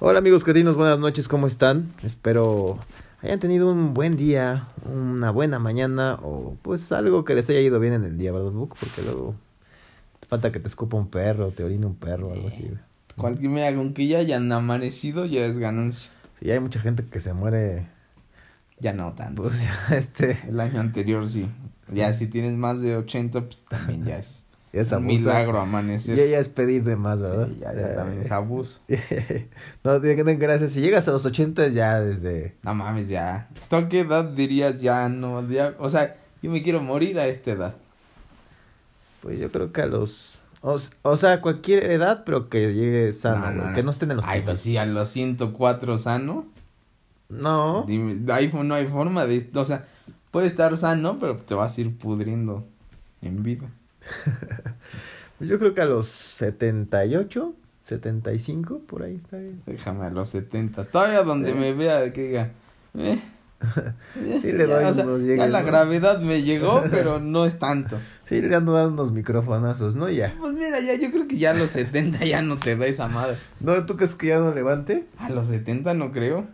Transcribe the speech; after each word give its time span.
Hola 0.00 0.18
amigos 0.20 0.44
cretinos, 0.44 0.76
buenas 0.76 0.98
noches, 0.98 1.28
¿cómo 1.28 1.46
están? 1.46 1.92
Espero 2.02 2.78
hayan 3.22 3.38
tenido 3.38 3.70
un 3.70 3.92
buen 3.92 4.16
día, 4.16 4.68
una 4.90 5.30
buena 5.30 5.58
mañana 5.58 6.18
o 6.22 6.56
pues 6.62 6.90
algo 6.92 7.24
que 7.24 7.34
les 7.34 7.48
haya 7.50 7.60
ido 7.60 7.78
bien 7.80 7.92
en 7.92 8.04
el 8.04 8.16
día, 8.16 8.32
¿verdad, 8.32 8.50
Book? 8.50 8.76
Porque 8.80 9.02
luego 9.02 9.34
falta 10.28 10.52
que 10.52 10.60
te 10.60 10.68
escupa 10.68 10.96
un 10.96 11.08
perro, 11.08 11.50
te 11.50 11.64
orine 11.64 11.86
un 11.86 11.96
perro 11.96 12.28
o 12.28 12.32
algo 12.32 12.48
así. 12.48 12.62
güey. 12.62 12.78
Cualquier, 13.16 13.50
mira, 13.50 13.74
con 13.74 13.92
que 13.92 14.06
ya 14.06 14.18
hayan 14.18 14.50
amanecido 14.52 15.26
ya 15.26 15.44
es 15.44 15.58
ganancia. 15.58 16.10
Sí, 16.38 16.50
hay 16.50 16.60
mucha 16.60 16.80
gente 16.80 17.04
que 17.04 17.20
se 17.20 17.34
muere, 17.34 17.86
Ya 18.78 18.92
no 18.94 19.12
tanto. 19.12 19.42
pues 19.42 19.62
ya 19.90 19.96
este, 19.96 20.38
El 20.48 20.60
año 20.60 20.80
anterior 20.80 21.28
sí. 21.28 21.46
Ya 21.92 22.12
si 22.14 22.26
tienes 22.28 22.54
más 22.54 22.80
de 22.80 22.96
80, 22.96 23.40
pues 23.42 23.60
también 23.68 24.04
ya 24.04 24.16
es 24.18 24.39
es 24.72 24.92
un 24.92 25.04
milagro 25.04 25.54
Ya, 25.54 25.62
amanecer. 25.62 26.16
ya 26.30 26.38
es 26.38 26.48
pedir 26.48 26.84
de 26.84 26.94
más, 26.96 27.20
¿verdad? 27.20 27.48
Sí, 27.48 27.58
ya, 27.60 27.74
ya 27.74 27.94
también 27.96 28.22
es 28.22 28.30
abuso. 28.30 28.80
no, 29.84 30.00
tiene 30.00 30.16
que 30.16 30.24
tener 30.24 30.36
gracias. 30.38 30.72
Si 30.72 30.80
llegas 30.80 31.08
a 31.08 31.12
los 31.12 31.24
80 31.26 31.68
ya 31.68 32.00
desde... 32.00 32.54
No 32.62 32.74
mames, 32.74 33.08
ya. 33.08 33.48
¿Tú 33.68 33.76
a 33.76 33.88
qué 33.88 34.00
edad 34.00 34.24
dirías 34.24 34.80
ya 34.80 35.08
no? 35.08 35.48
Ya, 35.50 35.74
o 35.78 35.90
sea, 35.90 36.16
yo 36.42 36.50
me 36.50 36.62
quiero 36.62 36.80
morir 36.80 37.18
a 37.18 37.26
esta 37.26 37.50
edad. 37.50 37.74
Pues 39.22 39.38
yo 39.38 39.50
creo 39.50 39.72
que 39.72 39.82
a 39.82 39.86
los... 39.86 40.38
O, 40.62 40.78
o 41.02 41.16
sea, 41.16 41.40
cualquier 41.40 41.90
edad, 41.90 42.22
pero 42.24 42.48
que 42.48 42.72
llegue 42.74 43.12
sano, 43.12 43.50
No, 43.50 43.74
que 43.74 43.82
no 43.82 43.90
esté 43.90 44.04
en 44.04 44.12
hospital. 44.12 44.34
Ay, 44.34 44.42
pues 44.44 44.60
sí, 44.60 44.76
a 44.76 44.86
los 44.86 45.08
104 45.08 45.98
sano. 45.98 46.46
No, 47.28 47.84
Dime, 47.86 48.30
ahí 48.32 48.50
no 48.52 48.74
hay 48.74 48.86
forma 48.86 49.24
de... 49.24 49.48
O 49.54 49.64
sea, 49.64 49.86
puede 50.30 50.46
estar 50.46 50.76
sano, 50.76 51.18
pero 51.18 51.36
te 51.38 51.54
vas 51.54 51.76
a 51.76 51.80
ir 51.80 51.96
pudriendo 51.96 52.66
en 53.22 53.42
vida. 53.42 53.68
pues 55.38 55.50
yo 55.50 55.58
creo 55.58 55.74
que 55.74 55.80
a 55.82 55.86
los 55.86 56.06
78, 56.08 57.54
75, 57.86 58.80
por 58.86 59.02
ahí 59.02 59.16
está 59.16 59.36
bien. 59.38 59.62
Déjame 59.66 60.06
a 60.06 60.10
los 60.10 60.28
70. 60.30 60.84
Todavía 60.84 61.22
donde 61.22 61.52
Sí. 61.52 61.58
me 61.58 61.72
vea 61.72 62.12
que 62.12 62.22
diga... 62.28 62.50
eh, 62.94 63.22
Sí 64.40 64.52
le 64.52 64.66
ya, 64.66 64.74
doy 64.76 64.84
o 64.84 64.92
sea, 64.92 65.04
unos 65.04 65.20
ya 65.22 65.26
llegues, 65.28 65.50
la 65.50 65.60
¿no? 65.60 65.66
gravedad 65.66 66.20
me 66.20 66.42
llegó, 66.42 66.82
pero 66.90 67.20
no 67.20 67.44
es 67.44 67.58
tanto. 67.58 67.98
Sí, 68.24 68.40
le 68.40 68.54
ando 68.54 68.72
dando 68.72 68.94
unos 69.02 69.12
microfonazos, 69.12 69.94
¿no? 69.96 70.08
Ya. 70.08 70.34
Pues 70.40 70.54
mira, 70.54 70.80
ya 70.80 70.94
yo 70.94 71.10
creo 71.10 71.26
que 71.28 71.36
ya 71.36 71.50
a 71.50 71.54
los 71.54 71.70
70 71.70 72.24
ya 72.24 72.40
no 72.42 72.56
te 72.58 72.76
da 72.76 72.86
esa 72.86 73.08
madre. 73.08 73.36
¿No? 73.60 73.84
¿Tú 73.86 73.96
crees 73.96 74.14
que 74.14 74.28
ya 74.28 74.38
no 74.38 74.54
levante? 74.54 75.06
A 75.18 75.28
los 75.30 75.48
70 75.48 75.92
no 75.94 76.10
creo. 76.12 76.46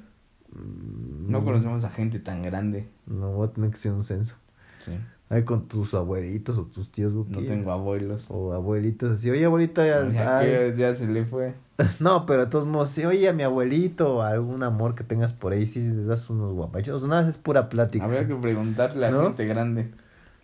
Mm, 0.53 1.31
No 1.31 1.45
conocemos 1.45 1.85
a 1.85 1.91
gente 1.91 2.19
tan 2.19 2.43
grande. 2.43 2.89
No, 3.07 3.33
voy 3.33 3.49
a 3.49 3.53
tener 3.53 3.71
que 3.71 3.77
hacer 3.77 3.93
un 3.93 4.05
censo. 4.05 4.37
Sí. 4.85 4.93
Ahí 5.29 5.43
con 5.45 5.67
tus 5.67 5.93
abuelitos 5.95 6.57
o 6.57 6.65
tus 6.67 6.91
tíos, 6.93 7.13
No 7.13 7.25
tengo 7.43 7.73
abuelos. 7.73 8.27
O 8.31 8.53
abuelitos 8.53 9.11
así, 9.13 9.29
oye 9.29 9.45
abuelita, 9.45 9.85
ya, 9.85 10.09
Ya 10.13 10.39
ay". 10.39 10.75
ya 10.77 10.95
se 10.95 11.07
le 11.09 11.25
fue. 11.25 11.55
no, 12.01 12.25
pero 12.27 12.45
de 12.45 12.51
todos 12.51 12.65
modos, 12.67 12.91
sí, 12.91 13.05
oye 13.05 13.29
a 13.29 13.33
mi 13.33 13.43
abuelito 13.43 14.17
o 14.17 14.23
algún 14.23 14.63
amor 14.63 14.95
que 14.95 15.03
tengas 15.05 15.33
por 15.33 15.53
ahí, 15.53 15.67
sí, 15.67 15.81
les 15.81 16.07
das 16.07 16.31
unos 16.31 16.53
guapachos, 16.55 17.05
nada, 17.05 17.29
es 17.29 17.39
pura 17.39 17.69
plática. 17.69 18.05
Habría 18.05 18.27
que 18.27 18.35
preguntarle 18.37 19.07
a 19.07 19.11
¿No? 19.11 19.25
gente 19.25 19.47
grande. 19.47 19.91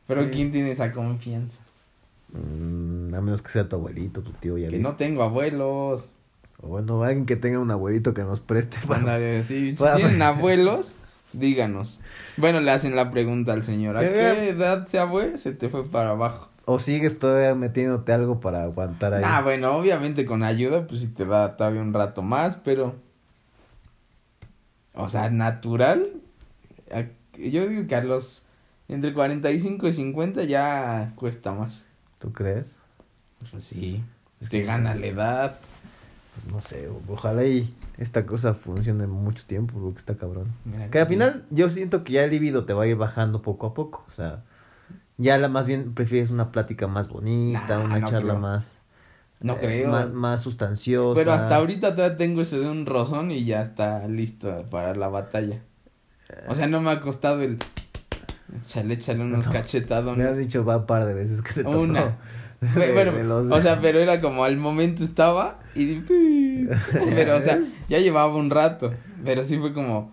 Pero 0.08 0.25
Sí. 0.25 0.30
¿quién 0.33 0.50
tiene 0.53 0.72
esa 0.72 0.92
confianza? 0.92 1.60
Mm, 2.33 3.14
a 3.14 3.20
menos 3.20 3.41
que 3.41 3.50
sea 3.50 3.69
tu 3.69 3.77
abuelito, 3.77 4.22
tu 4.22 4.33
tío, 4.33 4.58
ya 4.58 4.69
Que 4.69 4.78
vi. 4.78 4.83
no 4.83 4.97
tengo 4.97 5.22
abuelos. 5.22 6.10
O 6.60 6.69
bueno, 6.69 7.03
alguien 7.03 7.25
que 7.27 7.36
tenga 7.36 7.58
un 7.60 7.70
abuelito 7.70 8.14
que 8.14 8.22
nos 8.22 8.41
preste 8.41 8.78
para... 8.86 9.00
Ándale, 9.00 9.44
sí, 9.44 9.77
si 9.77 9.77
Para- 9.83 9.97
tienen 9.97 10.20
abuelos, 10.22 10.97
díganos. 11.33 12.00
Bueno, 12.36 12.61
le 12.61 12.70
hacen 12.70 12.97
la 12.97 13.11
pregunta 13.11 13.52
al 13.52 13.62
señor. 13.62 13.97
¿A 13.97 14.00
qué 14.00 14.48
edad 14.48 14.86
se 14.88 14.98
abue? 14.98 15.38
Se 15.38 15.52
te 15.52 15.69
fue 15.69 15.84
para 15.88 16.11
abajo. 16.11 16.48
O 16.64 16.78
sigues 16.78 17.19
todavía 17.19 17.55
metiéndote 17.55 18.12
algo 18.12 18.41
para 18.41 18.62
aguantar 18.62 19.14
ahí. 19.14 19.22
Ah, 19.27 19.42
bueno, 19.42 19.77
obviamente 19.77 20.25
con 20.25 20.42
ayuda, 20.42 20.86
pues 20.86 21.00
si 21.00 21.08
te 21.08 21.27
da 21.27 21.56
todavía 21.56 21.80
un 21.80 21.92
rato 21.92 22.22
más, 22.22 22.56
pero. 22.56 22.94
O 24.94 25.08
sea, 25.08 25.30
natural. 25.30 26.08
Yo 27.36 27.66
digo 27.66 27.86
que 27.86 27.94
a 27.97 28.05
los. 28.05 28.44
Entre 28.88 29.12
45 29.12 29.88
y 29.88 29.92
50 29.92 30.44
ya 30.44 31.12
cuesta 31.16 31.53
más. 31.53 31.87
¿Tú 32.19 32.32
crees? 32.32 32.76
Pues 33.50 33.64
sí. 33.64 34.03
Es 34.41 34.49
que 34.49 34.64
gana 34.64 34.94
la 34.94 35.06
edad. 35.06 35.59
Pues 36.34 36.53
no 36.53 36.60
sé, 36.60 36.88
ojalá 37.09 37.44
y 37.44 37.75
esta 37.98 38.25
cosa 38.25 38.54
funcione 38.54 39.06
mucho 39.06 39.44
tiempo, 39.47 39.75
porque 39.78 39.98
está 39.98 40.15
cabrón. 40.16 40.48
Mira 40.65 40.88
Que 40.91 41.00
al 41.00 41.06
final 41.06 41.44
yo 41.50 41.69
siento 41.69 42.04
que 42.04 42.15
ya 42.15 42.25
el 42.25 42.31
libido 42.31 42.65
te 42.65 42.72
va 42.72 42.84
a 42.84 42.87
ir 42.87 42.97
bajando 42.97 43.43
poco 43.43 43.66
a 43.66 43.75
poco. 43.75 44.04
O 44.10 44.15
sea, 44.15 44.43
ya 45.19 45.37
la 45.38 45.48
más 45.48 45.66
bien 45.66 45.93
prefieres 45.93 46.31
una 46.31 46.50
plática 46.50 46.87
más 46.87 47.09
bonita, 47.09 47.78
Nah, 47.78 47.84
una 47.84 47.98
no 47.98 48.09
charla 48.09 48.31
creo. 48.32 48.38
más. 48.41 48.78
No 49.41 49.54
eh, 49.54 49.59
creo. 49.60 49.91
Más, 49.91 50.10
más 50.12 50.41
sustanciosa. 50.41 51.20
Pero 51.20 51.32
hasta 51.32 51.56
ahorita 51.56 51.94
todavía 51.97 52.16
tengo 52.16 52.41
ese 52.41 52.59
de 52.59 52.69
un 52.69 52.87
rozón 52.87 53.31
y 53.31 53.44
ya 53.44 53.60
está 53.62 54.06
listo 54.09 54.64
para 54.70 54.94
la 54.94 55.09
batalla. 55.09 55.60
O 56.49 56.54
sea, 56.54 56.66
no 56.66 56.81
me 56.81 56.91
ha 56.93 57.00
costado 57.00 57.43
el. 57.43 57.59
Échale, 58.64 58.94
échale 58.94 59.20
unos 59.22 59.47
No. 59.47 59.53
cachetadones. 59.53 60.19
Me 60.25 60.31
has 60.31 60.38
dicho 60.38 60.64
va 60.64 60.78
un 60.78 60.87
par 60.87 61.04
de 61.06 61.14
veces 61.14 61.43
que 61.43 61.53
te 61.53 61.64
tocó. 61.64 61.81
Una. 61.81 62.16
de- 62.75 62.93
bueno, 62.93 63.12
de 63.12 63.25
los- 63.25 63.50
o 63.50 63.61
sea, 63.61 63.81
pero 63.81 63.99
era 63.99 64.21
como 64.21 64.45
al 64.45 64.56
momento 64.56 65.05
estaba 65.05 65.59
y 65.75 65.97
pero 67.15 67.37
o 67.37 67.41
sea, 67.41 67.61
ya 67.89 67.99
llevaba 67.99 68.34
un 68.34 68.50
rato, 68.50 68.93
pero 69.25 69.45
sí 69.45 69.59
fue 69.59 69.73
como 69.73 70.11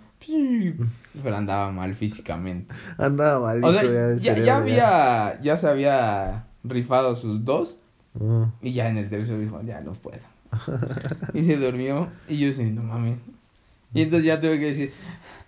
pero 1.24 1.36
andaba 1.36 1.72
mal 1.72 1.96
físicamente. 1.96 2.74
Andaba 2.98 3.40
malito 3.40 3.68
O 3.68 3.74
sea, 3.74 3.84
ya 3.84 3.90
ya, 4.16 4.18
cerebro, 4.36 4.46
ya 4.46 4.58
había 4.58 5.42
ya 5.42 5.58
se 5.58 5.68
había 5.68 6.46
rifado 6.64 7.16
sus 7.16 7.46
dos 7.46 7.80
y 8.62 8.74
ya 8.74 8.90
en 8.90 8.98
el 8.98 9.10
tercero 9.10 9.40
dijo, 9.40 9.62
ya 9.64 9.82
no 9.82 9.94
puedo. 9.94 10.20
y 11.34 11.44
se 11.44 11.58
durmió 11.58 12.10
y 12.28 12.38
yo 12.38 12.48
dije, 12.48 12.64
no 12.66 12.84
mames. 12.84 13.18
Y 13.94 14.02
entonces 14.04 14.26
ya 14.28 14.40
tuve 14.40 14.60
que 14.60 14.66
decir, 14.68 14.94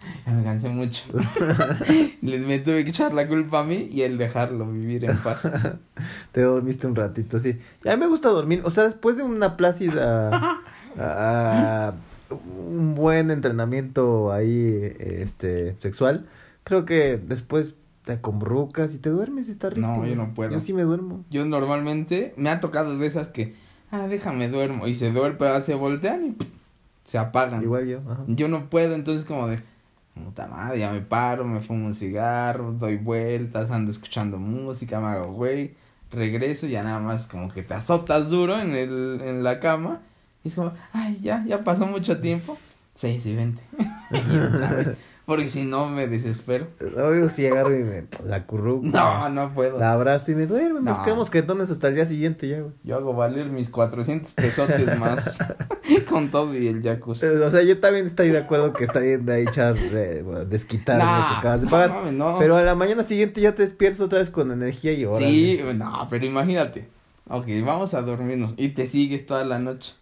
ya 0.25 0.33
me 0.33 0.43
cansé 0.43 0.69
mucho. 0.69 1.03
Les 2.21 2.45
me 2.45 2.59
tuve 2.59 2.83
que 2.83 2.89
echar 2.89 3.13
la 3.13 3.27
culpa 3.27 3.59
a 3.61 3.63
mí 3.63 3.89
y 3.91 4.01
el 4.01 4.17
dejarlo 4.17 4.71
vivir 4.71 5.05
en 5.05 5.17
paz. 5.17 5.49
Te 6.31 6.41
dormiste 6.41 6.87
un 6.87 6.95
ratito, 6.95 7.39
sí. 7.39 7.57
A 7.85 7.91
mí 7.91 7.97
me 7.97 8.07
gusta 8.07 8.29
dormir, 8.29 8.61
o 8.63 8.69
sea, 8.69 8.85
después 8.85 9.17
de 9.17 9.23
una 9.23 9.57
plácida, 9.57 10.61
ah, 10.97 11.93
un 12.29 12.95
buen 12.95 13.31
entrenamiento 13.31 14.31
ahí, 14.31 14.95
este, 14.99 15.75
sexual, 15.79 16.27
creo 16.63 16.85
que 16.85 17.17
después 17.17 17.75
te 18.05 18.13
acurrucas 18.13 18.95
y 18.95 18.99
te 18.99 19.09
duermes 19.09 19.47
y 19.47 19.51
está 19.51 19.69
rico. 19.69 19.87
No, 19.87 20.05
yo 20.05 20.15
no 20.15 20.33
puedo. 20.33 20.51
Yo 20.51 20.59
sí 20.59 20.73
me 20.73 20.83
duermo. 20.83 21.23
Yo 21.29 21.45
normalmente 21.45 22.33
me 22.37 22.49
ha 22.49 22.59
tocado 22.59 22.97
de 22.97 23.05
esas 23.05 23.27
que, 23.27 23.55
ah, 23.91 24.07
déjame 24.07 24.49
duermo. 24.49 24.87
Y 24.87 24.95
se 24.95 25.11
duerme, 25.11 25.61
se 25.61 25.75
voltean 25.75 26.25
y 26.25 26.37
se 27.03 27.17
apagan. 27.17 27.61
Igual 27.61 27.87
yo, 27.87 27.99
ajá. 28.09 28.23
Yo 28.27 28.47
no 28.47 28.69
puedo, 28.69 28.95
entonces 28.95 29.25
como 29.25 29.47
de, 29.47 29.59
puta 30.13 30.47
madre, 30.47 30.79
ya 30.79 30.91
me 30.91 31.01
paro, 31.01 31.45
me 31.45 31.61
fumo 31.61 31.87
un 31.87 31.95
cigarro, 31.95 32.71
doy 32.73 32.97
vueltas, 32.97 33.71
ando 33.71 33.91
escuchando 33.91 34.37
música, 34.37 34.99
me 34.99 35.07
hago 35.07 35.33
güey, 35.33 35.75
regreso, 36.11 36.67
ya 36.67 36.83
nada 36.83 36.99
más 36.99 37.27
como 37.27 37.49
que 37.49 37.63
te 37.63 37.73
azotas 37.73 38.29
duro 38.29 38.59
en 38.59 38.75
el, 38.75 39.21
en 39.23 39.43
la 39.43 39.59
cama. 39.59 40.01
Y 40.43 40.49
es 40.49 40.55
como, 40.55 40.73
ay, 40.93 41.19
ya, 41.21 41.43
ya 41.45 41.63
pasó 41.63 41.85
mucho 41.85 42.19
tiempo. 42.19 42.57
Sí, 42.95 43.19
sí, 43.19 43.35
vente. 43.35 43.61
Porque 45.25 45.47
si 45.49 45.63
no 45.63 45.87
me 45.87 46.07
desespero. 46.07 46.67
Luego 46.79 47.29
sí 47.29 47.45
agarro 47.45 47.73
y 47.79 47.83
me 47.83 48.03
la 48.25 48.37
acurruco. 48.37 48.85
No, 48.87 49.29
no 49.29 49.53
puedo. 49.53 49.77
La 49.77 49.93
abrazo 49.93 50.31
y 50.31 50.35
me 50.35 50.47
duermo. 50.47 50.79
Nos 50.79 50.97
No. 50.97 51.03
quedamos 51.03 51.29
quetones 51.29 51.69
hasta 51.69 51.89
el 51.89 51.95
día 51.95 52.05
siguiente 52.05 52.47
ya, 52.47 52.59
güey. 52.61 52.73
Yo 52.83 52.95
hago 52.97 53.13
valer 53.13 53.45
mis 53.47 53.69
400 53.69 54.33
pesotes 54.33 54.99
más 54.99 55.39
con 56.09 56.31
todo 56.31 56.53
y 56.55 56.67
el 56.67 56.81
jacuzzi. 56.81 57.25
O 57.27 57.49
sea, 57.51 57.61
yo 57.61 57.79
también 57.79 58.07
estoy 58.07 58.29
de 58.29 58.39
acuerdo 58.39 58.73
que 58.73 58.83
está 58.83 58.99
bien 58.99 59.25
de 59.25 59.33
ahí 59.33 59.43
echar, 59.43 59.75
eh, 59.77 60.21
bueno, 60.25 60.43
desquitar 60.45 60.95
lo 60.97 61.01
que 61.03 61.07
Nah, 61.07 61.39
acabas 61.39 61.61
de 61.61 61.65
no 61.65 61.71
pagar. 61.71 62.13
no. 62.13 62.37
Pero 62.39 62.57
a 62.57 62.63
la 62.63 62.75
mañana 62.75 63.03
siguiente 63.03 63.39
ya 63.41 63.53
te 63.55 63.61
despiertas 63.63 64.01
otra 64.01 64.19
vez 64.19 64.29
con 64.31 64.51
energía 64.51 64.91
y 64.93 65.03
ahora. 65.03 65.19
Sí, 65.19 65.59
no, 65.75 66.07
pero 66.09 66.25
imagínate. 66.25 66.87
Ok, 67.29 67.45
vamos 67.63 67.93
a 67.93 68.01
dormirnos 68.01 68.53
y 68.57 68.69
te 68.69 68.87
sigues 68.87 69.25
toda 69.25 69.45
la 69.45 69.59
noche. 69.59 69.93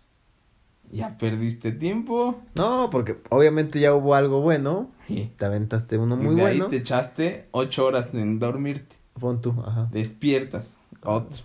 Ya 0.92 1.18
perdiste 1.18 1.72
tiempo. 1.72 2.40
No, 2.56 2.90
porque 2.92 3.18
obviamente 3.30 3.80
ya 3.80 3.94
hubo 3.94 4.16
algo 4.16 4.42
bueno. 4.42 4.90
Y 5.08 5.26
Te 5.26 5.46
aventaste 5.46 5.98
uno 5.98 6.16
muy 6.16 6.36
de 6.36 6.42
bueno. 6.42 6.66
ahí 6.66 6.70
te 6.72 6.78
echaste 6.78 7.48
ocho 7.52 7.86
horas 7.86 8.14
en 8.14 8.40
dormirte. 8.40 8.96
Pon 9.20 9.42
tú, 9.42 9.56
ajá. 9.66 9.88
Despiertas. 9.92 10.76
Otro. 11.04 11.44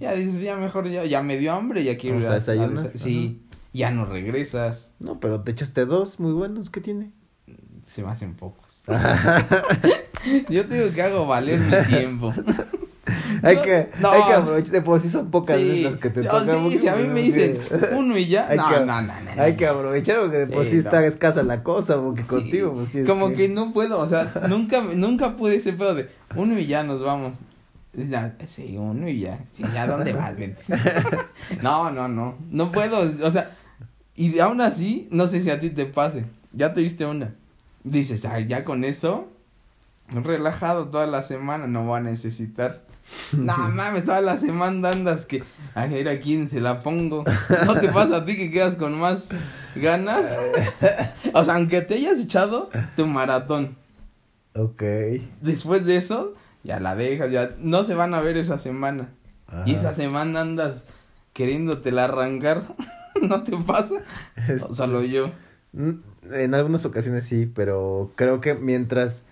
Ya 0.00 0.12
dices, 0.14 0.40
ya 0.40 0.56
mejor, 0.56 0.88
ya, 0.90 1.04
ya 1.04 1.22
me 1.22 1.36
dio 1.38 1.52
hambre, 1.52 1.82
ya 1.84 1.96
quiero 1.96 2.18
ir 2.20 2.26
a 2.26 2.34
desayunar, 2.34 2.92
desa- 2.92 2.98
Sí, 2.98 3.40
ya 3.72 3.90
no 3.90 4.04
regresas. 4.04 4.92
No, 5.00 5.18
pero 5.18 5.40
te 5.40 5.50
echaste 5.52 5.86
dos 5.86 6.20
muy 6.20 6.32
buenos. 6.32 6.68
¿Qué 6.68 6.80
tiene? 6.82 7.10
Se 7.82 8.02
me 8.02 8.10
hacen 8.10 8.34
pocos. 8.34 8.84
Yo 10.48 10.66
te 10.66 10.74
digo 10.76 10.92
que 10.94 11.02
hago 11.02 11.26
valer 11.26 11.58
mi 11.58 11.86
tiempo. 11.96 12.32
hay, 13.42 13.56
que, 13.62 13.90
no. 14.00 14.10
hay 14.12 14.22
que 14.24 14.32
aprovechar. 14.32 14.72
De 14.72 14.80
por 14.82 15.00
sí 15.00 15.08
son 15.08 15.30
pocas 15.30 15.58
Sí. 15.58 15.64
veces 15.66 15.82
las 15.84 15.96
que 15.96 16.10
te 16.10 16.20
Oh, 16.28 16.40
tocan. 16.40 16.70
sí, 16.70 16.78
si 16.78 16.88
a 16.88 16.94
mí 16.94 17.08
me 17.08 17.20
dicen 17.22 17.58
uno 17.96 18.16
y 18.16 18.28
ya, 18.28 18.46
Hay 18.48 18.56
no, 18.56 18.68
que- 18.68 18.80
no, 18.80 19.02
no, 19.02 19.12
no, 19.36 19.42
Hay 19.42 19.56
que 19.56 19.66
aprovechar 19.66 20.20
porque 20.20 20.36
de 20.38 20.46
por 20.46 20.64
Sí, 20.64 20.76
está 20.76 21.04
escasa 21.04 21.42
la 21.42 21.62
cosa. 21.64 21.96
Porque 22.00 22.22
contigo, 22.22 22.72
pues 22.74 22.90
tienes 22.90 23.08
Como 23.10 23.32
que 23.34 23.48
no 23.48 23.72
puedo, 23.72 23.98
o 23.98 24.06
sea, 24.08 24.32
nunca, 24.48 24.82
nunca 24.94 25.36
pude 25.36 25.56
ese 25.56 25.72
pedo 25.72 25.94
de 25.94 26.08
uno 26.36 26.58
y 26.58 26.66
ya 26.66 26.84
nos 26.84 27.02
vamos. 27.02 27.36
Ya, 27.94 28.36
sí, 28.46 28.76
uno 28.78 29.08
y 29.08 29.20
ya. 29.20 29.40
Sí, 29.54 29.64
¿ya 29.74 29.86
dónde 29.86 30.12
vas? 30.12 30.32
No, 31.62 31.90
no, 31.90 32.08
no. 32.08 32.36
No 32.50 32.72
puedo, 32.72 33.10
o 33.26 33.30
sea, 33.30 33.50
Y 34.14 34.38
aún 34.38 34.60
así, 34.60 35.08
no 35.10 35.26
sé 35.26 35.40
si 35.40 35.50
a 35.50 35.58
ti 35.60 35.70
te 35.70 35.86
pase. 35.86 36.24
Ya 36.52 36.72
te 36.74 36.82
viste 36.82 37.04
una. 37.04 37.34
Dices, 37.84 38.24
ay, 38.26 38.46
ya 38.46 38.62
con 38.64 38.84
eso, 38.84 39.28
relajado 40.08 40.86
toda 40.88 41.06
la 41.06 41.22
semana, 41.22 41.66
no 41.66 41.86
va 41.86 41.98
a 41.98 42.00
necesitar. 42.00 42.82
no 43.32 43.56
mames, 43.70 44.04
toda 44.04 44.20
la 44.20 44.38
semana 44.38 44.90
andas 44.90 45.26
que, 45.26 45.42
a 45.74 45.86
ver 45.86 46.08
a 46.08 46.20
quién 46.20 46.48
se 46.48 46.60
la 46.60 46.80
pongo. 46.80 47.24
¿No 47.66 47.80
te 47.80 47.88
pasa 47.88 48.18
a 48.18 48.24
ti 48.24 48.36
que 48.36 48.50
quedas 48.50 48.76
con 48.76 48.98
más 48.98 49.30
ganas? 49.74 50.38
o 51.34 51.44
sea, 51.44 51.54
aunque 51.54 51.82
te 51.82 51.94
hayas 51.94 52.20
echado 52.20 52.70
tu 52.96 53.06
maratón. 53.06 53.76
Ok. 54.54 54.82
Después 55.40 55.86
de 55.86 55.96
eso, 55.96 56.34
ya 56.62 56.78
la 56.80 56.94
dejas, 56.94 57.30
ya 57.30 57.54
no 57.58 57.84
se 57.84 57.94
van 57.94 58.14
a 58.14 58.20
ver 58.20 58.36
esa 58.36 58.58
semana. 58.58 59.08
Y 59.66 59.74
esa 59.74 59.92
semana 59.92 60.40
andas 60.40 60.84
queriéndotela 61.34 62.04
arrancar. 62.04 62.74
¿No 63.20 63.42
te 63.44 63.54
pasa? 63.58 63.96
O 64.66 64.74
solo 64.74 65.02
yo. 65.02 65.30
En 65.74 66.54
algunas 66.54 66.86
ocasiones 66.86 67.26
sí, 67.26 67.44
pero 67.46 68.12
creo 68.14 68.40
que 68.40 68.54
mientras 68.54 69.24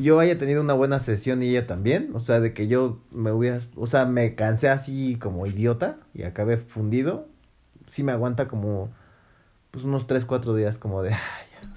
yo 0.00 0.20
haya 0.20 0.38
tenido 0.38 0.62
una 0.62 0.74
buena 0.74 1.00
sesión 1.00 1.42
y 1.42 1.50
ella 1.50 1.66
también, 1.66 2.10
o 2.14 2.20
sea, 2.20 2.40
de 2.40 2.52
que 2.52 2.68
yo 2.68 2.98
me 3.10 3.32
hubiera, 3.32 3.58
o 3.76 3.86
sea, 3.86 4.04
me 4.04 4.34
cansé 4.34 4.68
así 4.68 5.16
como 5.16 5.46
idiota 5.46 5.96
y 6.14 6.24
acabé 6.24 6.56
fundido, 6.56 7.26
sí 7.88 8.02
me 8.02 8.12
aguanta 8.12 8.48
como 8.48 8.90
pues 9.70 9.84
unos 9.84 10.06
3, 10.06 10.24
4 10.24 10.54
días 10.54 10.78
como 10.78 11.02
de, 11.02 11.14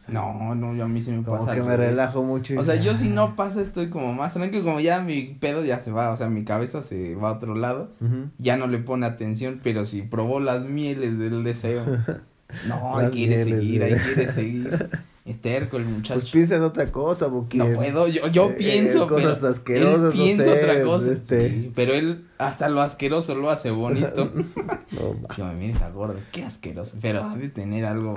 no, 0.07 0.56
no, 0.56 0.75
yo 0.75 0.86
a 0.86 0.88
mí 0.88 1.01
sí 1.01 1.12
me 1.12 1.24
como 1.24 1.45
que 1.45 1.62
me 1.62 1.77
relajo 1.77 2.24
mucho. 2.24 2.60
o 2.60 2.63
sea, 2.63 2.75
yo 2.75 2.95
si 2.95 3.10
no 3.10 3.36
pasa 3.36 3.62
estoy 3.62 3.89
como 3.89 4.13
más 4.13 4.33
tranquilo, 4.33 4.63
como 4.63 4.80
ya 4.80 5.01
mi 5.01 5.24
pedo 5.39 5.63
ya 5.63 5.80
se 5.80 5.92
va, 5.92 6.12
o 6.12 6.18
sea, 6.18 6.30
mi 6.30 6.44
cabeza 6.44 6.81
se 6.81 7.15
va 7.15 7.30
a 7.30 7.33
otro 7.33 7.56
lado, 7.56 7.92
ya 8.38 8.57
no 8.57 8.68
le 8.68 8.80
pone 8.80 9.06
atención, 9.06 9.60
pero 9.63 9.86
si 9.86 10.01
probó 10.01 10.39
las 10.39 10.65
mieles 10.65 11.18
del 11.18 11.44
deseo, 11.44 11.86
no, 12.68 12.98
ahí 12.98 13.10
quiere 13.10 13.44
seguir, 13.44 13.83
ahí 13.83 13.95
quiere 13.95 14.31
seguir. 14.31 14.89
El 15.25 15.86
muchacho. 15.86 16.21
Pues 16.21 16.31
piensa 16.31 16.56
en 16.56 16.63
otra 16.63 16.92
cosa, 16.92 17.30
porque 17.30 17.57
No 17.57 17.68
puedo, 17.74 18.07
yo, 18.07 18.27
yo 18.30 18.50
eh, 18.50 18.56
pienso, 18.57 19.07
cosas 19.07 19.39
pero 19.39 19.51
asquerosas, 19.51 20.13
él 20.16 20.21
piensa 20.21 20.51
otra 20.51 20.81
cosa. 20.81 21.12
Este... 21.12 21.71
pero 21.75 21.94
él 21.94 22.25
hasta 22.38 22.69
lo 22.69 22.81
asqueroso 22.81 23.36
lo 23.36 23.50
hace 23.50 23.69
bonito. 23.69 24.31
no, 24.92 25.36
yo 25.38 25.45
me 25.45 25.54
mira 25.56 25.77
esa 25.77 25.89
gorda, 25.92 26.19
qué 26.31 26.45
asqueroso. 26.45 26.98
Pero 27.01 27.30
debe 27.30 27.50
tener 27.50 27.86
algo 27.86 28.16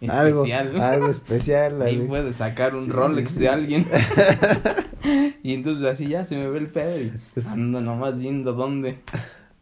especial. 0.00 0.80
algo, 0.80 1.08
especial. 1.08 1.82
Ahí 1.82 1.98
puede 1.98 2.32
sacar 2.32 2.74
un 2.74 2.88
Rolex 2.88 3.38
de 3.38 3.48
alguien. 3.48 3.86
y 5.42 5.54
entonces 5.54 5.84
así 5.84 6.08
ya 6.08 6.24
se 6.24 6.36
me 6.36 6.48
ve 6.48 6.58
el 6.58 6.68
pedo 6.68 6.98
y 6.98 7.12
ando 7.46 7.80
nomás 7.80 8.18
viendo 8.18 8.52
dónde. 8.54 9.00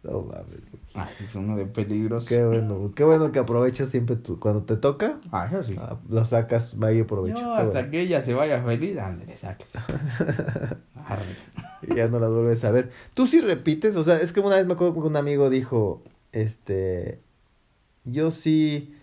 No 0.05 0.23
mames. 0.23 0.61
Ay, 0.95 1.09
es 1.25 1.35
uno 1.35 1.57
de 1.57 1.67
peligros. 1.67 2.27
Qué 2.27 2.45
bueno, 2.45 2.93
qué 2.95 3.05
bueno 3.05 3.33
que 3.33 3.39
aprovechas 3.39 3.89
siempre 3.89 4.17
tu, 4.17 4.39
cuando 4.39 4.65
te 4.65 4.77
toca. 4.77 5.21
Ah, 5.31 5.49
eso 5.51 5.63
sí. 5.63 5.77
Ah, 5.79 5.97
lo 6.09 6.25
sacas, 6.25 6.79
vaya 6.79 7.07
provecho. 7.07 7.41
No, 7.41 7.55
hasta 7.55 7.91
que 7.91 8.01
ella 8.01 8.23
se 8.23 8.35
vaya 8.35 8.63
feliz, 8.63 8.99
ándale, 8.99 9.37
saques. 9.37 9.73
y 11.83 11.95
ya 11.95 12.09
no 12.09 12.19
las 12.19 12.31
vuelves 12.31 12.65
a 12.65 12.71
ver. 12.71 12.91
Tú 13.15 13.27
sí 13.27 13.41
repites, 13.41 13.97
o 13.97 14.05
sea, 14.05 14.17
es 14.17 14.33
que 14.33 14.41
una 14.41 14.57
vez 14.57 14.67
me 14.67 14.75
acuerdo 14.75 14.95
que 14.95 15.01
un 15.01 15.17
amigo 15.17 15.49
dijo, 15.49 16.03
este, 16.33 17.21
yo 18.05 18.31
sí 18.31 18.95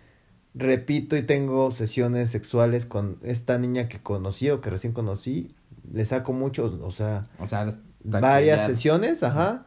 repito 0.53 1.18
y 1.18 1.24
tengo 1.24 1.71
sesiones 1.71 2.30
sexuales 2.30 2.85
con 2.85 3.18
esta 3.24 3.57
niña 3.57 3.88
que 3.88 4.00
conocí 4.00 4.50
o 4.50 4.62
que 4.62 4.69
recién 4.69 4.94
conocí. 4.94 5.56
Le 5.92 6.06
saco 6.06 6.33
mucho, 6.33 6.80
o 6.83 6.92
sea, 6.92 7.27
o 7.39 7.47
sea 7.47 7.80
varias 8.03 8.68
sesiones, 8.68 9.24
ajá 9.24 9.65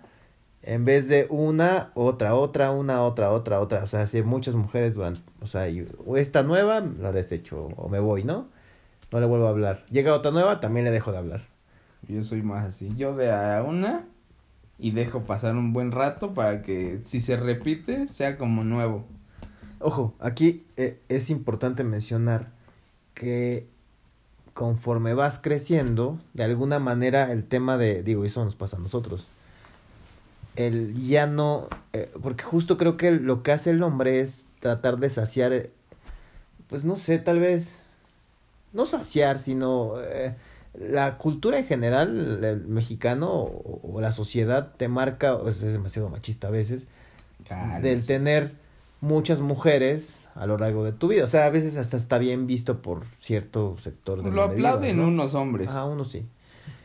en 0.62 0.84
vez 0.84 1.08
de 1.08 1.26
una, 1.28 1.90
otra, 1.94 2.34
otra, 2.34 2.70
una, 2.70 3.02
otra, 3.02 3.32
otra, 3.32 3.60
otra. 3.60 3.82
O 3.82 3.86
sea, 3.86 4.06
si 4.06 4.22
muchas 4.22 4.54
mujeres 4.54 4.94
durante, 4.94 5.20
o 5.40 5.46
sea, 5.46 5.66
esta 6.16 6.42
nueva 6.42 6.80
la 6.80 7.12
desecho 7.12 7.68
o 7.76 7.88
me 7.88 7.98
voy, 7.98 8.24
¿no? 8.24 8.48
No 9.10 9.20
le 9.20 9.26
vuelvo 9.26 9.46
a 9.46 9.50
hablar. 9.50 9.84
Llega 9.90 10.14
otra 10.14 10.30
nueva, 10.30 10.60
también 10.60 10.84
le 10.84 10.90
dejo 10.90 11.12
de 11.12 11.18
hablar. 11.18 11.42
Yo 12.08 12.22
soy 12.22 12.42
más 12.42 12.64
así. 12.64 12.90
Yo 12.96 13.16
de 13.16 13.30
a 13.32 13.62
una 13.62 14.04
y 14.78 14.92
dejo 14.92 15.22
pasar 15.22 15.56
un 15.56 15.72
buen 15.72 15.92
rato 15.92 16.32
para 16.34 16.62
que 16.62 17.00
si 17.04 17.20
se 17.20 17.36
repite 17.36 18.08
sea 18.08 18.38
como 18.38 18.64
nuevo. 18.64 19.04
Ojo, 19.80 20.14
aquí 20.20 20.64
eh, 20.76 21.00
es 21.08 21.28
importante 21.28 21.84
mencionar 21.84 22.50
que 23.14 23.66
conforme 24.54 25.14
vas 25.14 25.38
creciendo, 25.38 26.20
de 26.34 26.44
alguna 26.44 26.78
manera 26.78 27.32
el 27.32 27.44
tema 27.44 27.76
de, 27.78 28.02
digo, 28.02 28.24
eso 28.24 28.44
nos 28.44 28.54
pasa 28.54 28.76
a 28.76 28.80
nosotros 28.80 29.26
el 30.56 31.06
ya 31.06 31.26
no, 31.26 31.68
eh, 31.92 32.10
porque 32.22 32.44
justo 32.44 32.76
creo 32.76 32.96
que 32.96 33.10
lo 33.10 33.42
que 33.42 33.52
hace 33.52 33.70
el 33.70 33.82
hombre 33.82 34.20
es 34.20 34.48
tratar 34.60 34.98
de 34.98 35.10
saciar, 35.10 35.52
eh, 35.52 35.70
pues 36.68 36.84
no 36.84 36.96
sé, 36.96 37.18
tal 37.18 37.38
vez, 37.38 37.86
no 38.72 38.86
saciar, 38.86 39.38
sino 39.38 39.94
eh, 40.00 40.34
la 40.74 41.18
cultura 41.18 41.58
en 41.58 41.64
general, 41.64 42.44
el 42.44 42.66
mexicano 42.66 43.30
o, 43.32 44.00
la 44.00 44.12
sociedad 44.12 44.72
te 44.76 44.88
marca, 44.88 45.38
es 45.46 45.60
demasiado 45.60 46.08
machista 46.08 46.48
a 46.48 46.50
veces, 46.50 46.86
del 47.82 48.06
tener 48.06 48.52
muchas 49.00 49.40
mujeres 49.40 50.28
a 50.34 50.46
lo 50.46 50.56
largo 50.56 50.84
de 50.84 50.92
tu 50.92 51.08
vida. 51.08 51.24
O 51.24 51.26
sea, 51.26 51.46
a 51.46 51.50
veces 51.50 51.76
hasta 51.76 51.96
está 51.96 52.18
bien 52.18 52.46
visto 52.46 52.80
por 52.80 53.04
cierto 53.20 53.76
sector 53.78 54.22
de 54.22 54.30
Lo 54.30 54.44
aplauden 54.44 55.00
unos 55.00 55.34
hombres. 55.34 55.68
Ah, 55.70 55.84
unos 55.84 56.10
sí. 56.10 56.24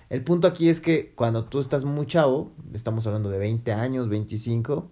El 0.10 0.24
punto 0.24 0.48
aquí 0.48 0.70
es 0.70 0.80
que 0.80 1.12
cuando 1.16 1.46
tú 1.46 1.60
estás 1.60 1.84
muy 1.84 2.08
chavo, 2.08 2.52
estamos 2.74 3.06
hablando 3.08 3.30
de 3.30 3.40
20 3.40 3.74
años, 3.74 4.08
25, 4.08 4.90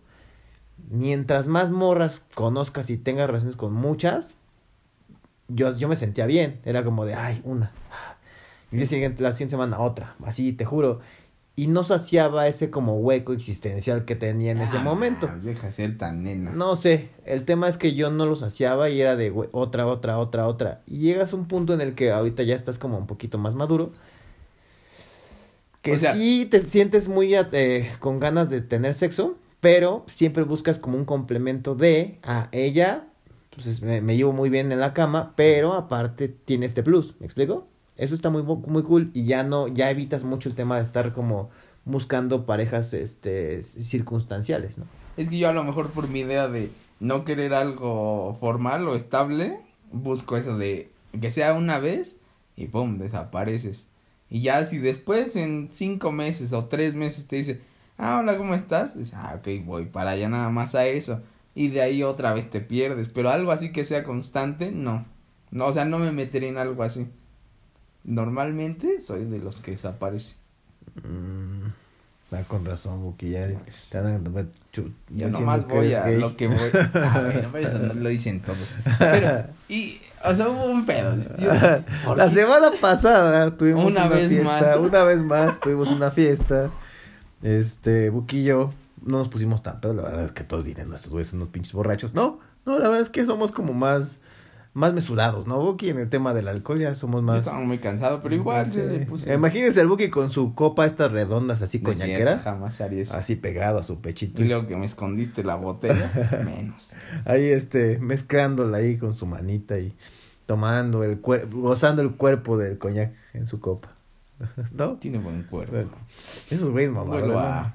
mientras 0.90 1.48
más 1.48 1.72
morras 1.72 2.26
conozcas 2.34 2.90
y 2.90 2.98
tengas 2.98 3.28
relaciones 3.28 3.56
con 3.56 3.74
muchas, 3.74 4.38
yo, 5.48 5.76
yo 5.76 5.88
me 5.88 5.96
sentía 5.96 6.26
bien. 6.26 6.60
Era 6.66 6.84
como 6.84 7.06
de, 7.06 7.14
ay, 7.14 7.42
una. 7.46 7.72
Y 8.72 8.78
la 8.78 8.86
siguiente, 8.86 9.24
la 9.24 9.32
siguiente 9.32 9.52
semana 9.52 9.80
otra. 9.80 10.16
Así, 10.26 10.52
te 10.52 10.66
juro. 10.66 11.00
Y 11.56 11.68
no 11.68 11.86
saciaba 11.86 12.48
ese 12.48 12.70
como 12.70 12.98
hueco 12.98 13.32
existencial 13.32 14.04
que 14.04 14.18
tenía 14.18 14.52
en 14.52 14.60
ese 14.60 14.78
ah, 14.78 14.84
momento. 14.84 15.30
Deja 15.42 15.72
ser 15.72 15.98
tan 15.98 16.24
nena. 16.24 16.52
No 16.52 16.76
sé. 16.76 17.10
El 17.24 17.46
tema 17.46 17.70
es 17.70 17.78
que 17.78 17.94
yo 17.94 18.12
no 18.12 18.26
lo 18.26 18.36
saciaba 18.36 18.90
y 18.90 19.00
era 19.00 19.16
de 19.16 19.32
otra, 19.54 19.88
otra, 19.88 20.18
otra, 20.18 20.48
otra. 20.48 20.82
Y 20.86 20.98
llegas 20.98 21.32
a 21.32 21.38
un 21.38 21.48
punto 21.48 21.74
en 21.74 21.80
el 21.80 21.96
que 21.96 22.12
ahorita 22.12 22.44
ya 22.44 22.56
estás 22.56 22.78
como 22.78 22.98
un 22.98 23.08
poquito 23.08 23.38
más 23.38 23.56
maduro 23.56 23.94
que 25.86 25.98
sí 26.00 26.48
te 26.50 26.60
sientes 26.60 27.08
muy 27.08 27.36
eh, 27.36 27.92
con 28.00 28.20
ganas 28.20 28.50
de 28.50 28.62
tener 28.62 28.94
sexo, 28.94 29.38
pero 29.60 30.04
siempre 30.08 30.44
buscas 30.44 30.80
como 30.80 30.98
un 30.98 31.06
complemento 31.06 31.76
de 31.76 32.18
a 32.24 32.50
ella, 32.52 33.08
pues 33.54 33.82
me, 33.82 34.18
llevo 34.18 34.34
muy 34.34 34.50
bien 34.50 34.72
en 34.72 34.80
la 34.80 34.94
cama, 34.94 35.34
pero 35.36 35.74
aparte 35.74 36.28
tiene 36.28 36.66
este 36.66 36.84
plus, 36.84 37.16
¿me 37.20 37.26
explico? 37.26 37.68
Eso 37.98 38.16
está 38.16 38.30
muy 38.30 38.44
muy 38.44 38.84
cool 38.84 39.12
y 39.14 39.26
ya 39.26 39.44
no 39.44 39.68
ya 39.68 39.90
evitas 39.90 40.24
mucho 40.26 40.50
el 40.50 40.56
tema 40.56 40.76
de 40.78 40.84
estar 40.84 41.14
como 41.14 41.50
buscando 41.86 42.46
parejas 42.46 42.94
este 42.94 43.64
circunstanciales, 43.64 44.78
¿no? 44.78 44.86
Es 45.16 45.30
que 45.30 45.38
yo 45.38 45.48
a 45.48 45.54
lo 45.54 45.64
mejor 45.64 45.92
por 45.92 46.10
mi 46.10 46.22
idea 46.22 46.50
de 46.50 46.72
no 47.00 47.24
querer 47.24 47.54
algo 47.54 48.36
formal 48.40 48.88
o 48.88 48.96
estable, 48.96 49.60
busco 49.92 50.36
eso 50.36 50.58
de 50.58 50.90
que 51.22 51.32
sea 51.32 51.54
una 51.54 51.80
vez 51.80 52.18
y 52.58 52.68
pum, 52.68 52.98
desapareces. 52.98 53.88
Y 54.30 54.42
ya 54.42 54.66
si 54.66 54.80
después 54.80 55.36
en 55.36 55.70
cinco 55.72 56.12
meses 56.12 56.54
o 56.54 56.66
tres 56.66 56.96
meses 56.96 57.28
te 57.28 57.38
dice, 57.38 57.62
ah, 57.98 58.20
hola, 58.20 58.38
¿cómo 58.38 58.56
estás? 58.56 58.98
Dice, 58.98 59.16
ah, 59.16 59.36
ok, 59.40 59.66
voy 59.66 59.86
para 59.86 60.12
allá 60.12 60.30
nada 60.30 60.50
más 60.50 60.76
a 60.76 60.86
eso. 60.88 61.22
Y 61.54 61.70
de 61.70 61.82
ahí 61.82 62.04
otra 62.04 62.34
vez 62.34 62.50
te 62.50 62.62
pierdes. 62.62 63.10
Pero 63.10 63.30
algo 63.30 63.52
así 63.52 63.72
que 63.72 63.86
sea 63.86 64.04
constante, 64.04 64.72
no. 64.72 65.06
No, 65.52 65.68
o 65.68 65.74
sea, 65.74 65.86
no 65.86 66.00
me 66.00 66.12
meteré 66.12 66.50
en 66.50 66.58
algo 66.58 66.84
así. 66.84 67.08
Normalmente 68.04 69.00
soy 69.00 69.26
de 69.26 69.40
los 69.40 69.62
que 69.62 69.72
desaparece. 69.72 70.36
Mm, 71.04 71.70
da 72.32 72.44
con 72.44 72.66
razón, 72.66 73.04
Buki, 73.04 73.32
ya, 73.32 73.48
Yo 73.50 75.30
nomás 75.30 75.68
voy 75.68 75.94
a 75.94 76.08
lo 76.10 76.36
que 76.36 76.48
voy. 76.48 76.58
A 76.94 77.20
ver, 77.22 77.50
eso 77.56 77.80
no 77.80 77.94
lo 77.94 78.10
dicen 78.10 78.42
todos. 78.42 78.68
Pero, 79.00 79.48
y 79.70 80.00
o 80.24 80.34
sea, 80.34 80.50
hubo 80.50 80.66
un 80.66 80.86
pedo. 80.86 81.16
la 82.16 82.30
semana 82.30 82.72
pasada 82.82 83.56
tuvimos 83.56 83.86
una, 83.86 84.08
vez 84.08 84.30
fiesta. 84.30 84.62
Más. 84.62 84.78
Una 84.78 85.04
vez 85.04 85.22
más 85.22 85.60
tuvimos 85.60 85.90
una 85.90 86.12
fiesta. 86.12 86.72
Este, 87.44 88.10
Buquillo, 88.10 88.74
no 89.04 89.20
nos 89.20 89.30
pusimos 89.30 89.62
tan 89.62 89.80
pedo. 89.80 89.94
La 89.94 90.04
verdad 90.04 90.26
es 90.26 90.32
que 90.32 90.44
todos 90.44 90.66
dicen, 90.66 90.92
estos 90.94 91.12
güeyes 91.12 91.30
son 91.30 91.42
unos 91.42 91.52
pinches 91.52 91.74
borrachos. 91.74 92.14
No, 92.14 92.40
no, 92.66 92.80
la 92.80 92.90
verdad 92.90 93.02
es 93.02 93.10
que 93.10 93.26
somos 93.26 93.52
como 93.52 93.74
más 93.74 94.20
más 94.76 94.94
mesurados, 94.94 95.48
¿no? 95.48 95.62
Buki 95.62 95.90
en 95.90 96.00
el 96.00 96.10
tema 96.10 96.34
del 96.34 96.50
alcohol 96.50 96.80
ya 96.80 96.94
somos 96.96 97.24
más. 97.24 97.44
Estamos 97.44 97.66
muy 97.66 97.78
cansados, 97.78 98.20
pero 98.22 98.36
igual 98.36 98.70
Imagínense 99.34 99.80
el 99.80 99.88
Buki 99.88 100.10
con 100.10 100.30
su 100.30 100.54
copa 100.54 100.86
estas 100.86 101.14
redondas 101.14 101.62
así 101.62 101.80
coñaqueras. 101.80 102.44
jamás 102.44 102.82
haría 102.82 103.04
eso. 103.04 103.16
Así 103.16 103.38
pegado 103.38 103.80
a 103.80 103.84
su 103.84 104.02
pechito. 104.02 104.44
Y 104.44 104.50
luego 104.50 104.68
que 104.68 104.76
me 104.76 104.86
escondiste 104.86 105.46
la 105.46 105.56
botella, 105.56 106.12
menos. 106.46 106.92
Ahí 107.24 107.46
este, 107.46 108.00
mezclándola 108.00 108.80
ahí 108.80 108.98
con 108.98 109.16
su 109.16 109.26
manita 109.26 109.80
y 109.80 109.94
tomando 110.46 111.06
el 111.06 111.22
cuerpo, 111.22 111.58
gozando 111.58 112.02
el 112.02 112.12
cuerpo 112.12 112.58
del 112.58 112.78
coñac 112.78 113.14
en 113.34 113.48
su 113.48 113.62
copa. 113.62 113.88
¿No? 114.74 114.96
Tiene 114.98 115.20
buen 115.20 115.44
cuerpo. 115.44 115.88
esos 116.50 116.70
güeyes 116.70 116.92
mamados. 116.92 117.72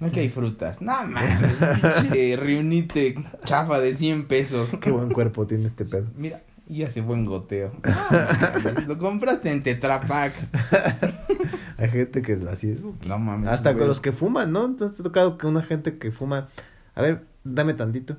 Aquí 0.00 0.20
hay 0.20 0.28
frutas. 0.28 0.80
No 0.80 0.92
mames, 1.06 1.56
pinche 1.80 2.36
reunite 2.40 3.14
chafa 3.44 3.80
de 3.80 3.94
100 3.94 4.26
pesos. 4.26 4.70
Qué 4.80 4.90
buen 4.90 5.10
cuerpo 5.10 5.46
tiene 5.46 5.68
este 5.68 5.84
pedo. 5.84 6.06
Mira, 6.16 6.42
y 6.66 6.82
hace 6.82 7.00
buen 7.00 7.24
goteo. 7.24 7.72
No, 7.84 7.92
mames, 8.10 8.86
lo 8.86 8.98
compraste 8.98 9.50
en 9.50 9.62
Tetrapac. 9.62 10.34
Hay 11.78 11.90
gente 11.90 12.22
que 12.22 12.32
es 12.32 12.44
así. 12.44 12.76
No 13.06 13.18
mames. 13.18 13.50
Hasta 13.50 13.70
güey. 13.70 13.80
con 13.80 13.88
los 13.88 14.00
que 14.00 14.12
fuman, 14.12 14.52
¿no? 14.52 14.64
Entonces 14.64 14.96
te 14.96 15.02
ha 15.02 15.04
tocado 15.04 15.38
que 15.38 15.46
una 15.46 15.62
gente 15.62 15.98
que 15.98 16.10
fuma. 16.10 16.48
A 16.94 17.02
ver, 17.02 17.24
dame 17.44 17.74
tantito. 17.74 18.16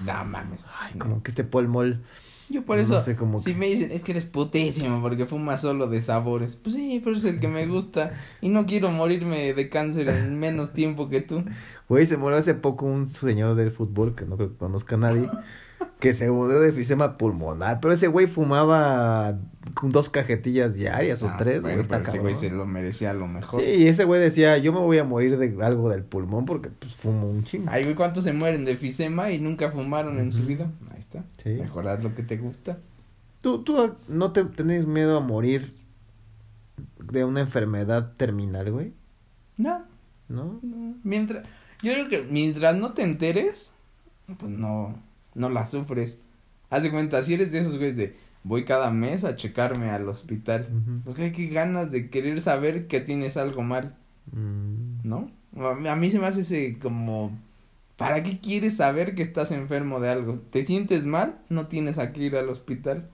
No 0.00 0.24
mames. 0.24 0.64
Ay, 0.80 0.98
como 0.98 1.22
que 1.22 1.30
este 1.30 1.44
polmol. 1.44 2.02
Yo 2.50 2.64
por 2.64 2.76
no 2.76 2.82
eso, 2.82 3.00
sé, 3.00 3.16
si 3.40 3.52
que- 3.52 3.58
me 3.58 3.66
dicen, 3.66 3.90
es 3.92 4.02
que 4.02 4.12
eres 4.12 4.24
putísimo 4.24 5.00
porque 5.02 5.26
fumas 5.26 5.60
solo 5.60 5.86
de 5.86 6.00
sabores. 6.00 6.56
Pues 6.56 6.74
sí, 6.76 7.00
pero 7.04 7.16
es 7.16 7.24
el 7.24 7.40
que 7.40 7.48
me 7.48 7.66
gusta. 7.66 8.12
Y 8.40 8.48
no 8.48 8.64
quiero 8.66 8.90
morirme 8.90 9.52
de 9.52 9.68
cáncer 9.68 10.08
en 10.08 10.38
menos 10.38 10.72
tiempo 10.72 11.08
que 11.08 11.20
tú. 11.20 11.44
Güey, 11.88 12.06
se 12.06 12.16
murió 12.16 12.36
hace 12.38 12.54
poco 12.54 12.86
un 12.86 13.08
señor 13.14 13.54
del 13.54 13.70
fútbol 13.70 14.14
que 14.14 14.24
no 14.24 14.36
creo 14.36 14.50
que 14.52 14.56
conozca 14.56 14.94
a 14.96 14.98
nadie. 14.98 15.28
Que 16.00 16.12
se 16.12 16.30
murió 16.30 16.60
de 16.60 16.68
efisema 16.68 17.16
pulmonar. 17.16 17.80
Pero 17.80 17.92
ese 17.92 18.06
güey 18.06 18.26
fumaba 18.26 19.38
dos 19.82 20.08
cajetillas 20.10 20.74
diarias 20.74 21.22
o 21.22 21.28
Ah, 21.28 21.36
tres, 21.36 21.60
güey. 21.60 21.78
Está 21.78 21.98
pero 21.98 22.08
ese 22.10 22.18
güey 22.18 22.34
se 22.36 22.50
lo 22.50 22.66
merecía 22.66 23.10
a 23.10 23.14
lo 23.14 23.26
mejor. 23.26 23.60
Sí, 23.60 23.66
y 23.66 23.88
ese 23.88 24.04
güey 24.04 24.20
decía, 24.20 24.58
yo 24.58 24.72
me 24.72 24.80
voy 24.80 24.98
a 24.98 25.04
morir 25.04 25.36
de 25.38 25.64
algo 25.64 25.88
del 25.90 26.04
pulmón 26.04 26.44
porque 26.44 26.68
pues 26.70 26.94
fumo 26.94 27.28
un 27.28 27.44
chingo. 27.44 27.66
Ay, 27.70 27.82
güey, 27.84 27.94
¿cuántos 27.96 28.24
se 28.24 28.32
mueren 28.32 28.64
de 28.64 28.72
efisema 28.72 29.30
y 29.30 29.38
nunca 29.38 29.70
fumaron 29.70 30.18
en 30.18 30.30
su 30.32 30.44
vida? 30.46 30.70
Ahí 30.92 31.00
está. 31.00 31.24
Sí. 31.42 31.50
Mejor 31.50 31.88
haz 31.88 32.02
lo 32.02 32.14
que 32.14 32.22
te 32.22 32.36
gusta. 32.36 32.78
¿Tú, 33.40 33.62
tú 33.62 33.94
no 34.08 34.32
te 34.32 34.44
tenés 34.44 34.86
miedo 34.86 35.16
a 35.16 35.20
morir 35.20 35.74
de 36.98 37.24
una 37.24 37.40
enfermedad 37.40 38.12
terminal, 38.16 38.70
güey? 38.70 38.92
No, 39.56 39.84
¿No? 40.28 40.60
no. 40.62 40.94
Mientras, 41.02 41.44
yo 41.82 41.92
creo 41.92 42.08
que 42.08 42.22
mientras 42.30 42.76
no 42.76 42.92
te 42.92 43.02
enteres, 43.02 43.74
pues 44.38 44.50
no, 44.52 44.94
no 45.38 45.48
la 45.48 45.66
sufres. 45.66 46.20
Haz 46.70 46.82
de 46.82 46.90
cuenta, 46.90 47.22
si 47.22 47.34
eres 47.34 47.50
de 47.52 47.60
esos 47.60 47.76
güeyes 47.78 47.96
de 47.96 48.16
voy 48.44 48.64
cada 48.64 48.90
mes 48.90 49.24
a 49.24 49.36
checarme 49.36 49.90
al 49.90 50.08
hospital. 50.08 50.68
Ujú. 50.70 51.00
Pues 51.04 51.16
güey, 51.16 51.32
qué 51.32 51.46
ganas 51.48 51.90
de 51.90 52.10
querer 52.10 52.40
saber 52.40 52.86
que 52.86 53.00
tienes 53.00 53.36
algo 53.36 53.62
mal, 53.62 53.94
Mm. 54.32 55.00
¿no? 55.08 55.30
A 55.88 55.96
mí- 55.96 56.10
se 56.10 56.18
me 56.18 56.26
hace 56.26 56.42
ese 56.42 56.78
como, 56.78 57.32
¿para 57.96 58.22
qué 58.22 58.38
quieres 58.38 58.76
saber 58.76 59.14
que 59.14 59.22
estás 59.22 59.50
enfermo 59.50 60.00
de 60.00 60.10
algo? 60.10 60.40
¿Te 60.50 60.62
sientes 60.62 61.06
mal? 61.06 61.36
No 61.48 61.66
tienes 61.66 61.98
a 61.98 62.12
que 62.12 62.22
ir 62.24 62.36
al 62.36 62.48
hospital. 62.50 63.08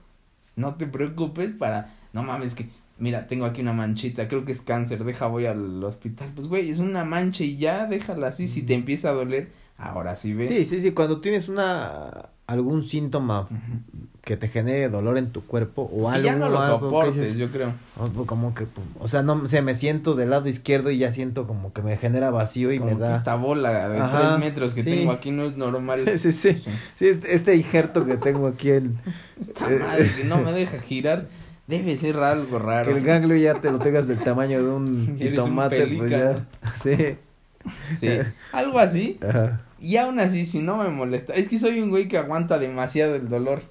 No 0.55 0.75
te 0.75 0.85
preocupes 0.87 1.51
para, 1.53 1.95
no 2.13 2.23
mames 2.23 2.53
que, 2.55 2.67
mira, 2.99 3.27
tengo 3.27 3.45
aquí 3.45 3.61
una 3.61 3.73
manchita, 3.73 4.27
creo 4.27 4.45
que 4.45 4.51
es 4.51 4.61
cáncer, 4.61 5.03
deja 5.03 5.27
voy 5.27 5.45
al 5.45 5.83
hospital. 5.83 6.31
Pues 6.35 6.47
güey, 6.47 6.69
es 6.69 6.79
una 6.79 7.03
mancha 7.05 7.43
y 7.43 7.57
ya, 7.57 7.87
déjala 7.87 8.27
así, 8.27 8.47
si 8.47 8.61
te 8.61 8.73
empieza 8.73 9.09
a 9.09 9.13
doler, 9.13 9.51
ahora 9.77 10.15
sí 10.15 10.33
ve. 10.33 10.47
Sí, 10.47 10.65
sí, 10.65 10.79
sí, 10.81 10.91
cuando 10.91 11.19
tienes 11.21 11.49
una 11.49 12.29
algún 12.47 12.83
síntoma 12.83 13.41
Ujú. 13.41 14.05
que 14.21 14.37
te 14.37 14.47
genere 14.47 14.87
dolor 14.87 15.17
en 15.17 15.31
tu 15.31 15.41
cuerpo 15.43 15.89
o 15.91 16.11
Y 16.11 16.13
algo, 16.15 16.25
ya 16.25 16.35
no 16.35 16.47
lo 16.49 16.59
que 16.59 16.65
soportes, 16.67 17.15
dices, 17.15 17.37
yo 17.37 17.49
creo. 17.49 17.73
"Oh, 17.99 18.05
pues, 18.07 18.27
como 18.27 18.53
que, 18.53 18.65
pues, 18.67 18.85
o 18.99 19.07
sea, 19.07 19.23
no 19.23 19.47
sé, 19.47 19.63
me 19.63 19.73
siento 19.73 20.13
del 20.13 20.29
lado 20.29 20.47
izquierdo 20.47 20.91
y 20.91 20.99
ya 20.99 21.11
siento 21.11 21.47
como 21.47 21.73
que 21.73 21.81
me 21.81 21.97
genera 21.97 22.29
vacío 22.29 22.71
y 22.71 22.77
Como 22.77 22.91
me 22.91 22.97
que 22.97 23.01
da... 23.01 23.15
esta 23.17 23.35
bola 23.35 23.89
de 23.89 23.97
Ajá, 23.99 24.19
tres 24.19 24.37
metros 24.39 24.73
que 24.75 24.83
sí. 24.83 24.91
tengo 24.91 25.11
aquí 25.11 25.31
no 25.31 25.45
es 25.45 25.57
normal. 25.57 26.01
Sí, 26.17 26.31
sí, 26.31 26.53
Sí. 26.53 26.71
sí, 26.95 27.07
este, 27.07 27.33
este 27.33 27.55
injerto 27.55 28.05
que 28.05 28.17
tengo 28.17 28.45
aquí 28.47 28.69
en... 28.71 28.99
Esta 29.41 29.67
madre 29.67 30.11
que 30.15 30.23
no 30.23 30.37
me 30.41 30.51
deja 30.51 30.77
girar, 30.79 31.27
debe 31.65 31.97
ser 31.97 32.17
algo 32.17 32.59
raro. 32.59 32.91
Que 32.93 32.99
el 32.99 33.03
ganglio 33.03 33.35
ya 33.37 33.55
te 33.55 33.71
lo 33.71 33.79
tengas 33.79 34.07
del 34.07 34.23
tamaño 34.23 34.61
de 34.63 34.69
un 34.69 35.17
jitomate, 35.19 35.87
pues 35.87 36.11
ya... 36.11 36.45
Sí, 36.81 37.17
Sí, 37.99 38.09
algo 38.51 38.79
así. 38.79 39.19
ajá. 39.27 39.61
Y 39.79 39.97
aún 39.97 40.19
así, 40.19 40.45
si 40.45 40.61
no 40.61 40.77
me 40.77 40.89
molesta. 40.89 41.33
Es 41.33 41.49
que 41.49 41.57
soy 41.57 41.79
un 41.79 41.89
güey 41.89 42.07
que 42.07 42.17
aguanta 42.17 42.57
demasiado 42.57 43.15
el 43.15 43.29
dolor. 43.29 43.61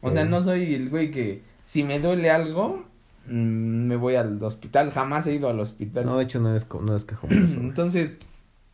O 0.00 0.12
sea, 0.12 0.24
no 0.24 0.40
soy 0.40 0.74
el 0.74 0.90
güey 0.90 1.10
que 1.10 1.42
si 1.64 1.82
me 1.82 1.98
duele 1.98 2.30
algo, 2.30 2.84
mm, 3.26 3.86
me 3.86 3.96
voy 3.96 4.14
al 4.16 4.42
hospital. 4.42 4.90
Jamás 4.90 5.26
he 5.26 5.34
ido 5.34 5.48
al 5.48 5.58
hospital. 5.60 6.04
No, 6.04 6.18
de 6.18 6.24
hecho 6.24 6.40
no 6.40 6.54
es, 6.54 6.66
no 6.70 6.94
es. 6.94 7.06
Entonces, 7.30 8.18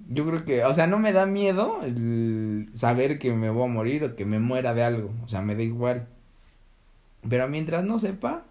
yo 0.09 0.27
creo 0.27 0.45
que, 0.45 0.65
o 0.65 0.75
sea, 0.75 0.87
no 0.87 0.99
me 0.99 1.13
da 1.13 1.27
miedo 1.27 1.81
el 1.83 2.69
saber 2.75 3.19
que 3.19 3.33
me 3.33 3.51
voy 3.51 3.65
a 3.65 3.73
morir 3.73 4.05
o 4.05 4.17
que 4.17 4.25
me 4.27 4.39
muera 4.39 4.75
de 4.75 4.83
algo. 4.83 5.11
O 5.25 5.29
sea, 5.29 5.41
me 5.41 5.55
da 5.55 5.63
igual. 5.63 6.09
Pero 7.29 7.49
mientras 7.49 7.85
no 7.85 8.01
sepa, 8.01 8.43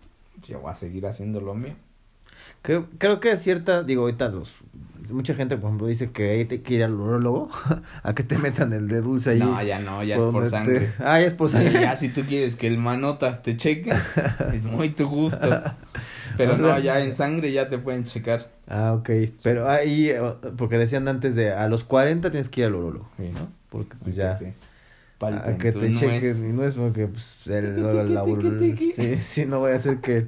yo 0.48 0.62
voy 0.62 0.72
a 0.72 0.75
seguir 0.75 1.06
haciendo 1.06 1.42
lo 1.42 1.54
mío. 1.54 1.75
Creo, 2.62 2.88
creo 2.98 3.20
que 3.20 3.32
es 3.32 3.42
cierta, 3.42 3.84
digo, 3.84 4.04
ahorita 4.04 4.30
los... 4.30 4.56
Mucha 5.12 5.34
gente, 5.36 5.58
por 5.58 5.68
ejemplo, 5.70 5.88
dice 5.88 6.12
que 6.12 6.32
hay 6.32 6.46
que 6.46 6.74
ir 6.74 6.84
al 6.84 6.94
urólogo 6.94 7.50
a 8.03 8.13
que 8.13 8.24
te 8.24 8.38
metan 8.38 8.74
el 8.74 8.88
de 8.88 9.01
dulce 9.01 9.32
ahí. 9.32 9.39
No, 9.39 9.62
ya 9.63 9.80
no, 9.80 10.03
ya 10.03 10.15
es 10.15 10.22
por 10.22 10.34
donde 10.34 10.50
te- 10.50 10.56
sangre. 10.56 10.89
Ah, 11.00 11.20
ya 11.20 11.27
es 11.27 11.34
por 11.34 11.50
Sí, 11.50 11.58
sangre. 11.58 11.74
ya 11.82 11.96
si 11.98 12.10
tú 12.10 12.22
quieres 12.24 12.56
que 12.56 12.68
el 12.68 12.77
manotas 12.77 13.41
te 13.41 13.58
cheque, 13.58 13.91
es 14.53 14.63
muy 14.63 14.89
tu 14.89 15.08
gusto. 15.08 15.62
Pero 16.38 16.58
no, 16.58 16.77
ya 16.80 17.00
en 17.01 17.15
sangre 17.15 17.51
ya 17.51 17.70
te 17.70 17.77
pueden 17.77 18.06
checar. 18.06 18.50
Ah, 18.68 18.94
ok. 18.94 19.10
Pero 19.44 19.70
ahí, 19.70 20.10
eh, 20.10 20.22
porque 20.58 20.77
decían 20.77 21.08
antes 21.08 21.36
de 21.36 21.51
a 21.51 21.68
los 21.68 21.84
40 21.84 22.32
tienes 22.32 22.50
que 22.50 22.62
ir 22.62 22.68
al 22.68 22.75
urólogo, 22.75 23.10
Sí, 23.18 23.30
¿no? 23.34 23.50
Porque 23.70 23.96
pues 24.03 24.15
ya... 24.15 24.34
A 24.34 24.39
palpen 25.20 25.58
que 25.60 25.72
te 25.72 25.94
chequen 25.94 26.50
y 26.50 26.51
no 26.53 26.63
es 26.65 26.74
porque 26.74 27.06
pues 27.06 27.38
el, 27.46 27.75
la 28.12 28.24
ur- 28.25 28.58
tiqui. 28.58 28.91
sí, 28.91 29.18
sí, 29.20 29.46
no 29.46 29.60
voy 29.60 29.72
a 29.74 29.75
hacer 29.75 29.98
que 30.00 30.25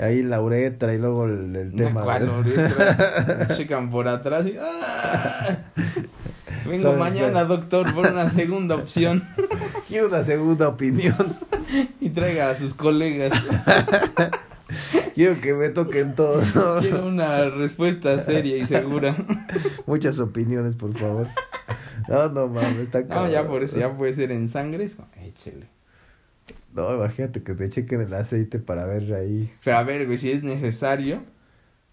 ahí 0.00 0.22
la 0.22 0.40
uretra 0.40 0.94
y 0.94 0.98
luego 0.98 1.26
el, 1.26 1.54
el 1.56 1.72
tema 1.74 2.02
¿cuál 2.02 2.26
de- 2.26 2.32
uretra? 2.52 3.48
Checan 3.56 3.90
por 3.90 4.08
atrás 4.08 4.46
y 4.46 4.54
¡ah! 4.60 5.58
Vengo 6.68 6.92
mañana, 6.94 7.44
doctor, 7.44 7.92
por 7.94 8.06
una 8.06 8.28
segunda 8.30 8.74
opción. 8.74 9.24
y 9.88 9.98
una 10.00 10.22
segunda 10.24 10.68
opinión. 10.68 11.14
Y 12.00 12.08
traiga 12.10 12.48
a 12.48 12.54
sus 12.54 12.72
colegas. 12.72 13.30
Quiero 15.14 15.38
que 15.40 15.52
me 15.52 15.68
toquen 15.68 16.14
todos. 16.14 16.54
¿no? 16.54 16.78
Quiero 16.80 17.06
una 17.06 17.50
respuesta 17.50 18.20
seria 18.20 18.56
y 18.56 18.64
segura. 18.66 19.14
Muchas 19.86 20.18
opiniones, 20.18 20.76
por 20.76 20.96
favor. 20.96 21.28
No, 22.08 22.30
no 22.30 22.48
mames, 22.48 22.78
está 22.78 23.00
No, 23.02 23.08
cabrón. 23.08 23.30
ya 23.30 23.46
por 23.46 23.62
eso, 23.62 23.78
ya 23.78 23.92
puede 23.94 24.14
ser 24.14 24.30
en 24.32 24.48
sangre. 24.48 24.88
Échele. 25.22 25.66
No, 26.74 26.94
imagínate 26.94 27.42
que 27.42 27.54
te 27.54 27.68
chequen 27.70 28.00
el 28.02 28.14
aceite 28.14 28.58
para 28.58 28.84
ver 28.84 29.12
ahí. 29.14 29.50
Pero 29.64 29.76
a 29.78 29.82
ver, 29.82 30.06
güey, 30.06 30.18
si 30.18 30.30
es 30.30 30.42
necesario, 30.42 31.22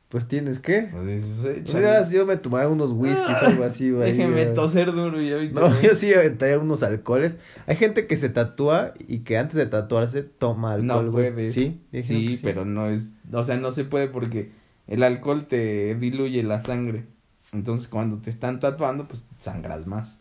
Pues 0.10 0.27
tienes 0.27 0.60
que. 0.60 0.89
pues, 0.91 1.24
pues, 1.41 1.74
ya, 1.74 2.03
si 2.03 2.15
yo 2.15 2.25
me 2.25 2.38
tomaba 2.38 2.67
unos 2.70 2.91
whiskies 2.91 3.41
o 3.41 3.46
algo 3.48 3.63
así, 3.63 3.89
güey. 3.91 4.12
Déjeme 4.12 4.44
eh. 4.44 4.46
toser 4.48 4.91
duro 4.91 5.20
y 5.22 5.32
ahorita. 5.32 5.60
No, 5.60 5.70
yo 5.82 5.96
sí 5.96 6.13
aventaría 6.13 6.60
unos 6.60 6.84
alcoholes. 6.84 7.38
Hay 7.67 7.75
gente 7.75 8.05
que 8.05 8.15
se 8.17 8.29
tatúa 8.29 8.94
y 9.08 9.20
que 9.20 9.38
antes 9.38 9.55
de 9.55 9.65
tatuarse 9.65 10.22
toma 10.24 10.74
alcohol, 10.74 11.05
No 11.05 11.12
güey. 11.12 11.32
puedes. 11.32 11.53
Sí, 11.53 11.82
Sí, 12.01 12.38
que 12.38 12.44
pero 12.44 12.65
no 12.65 12.88
es, 12.89 13.13
o 13.32 13.44
sea, 13.44 13.58
no 13.58 13.72
se 13.72 13.84
puede 13.86 14.08
porque 14.08 14.51
el 14.88 15.01
alcohol 15.03 15.48
te 15.48 15.96
diluye 15.96 16.44
la 16.44 16.60
sangre. 16.62 17.05
Entonces, 17.53 17.88
cuando 17.88 18.17
te 18.17 18.29
están 18.29 18.60
tatuando, 18.60 19.08
pues 19.08 19.24
sangras 19.39 19.88
más. 19.88 20.20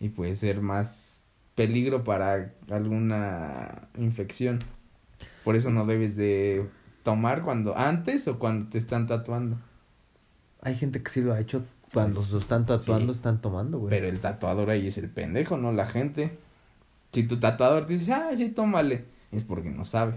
Y 0.00 0.08
puede 0.08 0.34
ser 0.34 0.60
más 0.62 1.11
peligro 1.54 2.04
para 2.04 2.52
alguna 2.70 3.88
infección. 3.98 4.60
Por 5.44 5.56
eso 5.56 5.70
no 5.70 5.84
debes 5.86 6.16
de 6.16 6.66
tomar 7.02 7.42
cuando 7.42 7.76
antes 7.76 8.28
o 8.28 8.38
cuando 8.38 8.70
te 8.70 8.78
están 8.78 9.06
tatuando. 9.06 9.56
Hay 10.60 10.76
gente 10.76 11.02
que 11.02 11.10
sí 11.10 11.20
lo 11.20 11.32
ha 11.32 11.40
hecho 11.40 11.64
cuando 11.92 12.16
Pues, 12.16 12.28
se 12.28 12.38
están 12.38 12.64
tatuando, 12.64 13.12
sí. 13.12 13.18
están 13.18 13.40
tomando, 13.40 13.78
güey. 13.78 13.90
Pero 13.90 14.06
el 14.08 14.20
tatuador 14.20 14.70
ahí 14.70 14.86
es 14.86 14.98
el 14.98 15.10
pendejo, 15.10 15.56
no 15.56 15.72
la 15.72 15.86
gente. 15.86 16.38
Si 17.12 17.24
tu 17.24 17.38
tatuador 17.38 17.84
te 17.86 17.94
dice, 17.94 18.12
ah, 18.12 18.30
sí, 18.36 18.48
tómale, 18.48 19.04
es 19.32 19.42
porque 19.42 19.70
no 19.70 19.84
sabe. 19.84 20.14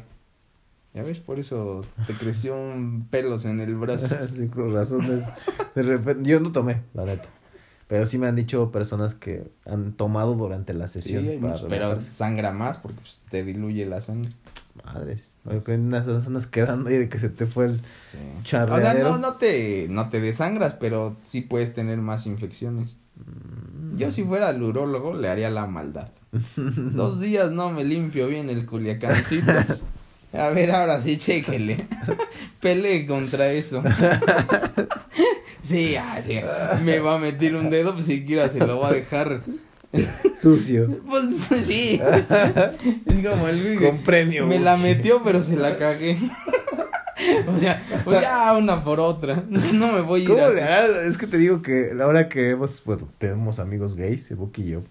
Ya 0.94 1.04
ves, 1.04 1.20
por 1.20 1.39
eso 1.39 1.82
te 2.08 2.13
creció 2.13 2.56
un 2.56 3.08
pelos 3.10 3.44
en 3.44 3.60
el 3.60 3.75
brazo. 3.75 4.15
sí, 4.36 4.48
con 4.48 4.74
razones. 4.74 5.25
De 5.74 5.84
repente, 5.84 6.30
yo 6.30 6.39
no 6.39 6.54
tomé, 6.54 6.84
la 6.94 7.04
neta. 7.04 7.27
Pero 7.88 8.06
sí 8.08 8.18
me 8.18 8.27
han 8.27 8.36
dicho 8.36 8.72
personas 8.72 9.13
que 9.13 9.44
han 9.65 9.94
tomado 9.94 10.34
durante 10.34 10.74
la 10.74 10.88
Sí, 10.88 11.01
sesión. 11.01 11.27
hay 11.27 11.38
para 11.38 11.54
muchos, 11.54 11.68
pero 11.70 12.01
sangra 12.01 12.51
más 12.51 12.77
porque 12.77 13.00
pues, 13.01 13.22
te 13.30 13.44
diluye 13.44 13.86
la 13.86 14.01
sangre. 14.01 14.32
Madres. 14.84 15.30
Que 15.65 15.74
unas 15.74 16.08
andas 16.25 16.48
quedando 16.48 16.89
ahí 16.89 16.98
de 16.98 17.10
que 17.10 17.20
se 17.20 17.30
te 17.30 17.46
fue 17.46 17.65
el. 17.65 17.75
Sí. 17.77 17.82
O 18.18 18.34
sea, 18.34 18.44
Charreadero. 18.44 19.12
no, 19.12 19.18
no 19.20 19.34
te, 19.36 19.88
no 19.89 20.10
te 20.10 20.20
desangras, 20.20 20.74
pero 20.74 21.15
sí 21.22 21.42
puedes 21.42 21.74
tener 21.74 22.00
más 22.00 22.25
infecciones. 22.25 22.98
Mm. 23.18 23.98
Yo 23.98 24.12
si 24.12 24.24
fuera 24.24 24.50
el 24.50 24.62
urólogo 24.63 25.13
le 25.15 25.30
haría 25.30 25.50
la 25.51 25.68
maldad. 25.68 26.10
Dos 26.58 27.20
días 27.20 27.51
no 27.51 27.70
me 27.72 27.86
limpio 27.86 28.27
bien 28.27 28.50
el 28.50 28.65
culiacancito. 28.65 29.51
A 30.34 30.50
ver, 30.50 30.72
ahora 30.72 31.00
sí, 31.01 31.18
chéquele. 31.18 31.86
Pelee 32.60 33.06
contra 33.08 33.51
eso. 33.51 33.82
Sí, 35.65 35.95
sí, 36.27 36.39
me 36.84 37.00
va 37.00 37.15
a 37.15 37.17
meter 37.19 37.55
un 37.55 37.69
dedo, 37.69 37.93
pues 37.93 38.05
siquiera 38.05 38.50
se 38.50 38.60
lo 38.60 38.79
va 38.79 38.89
a 38.89 38.93
dejar. 38.93 39.41
Sucio. 40.38 41.00
Pues 41.10 41.39
sí. 41.65 42.00
Es 43.05 43.27
como 43.27 43.48
el 43.48 43.79
Con 43.79 43.98
premio. 44.00 44.45
me 44.45 44.60
la 44.60 44.77
metió, 44.77 45.24
pero 45.24 45.41
se 45.43 45.55
la 45.55 45.75
cagué. 45.77 46.17
O 47.48 47.60
sea, 47.60 47.81
pues 48.03 48.22
ya 48.22 48.53
una 48.55 48.84
por 48.84 49.00
otra. 49.00 49.41
No 49.50 49.93
me 49.93 50.01
voy 50.01 50.19
a 50.19 50.24
ir 50.25 50.29
¿Cómo 50.29 50.45
así. 50.45 50.60
Es 51.07 51.17
que 51.17 51.25
te 51.25 51.38
digo 51.38 51.62
que 51.62 51.91
la 51.95 52.07
hora 52.07 52.27
que 52.27 52.50
hemos, 52.51 52.84
bueno, 52.84 53.07
tenemos 53.17 53.57
amigos 53.57 53.95
gays, 53.95 54.36
Buki 54.36 54.63
y 54.63 54.69
yo. 54.72 54.81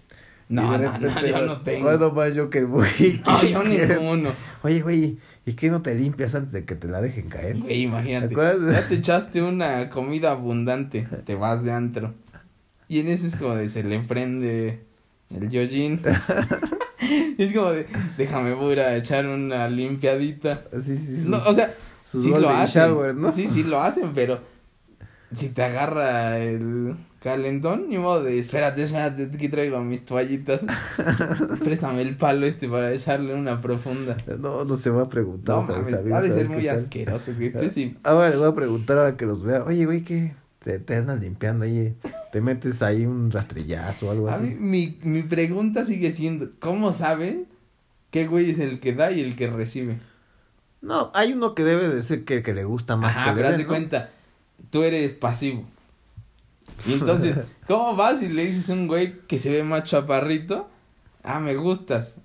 No, 0.47 0.75
y 0.75 0.79
de 0.79 0.85
no, 0.85 1.25
yo 1.25 1.45
no 1.45 1.61
tengo. 1.61 1.85
Bueno, 1.85 2.11
más 2.11 2.35
yo 2.35 2.49
que 2.49 2.59
el 2.59 2.67
Buki. 2.67 3.21
No, 3.25 3.43
yo 3.43 3.63
ninguno. 3.63 4.29
Oye, 4.61 4.81
güey, 4.81 5.17
¿y 5.45 5.53
qué 5.53 5.69
no 5.69 5.81
te 5.81 5.95
limpias 5.95 6.35
antes 6.35 6.53
de 6.53 6.65
que 6.65 6.75
te 6.75 6.87
la 6.87 7.01
dejen 7.01 7.29
caer? 7.29 7.57
Güey, 7.57 7.81
imagínate. 7.81 8.35
Ya 8.35 8.87
te 8.87 8.95
echaste 8.95 9.41
una 9.41 9.89
comida 9.89 10.31
abundante. 10.31 11.07
Te 11.25 11.35
vas 11.35 11.63
de 11.63 11.71
antro. 11.71 12.13
Y 12.87 12.99
en 12.99 13.07
eso 13.07 13.25
es 13.25 13.35
como 13.35 13.55
de 13.55 13.69
se 13.69 13.83
le 13.83 13.99
prende 13.99 14.81
el 15.31 15.49
yojin. 15.49 15.99
es 17.37 17.51
como 17.53 17.71
de, 17.71 17.87
déjame 18.17 18.53
voy 18.53 18.77
a 18.77 18.95
echar 18.95 19.25
una 19.25 19.67
limpiadita. 19.67 20.65
Sí, 20.79 20.95
sí, 20.95 21.23
sí. 21.23 21.29
No, 21.29 21.37
o 21.47 21.53
sea, 21.53 21.73
sus 22.03 22.23
sí 22.23 22.29
lo 22.29 22.49
hacen. 22.49 22.83
shower, 22.83 23.15
¿no? 23.15 23.31
Sí, 23.31 23.47
sí 23.47 23.63
lo 23.63 23.81
hacen, 23.81 24.11
pero 24.13 24.39
si 25.35 25.49
te 25.49 25.63
agarra 25.63 26.39
el 26.39 26.95
calentón, 27.21 27.89
ni 27.89 27.97
modo 27.97 28.23
de, 28.23 28.39
espérate, 28.39 28.83
espérate, 28.83 29.29
aquí 29.33 29.49
traigo 29.49 29.81
mis 29.81 30.05
toallitas. 30.05 30.61
Préstame 31.63 32.01
el 32.01 32.15
palo 32.15 32.45
este 32.45 32.67
para 32.69 32.91
echarle 32.91 33.33
una 33.33 33.61
profunda. 33.61 34.15
No, 34.39 34.63
no 34.65 34.77
se 34.77 34.89
va 34.89 35.03
a 35.03 35.09
preguntar. 35.09 35.55
No 35.57 35.67
¿sabes? 35.67 35.91
mames, 35.91 36.13
ha 36.13 36.21
de 36.21 36.31
ser 36.33 36.49
muy 36.49 36.67
asqueroso 36.67 37.35
que 37.37 37.47
este 37.47 37.69
sí. 37.71 37.97
Ahora 38.03 38.29
le 38.29 38.37
voy 38.37 38.47
a 38.49 38.53
preguntar 38.55 38.97
ahora 38.97 39.17
que 39.17 39.25
los 39.25 39.43
vea. 39.43 39.63
Oye, 39.63 39.85
güey, 39.85 40.01
¿qué? 40.03 40.35
Te, 40.59 40.79
te 40.79 40.95
andas 40.95 41.19
limpiando 41.19 41.65
ahí. 41.65 41.95
Te 42.31 42.41
metes 42.41 42.81
ahí 42.81 43.05
un 43.05 43.31
rastrillazo 43.31 44.07
o 44.07 44.11
algo 44.11 44.29
A 44.29 44.35
así. 44.35 44.43
mí, 44.43 44.55
mi, 44.55 44.99
mi 45.03 45.23
pregunta 45.23 45.85
sigue 45.85 46.11
siendo, 46.11 46.49
¿cómo 46.59 46.91
saben 46.93 47.45
qué 48.11 48.27
güey 48.27 48.49
es 48.51 48.59
el 48.59 48.79
que 48.79 48.93
da 48.93 49.11
y 49.11 49.21
el 49.21 49.35
que 49.35 49.47
recibe? 49.47 49.99
No, 50.81 51.11
hay 51.15 51.33
uno 51.33 51.55
que 51.55 51.63
debe 51.63 51.87
de 51.89 52.01
ser 52.03 52.25
que, 52.25 52.43
que 52.43 52.53
le 52.53 52.63
gusta 52.63 52.95
más 52.95 53.15
Ajá, 53.15 53.25
que 53.25 53.29
le 53.31 53.35
pero 53.37 53.49
den, 53.49 53.57
de 53.57 53.63
¿no? 53.63 53.69
cuenta, 53.69 54.09
tú 54.69 54.83
eres 54.83 55.13
pasivo. 55.13 55.63
Y 56.85 56.93
entonces, 56.93 57.35
¿cómo 57.67 57.95
vas 57.95 58.21
y 58.21 58.29
le 58.29 58.45
dices 58.45 58.69
a 58.69 58.73
un 58.73 58.87
güey 58.87 59.19
que 59.27 59.39
se 59.39 59.51
ve 59.51 59.63
más 59.63 59.83
chaparrito? 59.83 60.67
Ah, 61.23 61.39
me 61.39 61.55
gustas. 61.55 62.15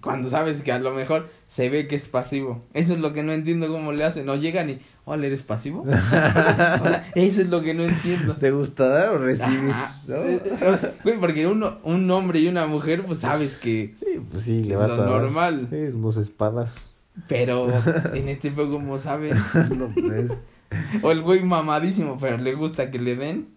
Cuando 0.00 0.28
sabes 0.28 0.62
que 0.62 0.72
a 0.72 0.80
lo 0.80 0.90
mejor 0.92 1.30
se 1.46 1.70
ve 1.70 1.86
que 1.86 1.94
es 1.94 2.06
pasivo. 2.06 2.62
Eso 2.74 2.94
es 2.94 2.98
lo 2.98 3.12
que 3.12 3.22
no 3.22 3.32
entiendo 3.32 3.68
cómo 3.68 3.92
le 3.92 4.02
hacen. 4.04 4.26
No 4.26 4.34
llegan 4.34 4.68
y, 4.68 4.80
hola, 5.04 5.26
¿eres 5.26 5.42
pasivo? 5.42 5.82
o 5.86 5.86
sea, 5.88 7.10
eso 7.14 7.40
es 7.40 7.48
lo 7.48 7.62
que 7.62 7.74
no 7.74 7.84
entiendo. 7.84 8.34
¿Te 8.34 8.50
gusta 8.50 8.88
dar 8.88 9.10
o 9.10 9.18
recibir? 9.18 9.70
Ajá. 9.70 10.00
¿no? 10.08 10.16
Eh, 10.16 10.40
eh, 10.44 10.78
Güey, 11.04 11.20
porque 11.20 11.46
uno, 11.46 11.78
un 11.84 12.10
hombre 12.10 12.40
y 12.40 12.48
una 12.48 12.66
mujer, 12.66 13.06
pues 13.06 13.20
sabes 13.20 13.54
que... 13.54 13.94
Sí, 13.98 14.20
pues 14.30 14.42
sí, 14.42 14.64
le 14.64 14.74
Lo 14.74 14.80
vas 14.80 14.90
a 14.90 14.96
dar. 14.96 15.08
normal. 15.08 15.68
Sí, 15.70 15.76
unos 15.96 16.16
espadas. 16.16 16.94
Pero 17.28 17.68
en 18.14 18.28
este 18.28 18.50
juego, 18.50 18.72
¿cómo 18.72 18.98
saben? 18.98 19.38
no, 19.78 19.94
pues, 19.94 20.32
O 21.02 21.10
el 21.12 21.22
güey 21.22 21.42
mamadísimo, 21.44 22.18
pero 22.20 22.36
le 22.38 22.54
gusta 22.54 22.90
que 22.90 22.98
le 22.98 23.16
den. 23.16 23.48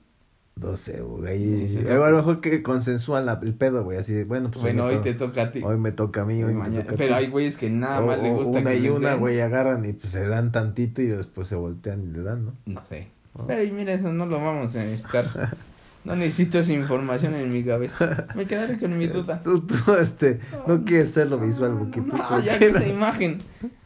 no 0.55 0.75
sé, 0.77 1.01
güey. 1.01 1.67
Sí, 1.67 1.79
sí, 1.81 1.87
a 1.87 1.93
lo 2.09 2.17
mejor 2.17 2.41
que 2.41 2.63
consensúan 2.63 3.25
la- 3.25 3.39
el 3.43 3.53
pedo, 3.53 3.83
güey. 3.83 3.97
Así 3.99 4.13
de, 4.13 4.23
bueno, 4.23 4.49
pues 4.49 4.61
bueno, 4.61 4.83
me 4.85 4.89
hoy 4.89 4.95
to- 4.97 5.01
te 5.03 5.13
toca 5.13 5.43
a 5.43 5.51
ti. 5.51 5.61
hoy 5.63 5.77
me 5.77 5.91
toca 5.91 6.21
a 6.21 6.25
mí, 6.25 6.41
hoy 6.43 6.53
me 6.53 6.59
Mañana- 6.61 6.81
toca 6.81 6.93
a 6.95 6.97
Pero 6.97 7.13
ti. 7.15 7.19
hay 7.23 7.27
güeyes 7.27 7.57
que 7.57 7.69
nada 7.69 8.01
O- 8.01 8.07
más 8.07 8.19
le 8.21 8.31
gusta 8.31 8.59
una 8.59 8.71
que 8.71 8.79
y 8.79 8.89
una, 8.89 9.13
güey, 9.15 9.39
agarran 9.41 9.85
y 9.85 9.93
pues 9.93 10.11
se 10.13 10.27
dan 10.27 10.51
tantito 10.51 11.01
y 11.01 11.05
después 11.07 11.47
se 11.47 11.55
voltean 11.55 12.03
y 12.03 12.07
le 12.07 12.23
dan, 12.23 12.45
¿no? 12.45 12.53
No 12.65 12.83
sé. 12.85 13.07
Oh. 13.33 13.45
Pero 13.45 13.61
y 13.63 13.71
mira, 13.71 13.93
eso 13.93 14.11
no 14.11 14.25
lo 14.25 14.37
vamos 14.41 14.75
a 14.75 14.79
necesitar. 14.79 15.25
No 16.03 16.15
necesito 16.15 16.57
esa 16.59 16.71
información 16.71 17.35
en 17.35 17.51
mi 17.51 17.65
cabeza. 17.65 18.27
Me 18.33 18.45
quedaré 18.45 18.77
con 18.79 18.97
mi 18.97 19.07
duda. 19.07 19.41
Tú, 19.43 19.59
tú, 19.67 19.75
este, 19.95 20.39
no 20.65 20.85
quieres 20.85 21.09
hacerlo 21.09 21.37
visual, 21.37 21.75
porque 21.77 21.99
tú, 21.99 22.15
No, 22.15 22.29
¿por 22.29 22.41
ya 22.41 22.57
no? 22.57 22.65
esa 22.65 22.87
imagen. 22.87 23.41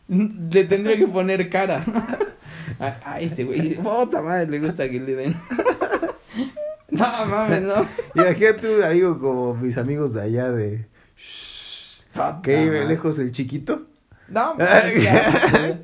Le 0.08 0.66
tendría 0.66 0.98
que 1.00 1.08
poner 1.08 1.50
cara. 1.50 1.84
A, 2.80 3.14
a 3.14 3.22
este 3.22 3.44
güey. 3.44 3.76
Bota 3.76 4.22
madre, 4.22 4.48
le 4.48 4.60
gusta 4.60 4.90
que 4.90 5.00
le 5.00 5.16
den. 5.16 5.36
No 6.92 7.26
mames, 7.26 7.62
no. 7.64 7.88
Imagínate 8.16 8.76
un 8.76 8.84
amigo 8.84 9.18
como 9.18 9.56
mis 9.56 9.78
amigos 9.78 10.14
de 10.14 10.22
allá 10.22 10.52
de... 10.52 10.86
Que 12.44 12.66
vive 12.66 12.86
lejos 12.86 13.18
el 13.20 13.32
chiquito. 13.32 13.84
No, 14.28 14.56
qué 14.58 15.78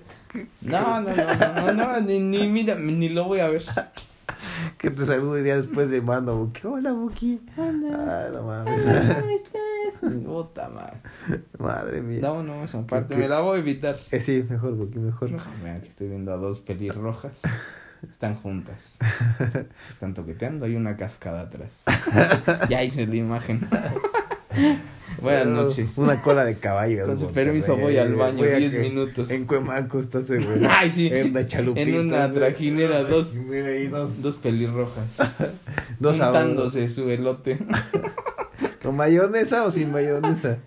no, 0.62 1.02
no, 1.02 1.16
no, 1.16 1.16
no, 1.16 1.74
no, 1.74 1.74
no, 1.74 2.02
ni, 2.02 2.20
ni 2.20 2.48
mira, 2.48 2.76
ni 2.76 3.08
lo 3.10 3.24
voy 3.24 3.40
a 3.40 3.50
ver. 3.50 3.64
Que 4.78 4.92
te 4.92 5.06
salude 5.06 5.48
ya 5.48 5.56
después 5.56 5.90
de 5.90 6.02
mando, 6.02 6.36
Buki. 6.36 6.68
Hola, 6.68 6.92
Buki. 6.92 7.40
Ah, 7.58 8.30
no 8.34 8.44
mames. 8.44 8.86
Puta 10.26 10.70
madre. 10.70 10.98
Madre 11.60 12.02
mía. 12.02 12.20
No, 12.22 12.44
no, 12.44 12.64
esa 12.64 12.86
parte 12.86 13.16
¿Qué? 13.16 13.22
me 13.22 13.28
la 13.28 13.40
voy 13.42 13.58
a 13.58 13.62
evitar. 13.62 13.98
Eh, 14.12 14.20
sí, 14.20 14.46
mejor, 14.50 14.76
Buki, 14.76 15.00
mejor. 15.00 15.32
Déjame, 15.32 15.72
aquí 15.72 15.88
estoy 15.88 16.08
viendo 16.10 16.34
a 16.34 16.38
dos 16.38 16.60
pelirrojas. 16.60 17.42
Están 18.12 18.36
juntas. 18.36 19.00
Se 19.40 19.66
están 19.92 20.14
toqueteando. 20.14 20.66
Hay 20.68 20.76
una 20.76 20.96
cascada 20.98 21.42
atrás. 21.42 21.84
Ya 22.70 22.84
hice 22.84 23.08
la 23.08 23.16
imagen. 23.16 23.68
Buenas 25.20 25.48
noches. 25.48 25.98
Una 25.98 26.22
cola 26.22 26.46
de 26.46 26.58
caballo. 26.58 27.08
Con 27.08 27.20
su 27.20 27.32
permiso 27.32 27.76
voy 27.76 27.98
al 27.98 28.14
baño 28.14 28.38
Voy 28.38 28.50
a 28.50 28.58
10 28.58 28.72
que- 28.72 28.80
minutos. 28.80 29.32
En 29.32 29.46
Cuemanco 29.46 30.00
está 30.00 30.20
güey. 30.20 30.64
Ay, 30.70 30.92
sí. 30.92 31.08
En 31.12 31.34
la 31.34 31.48
chalupita. 31.48 31.82
En 31.90 31.98
una 32.08 32.32
trajinera, 32.32 33.04
dos- 33.04 33.36
dos. 33.90 34.22
Dos 34.22 34.36
pelirrojas. 34.36 35.06
Dos 36.00 36.18
sabores. 36.18 36.42
Untándose 36.52 36.90
su 36.90 37.10
elote. 37.10 37.58
¿Con 38.88 38.96
mayonesa 38.96 39.66
o 39.66 39.72
sin 39.72 39.92
mayonesa? 39.92 40.60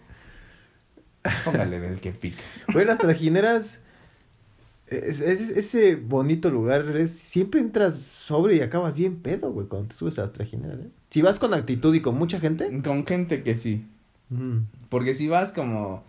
Póngale 1.44 1.80
del 1.80 2.00
que 2.00 2.12
pica. 2.12 2.42
Güey, 2.72 2.84
las 2.84 2.98
trajineras. 2.98 3.78
es- 4.88 5.20
es- 5.22 5.48
ese 5.56 5.96
bonito 5.96 6.50
lugar 6.50 6.84
es. 6.98 7.12
Siempre 7.16 7.60
entras 7.60 7.94
sobre 7.96 8.56
y 8.56 8.60
acabas 8.60 8.94
bien 8.94 9.16
pedo, 9.22 9.50
güey, 9.52 9.66
cuando 9.68 9.88
te 9.88 9.94
subes 9.94 10.18
a 10.18 10.22
las 10.22 10.32
trajineras, 10.34 10.80
¿eh? 10.80 10.88
Si 11.08 11.22
vas 11.22 11.38
con 11.38 11.54
actitud 11.54 11.94
y 11.94 12.00
con 12.02 12.16
mucha 12.18 12.40
gente. 12.40 12.68
Con 12.82 13.06
gente 13.06 13.42
que 13.42 13.54
sí. 13.54 13.86
mm, 14.28 14.58
Porque 14.90 15.14
si 15.14 15.26
vas 15.28 15.52
como. 15.52 16.04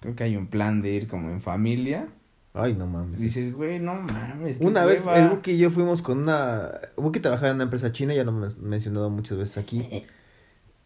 Creo 0.00 0.14
que 0.16 0.24
hay 0.24 0.36
un 0.36 0.46
plan 0.46 0.82
de 0.82 0.90
ir 0.90 1.08
como 1.08 1.30
en 1.30 1.40
familia. 1.40 2.08
Ay, 2.52 2.74
no 2.74 2.86
mames. 2.86 3.18
Dices, 3.18 3.54
güey, 3.54 3.78
no 3.78 3.94
mames. 3.94 4.58
Una 4.60 4.84
vez 4.84 5.00
hueva". 5.00 5.18
el 5.18 5.28
Buki 5.30 5.52
y 5.52 5.58
yo 5.58 5.70
fuimos 5.70 6.02
con 6.02 6.18
una... 6.18 6.72
Buki 6.96 7.20
trabajaba 7.20 7.48
en 7.50 7.54
una 7.54 7.64
empresa 7.64 7.92
china, 7.92 8.12
ya 8.12 8.24
lo 8.24 8.30
hemos 8.32 8.58
mencionado 8.58 9.08
muchas 9.08 9.38
veces 9.38 9.56
aquí. 9.56 9.86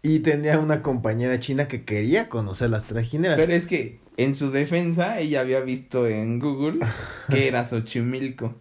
Y 0.04 0.20
tenía 0.20 0.58
una 0.58 0.82
compañera 0.82 1.40
china 1.40 1.66
que 1.66 1.84
quería 1.84 2.28
conocer 2.28 2.70
las 2.70 2.84
trajineras. 2.84 3.36
Pero 3.38 3.52
es 3.52 3.64
que 3.66 3.98
en 4.16 4.34
su 4.34 4.50
defensa 4.50 5.18
ella 5.18 5.40
había 5.40 5.60
visto 5.60 6.06
en 6.06 6.38
Google 6.38 6.80
que 7.30 7.48
era 7.48 7.64
Xochimilco. 7.64 8.54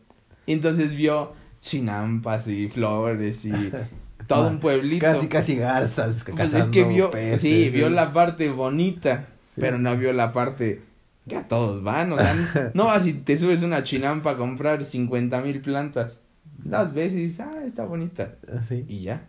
Y 0.45 0.53
entonces 0.53 0.95
vio 0.95 1.33
chinampas 1.61 2.47
y 2.47 2.69
flores 2.69 3.45
y 3.45 3.51
todo 4.27 4.47
un 4.49 4.59
pueblito. 4.59 5.05
Casi, 5.05 5.27
casi 5.27 5.55
garzas. 5.57 6.23
Pues 6.23 6.53
es 6.53 6.65
que 6.67 6.85
vio, 6.85 7.11
peces, 7.11 7.41
sí, 7.41 7.69
vio 7.69 7.89
sí. 7.89 7.93
la 7.93 8.13
parte 8.13 8.49
bonita, 8.49 9.27
Sí. 9.53 9.61
pero 9.61 9.77
no 9.77 9.95
vio 9.97 10.13
la 10.13 10.31
parte 10.31 10.81
que 11.29 11.35
a 11.35 11.47
todos 11.47 11.83
van, 11.83 12.11
o 12.13 12.17
sea, 12.17 12.71
no 12.73 12.85
vas 12.85 13.05
y 13.05 13.13
te 13.13 13.37
subes 13.37 13.61
una 13.61 13.83
chinampa 13.83 14.31
a 14.31 14.37
comprar 14.37 14.83
50 14.83 15.41
mil 15.41 15.61
plantas, 15.61 16.19
las 16.65 16.93
ves 16.93 17.13
y 17.13 17.17
dices, 17.23 17.41
ah, 17.41 17.63
está 17.65 17.85
bonita, 17.85 18.35
Sí. 18.67 18.83
y 18.87 19.01
ya, 19.01 19.27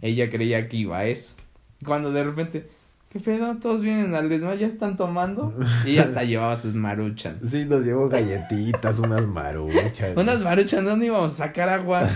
ella 0.00 0.30
creía 0.30 0.68
que 0.68 0.76
iba 0.76 0.98
a 0.98 1.06
eso, 1.06 1.34
cuando 1.84 2.10
de 2.12 2.24
repente, 2.24 2.68
¿qué 3.10 3.20
pedo? 3.20 3.56
Todos 3.60 3.80
vienen 3.80 4.14
al 4.14 4.28
desmayo, 4.28 4.58
ya 4.60 4.66
están 4.66 4.96
tomando, 4.96 5.54
y 5.86 5.90
ella 5.92 6.02
hasta 6.04 6.24
llevaba 6.24 6.56
sus 6.56 6.74
maruchan. 6.74 7.38
Sí, 7.48 7.64
nos 7.64 7.84
llevó 7.84 8.08
galletitas, 8.08 8.98
unas 8.98 9.26
maruchas. 9.26 10.10
Unas 10.16 10.40
maruchan, 10.40 10.84
¿dónde 10.84 11.06
íbamos 11.06 11.34
a 11.34 11.36
sacar 11.46 11.68
agua? 11.68 12.08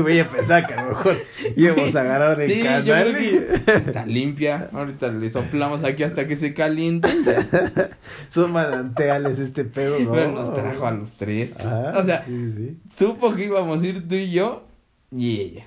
Voy 0.00 0.18
a 0.18 0.28
pensar 0.28 0.66
que 0.66 0.74
a 0.74 0.82
lo 0.84 0.88
mejor 0.90 1.16
íbamos 1.56 1.94
a 1.96 2.00
agarrar 2.00 2.36
de 2.38 2.46
Sí, 2.48 2.62
canal. 2.62 3.14
que 3.16 3.60
está 3.66 4.06
limpia, 4.06 4.70
ahorita 4.72 5.08
le 5.08 5.28
soplamos 5.30 5.84
aquí 5.84 6.02
hasta 6.02 6.26
que 6.26 6.36
se 6.36 6.54
caliente. 6.54 7.08
Son 8.30 8.52
manantiales 8.52 9.38
este 9.38 9.64
pedo, 9.64 9.98
¿no? 10.00 10.12
Pero 10.12 10.32
nos 10.32 10.54
trajo 10.54 10.86
a 10.86 10.90
los 10.92 11.12
tres. 11.12 11.58
Ajá, 11.60 11.98
o 11.98 12.04
sea, 12.04 12.24
sí, 12.24 12.52
sí. 12.56 12.78
supo 12.98 13.34
que 13.34 13.44
íbamos 13.44 13.82
a 13.82 13.86
ir 13.86 14.08
tú 14.08 14.14
y 14.14 14.30
yo 14.30 14.64
y 15.10 15.40
ella. 15.40 15.66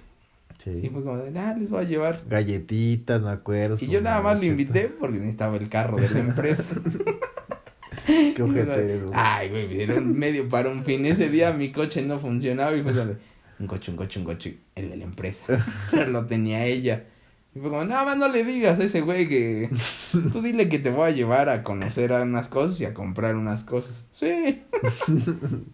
Sí. 0.65 0.81
Y 0.83 0.89
fue 0.89 1.03
como 1.03 1.17
de, 1.17 1.39
ah, 1.39 1.55
les 1.57 1.69
voy 1.69 1.85
a 1.85 1.87
llevar. 1.87 2.23
Galletitas, 2.27 3.21
me 3.21 3.29
acuerdo. 3.29 3.77
Y 3.79 3.87
yo 3.87 4.01
nada 4.01 4.19
más 4.21 4.37
lo 4.37 4.45
invité 4.45 4.89
porque 4.89 5.19
necesitaba 5.19 5.57
el 5.57 5.69
carro 5.69 5.97
de 5.97 6.09
la 6.09 6.19
empresa. 6.19 6.73
Qué 8.05 8.41
ojete. 8.41 9.01
Ay, 9.13 9.49
güey, 9.49 9.67
me 9.67 9.73
dieron 9.75 10.17
medio 10.17 10.49
para 10.49 10.69
un 10.69 10.83
fin. 10.83 11.05
Ese 11.05 11.29
día 11.29 11.53
mi 11.53 11.71
coche 11.71 12.01
no 12.01 12.19
funcionaba 12.19 12.75
y 12.75 12.81
fue 12.81 12.93
como 12.93 13.05
de, 13.05 13.17
un 13.59 13.67
coche, 13.67 13.91
un 13.91 13.97
coche, 13.97 14.19
un 14.19 14.25
coche, 14.25 14.57
el 14.75 14.89
de 14.89 14.97
la 14.97 15.03
empresa. 15.05 15.63
Pero 15.91 16.09
lo 16.09 16.25
tenía 16.25 16.65
ella. 16.65 17.05
Y 17.53 17.59
fue 17.59 17.69
como, 17.69 17.83
nada 17.85 18.03
más 18.03 18.17
no 18.17 18.27
le 18.27 18.43
digas 18.43 18.79
a 18.79 18.83
ese 18.83 19.01
güey 19.01 19.29
que... 19.29 19.69
Tú 20.11 20.41
dile 20.41 20.67
que 20.67 20.79
te 20.79 20.89
voy 20.89 21.09
a 21.09 21.13
llevar 21.13 21.47
a 21.49 21.63
conocer 21.63 22.11
a 22.11 22.23
unas 22.23 22.47
cosas 22.47 22.79
y 22.81 22.85
a 22.85 22.93
comprar 22.93 23.35
unas 23.35 23.63
cosas. 23.63 24.05
Sí. 24.11 24.63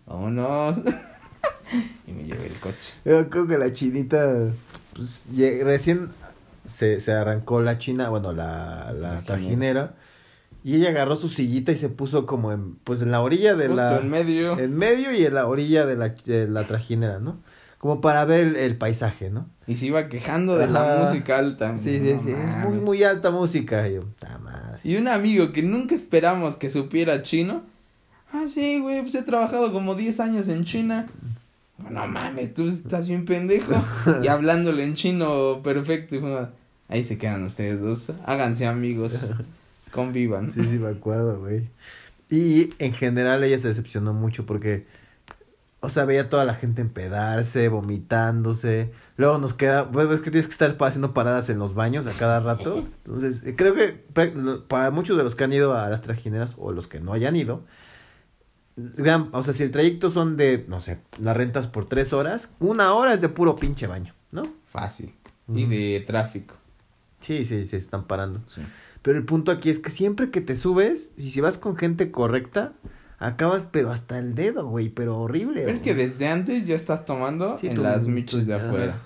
Vámonos. 0.06 0.82
y 2.08 2.12
me 2.12 2.23
llevé 2.23 2.47
el 2.47 2.60
coche. 2.60 2.93
Yo 3.04 3.30
creo 3.30 3.47
que 3.47 3.58
la 3.58 3.73
chinita, 3.73 4.51
pues, 4.95 5.23
recién 5.63 6.10
se, 6.67 6.99
se 6.99 7.12
arrancó 7.13 7.62
la 7.62 7.77
china, 7.77 8.10
bueno, 8.10 8.34
la, 8.34 8.93
la. 8.93 9.23
Y 10.63 10.75
ella 10.75 10.89
agarró 10.89 11.15
su 11.15 11.30
sillita 11.30 11.71
y 11.71 11.77
se 11.77 11.89
puso 11.89 12.25
como 12.25 12.51
en, 12.51 12.75
pues 12.84 13.01
en 13.01 13.10
la 13.10 13.21
orilla 13.21 13.56
de 13.56 13.67
Justo 13.67 13.84
la... 13.84 13.97
en 13.97 14.10
medio. 14.10 14.60
En 14.60 14.75
medio 14.77 15.12
y 15.12 15.25
en 15.25 15.34
la 15.34 15.47
orilla 15.47 15.86
de 15.86 15.95
la, 15.95 16.10
de 16.10 16.47
la 16.47 16.63
trajinera, 16.65 17.19
¿no? 17.19 17.39
Como 17.80 17.99
para 17.99 18.25
ver 18.25 18.41
el, 18.41 18.56
el 18.58 18.77
paisaje, 18.77 19.32
¿no? 19.32 19.47
Y 19.65 19.75
se 19.75 19.88
iba 19.88 20.08
quejando 20.08 20.56
de 20.58 20.67
la 20.67 21.04
música 21.04 21.39
alta. 21.39 21.77
Sí, 21.80 21.99
sí, 21.99 22.15
sí. 22.23 22.32
Es 22.32 22.58
muy, 22.69 22.77
muy 22.77 23.04
alta 23.04 23.32
música. 23.32 23.88
Y 23.88 23.95
yo, 23.95 24.04
madre. 24.43 24.80
Y 24.84 24.97
un 24.97 25.08
amigo 25.08 25.51
que 25.51 25.63
nunca 25.63 25.95
esperamos 25.95 26.58
que 26.58 26.69
supiera 26.69 27.23
chino. 27.23 27.63
Ah, 28.32 28.43
sí, 28.47 28.80
güey, 28.80 29.01
pues 29.01 29.15
he 29.15 29.23
trabajado 29.23 29.73
como 29.73 29.95
10 29.95 30.19
años 30.19 30.47
en 30.47 30.63
China. 30.63 31.08
No 31.89 32.08
mames, 32.08 32.54
tú 32.54 32.67
estás 32.67 33.08
bien 33.08 33.26
pendejo. 33.26 33.74
y 34.24 34.28
hablándole 34.28 34.84
en 34.84 34.96
chino 34.96 35.62
perfecto. 35.63 36.15
Y 36.15 36.20
fue, 36.20 36.48
ahí 36.88 37.04
se 37.04 37.17
quedan 37.17 37.44
ustedes 37.44 37.82
dos. 37.82 38.12
Háganse 38.26 38.65
amigos. 38.65 39.32
Convivan. 39.91 40.52
Sí, 40.52 40.63
sí, 40.63 40.80
me 40.80 40.89
acuerdo, 40.89 41.39
güey. 41.39 41.67
Y 42.30 42.74
en 42.80 42.94
general 42.94 43.44
ella 43.44 43.60
se 43.60 43.67
decepcionó 43.67 44.13
mucho 44.13 44.46
porque, 44.46 44.86
o 45.82 45.89
sea, 45.89 46.06
veía 46.06 46.22
a 46.22 46.30
toda 46.30 46.46
la 46.46 46.56
gente 46.56 46.82
empedarse, 46.82 47.67
vomitándose. 47.67 48.91
Luego 49.17 49.38
nos 49.38 49.54
queda, 49.54 49.91
pues 49.91 50.08
ves 50.08 50.22
que 50.22 50.32
tienes 50.32 50.48
que 50.48 50.54
estar 50.54 50.78
haciendo 50.80 51.13
paradas 51.13 51.50
en 51.50 51.60
los 51.60 51.74
baños 51.74 52.08
a 52.08 52.17
cada 52.17 52.39
rato. 52.39 52.88
Entonces, 53.04 53.41
eh, 53.44 53.56
creo 53.58 53.76
que 53.76 54.02
para 54.67 54.91
muchos 54.91 55.17
de 55.17 55.24
los 55.24 55.36
que 55.36 55.44
han 55.44 55.52
ido 55.52 55.76
a 55.76 55.89
las 55.89 56.02
trajineras 56.02 56.56
o 56.58 56.72
los 56.72 56.88
que 56.88 57.02
no 57.02 57.12
hayan 57.12 57.36
ido, 57.36 57.63
gran, 58.76 59.30
o 59.34 59.44
sea, 59.44 59.54
si 59.54 59.64
el 59.64 59.72
trayecto 59.72 60.10
son 60.10 60.38
de, 60.38 60.66
no 60.68 60.82
sé, 60.82 61.00
las 61.20 61.36
rentas 61.36 61.68
por 61.68 61.86
tres 61.88 62.14
horas, 62.14 62.56
una 62.60 62.94
hora 62.94 63.14
es 63.14 63.22
de 63.22 63.30
puro 63.30 63.56
pinche 63.56 63.88
baño, 63.88 64.14
¿no? 64.32 64.44
Fácil. 64.72 65.14
Y 65.54 65.66
de 65.66 66.04
tráfico. 66.08 66.56
Sí, 67.20 67.44
sí, 67.46 67.68
se 67.68 67.78
están 67.78 68.06
parando. 68.06 68.40
Sí. 68.48 68.62
Pero 69.02 69.18
el 69.18 69.26
punto 69.26 69.52
aquí 69.52 69.70
es 69.70 69.80
que 69.80 69.90
siempre 69.90 70.30
que 70.32 70.42
te 70.42 70.56
subes, 70.56 71.12
y 71.18 71.32
si 71.32 71.42
vas 71.42 71.58
con 71.58 71.76
gente 71.76 72.10
correcta, 72.12 72.74
acabas 73.20 73.68
pero 73.72 73.92
hasta 73.92 74.18
el 74.18 74.34
dedo, 74.36 74.68
güey, 74.68 74.90
pero 74.90 75.18
horrible. 75.20 75.62
Pero 75.62 75.74
es 75.74 75.82
que 75.82 75.94
desde 75.94 76.28
antes 76.28 76.66
ya 76.66 76.76
estás 76.76 77.06
tomando 77.06 77.58
Sí, 77.58 77.68
en 77.68 77.76
tú- 77.76 77.82
las 77.84 78.08
michis 78.08 78.46
de 78.48 78.54
afuera. 78.56 79.00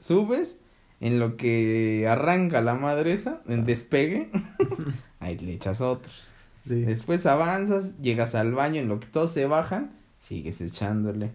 Subes, 0.00 0.60
en 1.00 1.18
lo 1.18 1.36
que 1.36 2.06
arranca 2.08 2.60
la 2.60 2.74
madre 2.74 3.12
esa, 3.12 3.40
en 3.48 3.64
despegue, 3.64 4.30
ahí 5.20 5.36
le 5.38 5.52
echas 5.54 5.80
otros. 5.80 6.28
Sí. 6.66 6.82
Después 6.82 7.26
avanzas, 7.26 7.98
llegas 8.00 8.34
al 8.34 8.52
baño, 8.52 8.80
en 8.80 8.88
lo 8.88 9.00
que 9.00 9.06
todos 9.06 9.32
se 9.32 9.46
bajan, 9.46 9.92
sigues 10.18 10.60
echándole. 10.60 11.32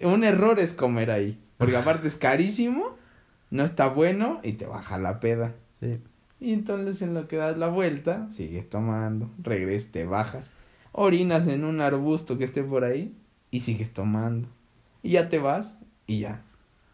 Un 0.00 0.24
error 0.24 0.58
es 0.58 0.72
comer 0.72 1.10
ahí, 1.10 1.38
porque 1.58 1.76
aparte 1.78 2.08
es 2.08 2.16
carísimo, 2.16 2.96
no 3.50 3.64
está 3.64 3.88
bueno 3.88 4.40
y 4.42 4.52
te 4.52 4.66
baja 4.66 4.98
la 4.98 5.20
peda. 5.20 5.54
Sí. 5.80 5.98
Y 6.40 6.52
entonces 6.52 7.02
en 7.02 7.14
lo 7.14 7.28
que 7.28 7.36
das 7.36 7.56
la 7.56 7.68
vuelta, 7.68 8.28
sigues 8.30 8.68
tomando, 8.68 9.30
regresas, 9.42 9.92
te 9.92 10.04
bajas, 10.04 10.52
orinas 10.90 11.46
en 11.46 11.64
un 11.64 11.80
arbusto 11.80 12.36
que 12.36 12.44
esté 12.44 12.64
por 12.64 12.84
ahí 12.84 13.14
y 13.52 13.60
sigues 13.60 13.92
tomando. 13.92 14.48
Y 15.04 15.12
ya 15.12 15.28
te 15.28 15.38
vas 15.38 15.78
y 16.06 16.20
ya, 16.20 16.42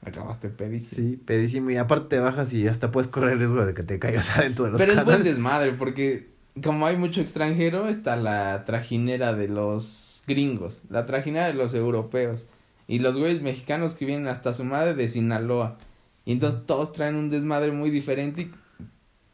acabaste 0.04 0.50
pedísimo. 0.50 0.96
Sí, 0.96 1.16
pedísimo. 1.16 1.70
Y 1.70 1.76
aparte 1.76 2.16
te 2.16 2.18
bajas 2.18 2.52
y 2.52 2.68
hasta 2.68 2.90
puedes 2.90 3.11
correr 3.11 3.33
el 3.33 3.38
riesgo 3.38 3.64
de 3.64 3.72
que 3.72 3.83
te 3.83 3.98
caigas 3.98 4.31
adentro 4.37 4.66
de 4.66 4.72
los 4.72 4.81
Pero 4.81 4.92
es 4.92 5.04
buen 5.04 5.22
desmadre 5.22 5.72
porque 5.72 6.28
como 6.62 6.87
hay 6.87 6.97
mucho 6.97 7.21
extranjero, 7.21 7.88
está 7.88 8.16
la 8.16 8.64
trajinera 8.64 9.35
de 9.35 9.49
los 9.49 10.23
gringos, 10.27 10.83
la 10.90 11.07
trajinera 11.07 11.47
de 11.47 11.55
los 11.55 11.75
europeos 11.75 12.47
y 12.87 13.01
los 13.01 13.16
güeyes 13.16 13.42
mexicanos 13.42 13.94
que 13.94 14.07
vienen 14.07 14.29
hasta 14.29 14.55
su 14.55 14.64
madre 14.64 14.94
de 14.94 15.09
Sinaloa. 15.09 15.79
Y 16.25 16.33
entonces 16.33 16.66
todos 16.66 16.92
traen 16.92 17.16
un 17.16 17.31
desmadre 17.31 17.73
muy 17.73 17.90
diferente 17.90 18.42
y 18.42 18.53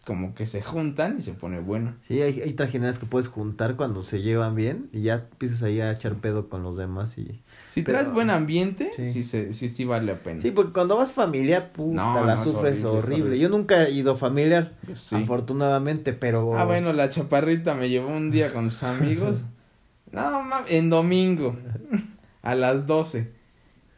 como 0.04 0.34
que 0.34 0.46
se 0.46 0.62
juntan 0.62 1.18
y 1.18 1.22
se 1.22 1.32
pone 1.32 1.60
bueno. 1.60 1.94
Sí, 2.06 2.20
hay, 2.20 2.40
hay 2.40 2.52
trajineras 2.52 2.98
que 2.98 3.06
puedes 3.06 3.28
juntar 3.28 3.76
cuando 3.76 4.02
se 4.02 4.22
llevan 4.22 4.54
bien 4.54 4.88
y 4.92 5.02
ya 5.02 5.26
empiezas 5.30 5.62
ahí 5.62 5.80
a 5.80 5.92
echar 5.92 6.14
pedo 6.16 6.48
con 6.48 6.62
los 6.62 6.76
demás 6.76 7.18
y... 7.18 7.40
Si 7.74 7.82
Pero- 7.82 7.98
traes 7.98 8.12
buen 8.14 8.30
ambiente, 8.30 8.92
Sí. 8.94 9.04
sí, 9.06 9.22
se, 9.24 9.52
sí, 9.52 9.68
sí 9.68 9.84
vale 9.84 10.06
la 10.12 10.18
pena. 10.20 10.40
Sí, 10.40 10.52
porque 10.52 10.72
cuando 10.72 10.96
vas 10.96 11.10
familiar, 11.10 11.72
puta, 11.72 11.96
No, 11.96 12.24
la 12.24 12.36
no, 12.36 12.42
es 12.44 12.48
sufres 12.48 12.84
horrible, 12.84 12.86
horrible, 12.86 12.98
es 13.16 13.20
horrible. 13.22 13.38
Yo 13.40 13.48
nunca 13.48 13.82
he 13.84 13.90
ido 13.90 14.16
familiar, 14.16 14.74
Pues 14.86 15.00
sí. 15.00 15.16
afortunadamente, 15.16 16.12
pero... 16.12 16.56
Ah, 16.56 16.64
bueno, 16.64 16.92
la 16.92 17.10
chaparrita 17.10 17.74
me 17.74 17.88
llevó 17.88 18.08
un 18.16 18.30
día 18.30 18.52
con 18.52 18.70
sus 18.70 18.84
amigos. 18.84 19.38
no, 20.12 20.42
mames, 20.44 20.70
en 20.70 20.88
domingo. 20.88 21.56
a 22.42 22.54
las 22.54 22.86
12. 22.86 23.28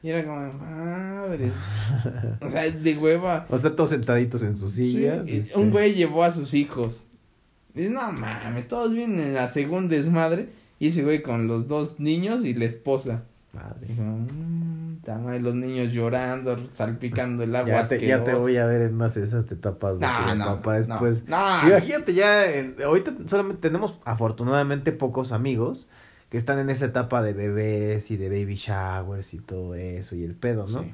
Y 0.02 0.08
era 0.08 0.24
como, 0.24 0.52
madre. 0.54 1.50
O 2.40 2.50
sea, 2.50 2.64
es 2.64 2.82
de 2.82 2.96
hueva. 2.96 3.46
O 3.50 3.58
sea, 3.58 3.76
todos 3.76 3.90
sentaditos 3.90 4.42
en 4.42 4.56
sus 4.56 4.72
sillas. 4.72 5.28
este, 5.28 5.58
Un 5.58 5.70
güey 5.70 5.92
llevó 5.94 6.24
a 6.24 6.30
sus 6.30 6.54
hijos. 6.54 7.04
Dices, 7.74 7.90
no 7.92 8.10
mames, 8.10 8.68
todos 8.68 8.94
vienen 8.94 9.36
a 9.36 9.48
según 9.48 9.88
desmadre. 9.90 10.48
Y 10.78 10.88
ese 10.88 11.02
güey 11.02 11.20
con 11.22 11.46
los 11.46 11.68
dos 11.68 12.00
niños 12.00 12.44
y 12.46 12.54
la 12.54 12.64
esposa. 12.66 13.24
Madre. 13.56 15.00
Ta 15.04 15.18
madre, 15.18 15.40
los 15.40 15.54
niños 15.54 15.92
llorando, 15.92 16.56
salpicando 16.72 17.42
el 17.42 17.54
agua. 17.54 17.82
Ya 17.82 17.88
te, 17.88 18.06
ya 18.06 18.24
te 18.24 18.34
voy 18.34 18.56
a 18.56 18.66
ver 18.66 18.82
en 18.82 18.94
más 18.96 19.16
esas 19.16 19.50
etapas. 19.50 19.98
de 19.98 20.06
No, 20.36 20.56
papá 20.56 20.74
después. 20.78 21.26
no. 21.28 21.68
Imagínate 21.68 22.12
ya, 22.14 22.50
en- 22.52 22.74
ahorita 22.84 23.12
solamente 23.26 23.60
tenemos 23.68 23.98
afortunadamente 24.04 24.92
pocos 24.92 25.32
amigos 25.32 25.88
que 26.28 26.36
están 26.36 26.58
en 26.58 26.70
esa 26.70 26.86
etapa 26.86 27.22
de 27.22 27.32
bebés 27.32 28.10
y 28.10 28.16
de 28.16 28.28
baby 28.28 28.56
showers 28.56 29.32
y 29.32 29.38
todo 29.38 29.74
eso 29.76 30.16
y 30.16 30.24
el 30.24 30.34
pedo, 30.34 30.66
¿no? 30.66 30.82
Sí. 30.82 30.92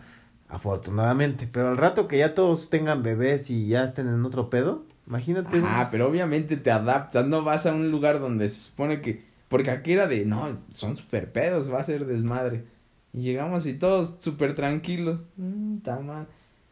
Afortunadamente, 0.49 1.49
pero 1.51 1.71
al 1.71 1.79
rato 1.79 2.07
que 2.07 2.19
ya 2.19 2.35
todos 2.35 2.69
tengan 2.69 3.03
bebés 3.03 3.49
y 3.49 3.67
ya 3.69 3.85
estén 3.85 4.07
en 4.09 4.23
otro 4.27 4.51
pedo, 4.51 4.85
imagínate. 5.07 5.57
Ah, 5.65 5.77
unos- 5.79 5.89
pero 5.91 6.07
obviamente 6.07 6.59
te 6.59 6.71
adaptas, 6.71 7.27
no 7.27 7.43
vas 7.43 7.65
a 7.65 7.73
un 7.73 7.91
lugar 7.91 8.21
donde 8.21 8.49
se 8.51 8.61
supone 8.61 9.01
que, 9.01 9.25
porque 9.53 9.71
aquí 9.71 9.93
era 9.93 10.09
de, 10.09 10.25
no, 10.25 10.59
son 10.73 10.97
super 10.97 11.31
pedos, 11.31 11.73
va 11.73 11.79
a 11.81 11.85
ser 11.85 12.07
desmadre. 12.07 12.65
Y 13.13 13.21
llegamos 13.23 13.67
y 13.67 13.75
todos 13.75 14.17
súper 14.19 14.55
tranquilos. 14.55 15.21
Mm, 15.37 15.77
ta 15.85 16.01
ma- 16.01 16.27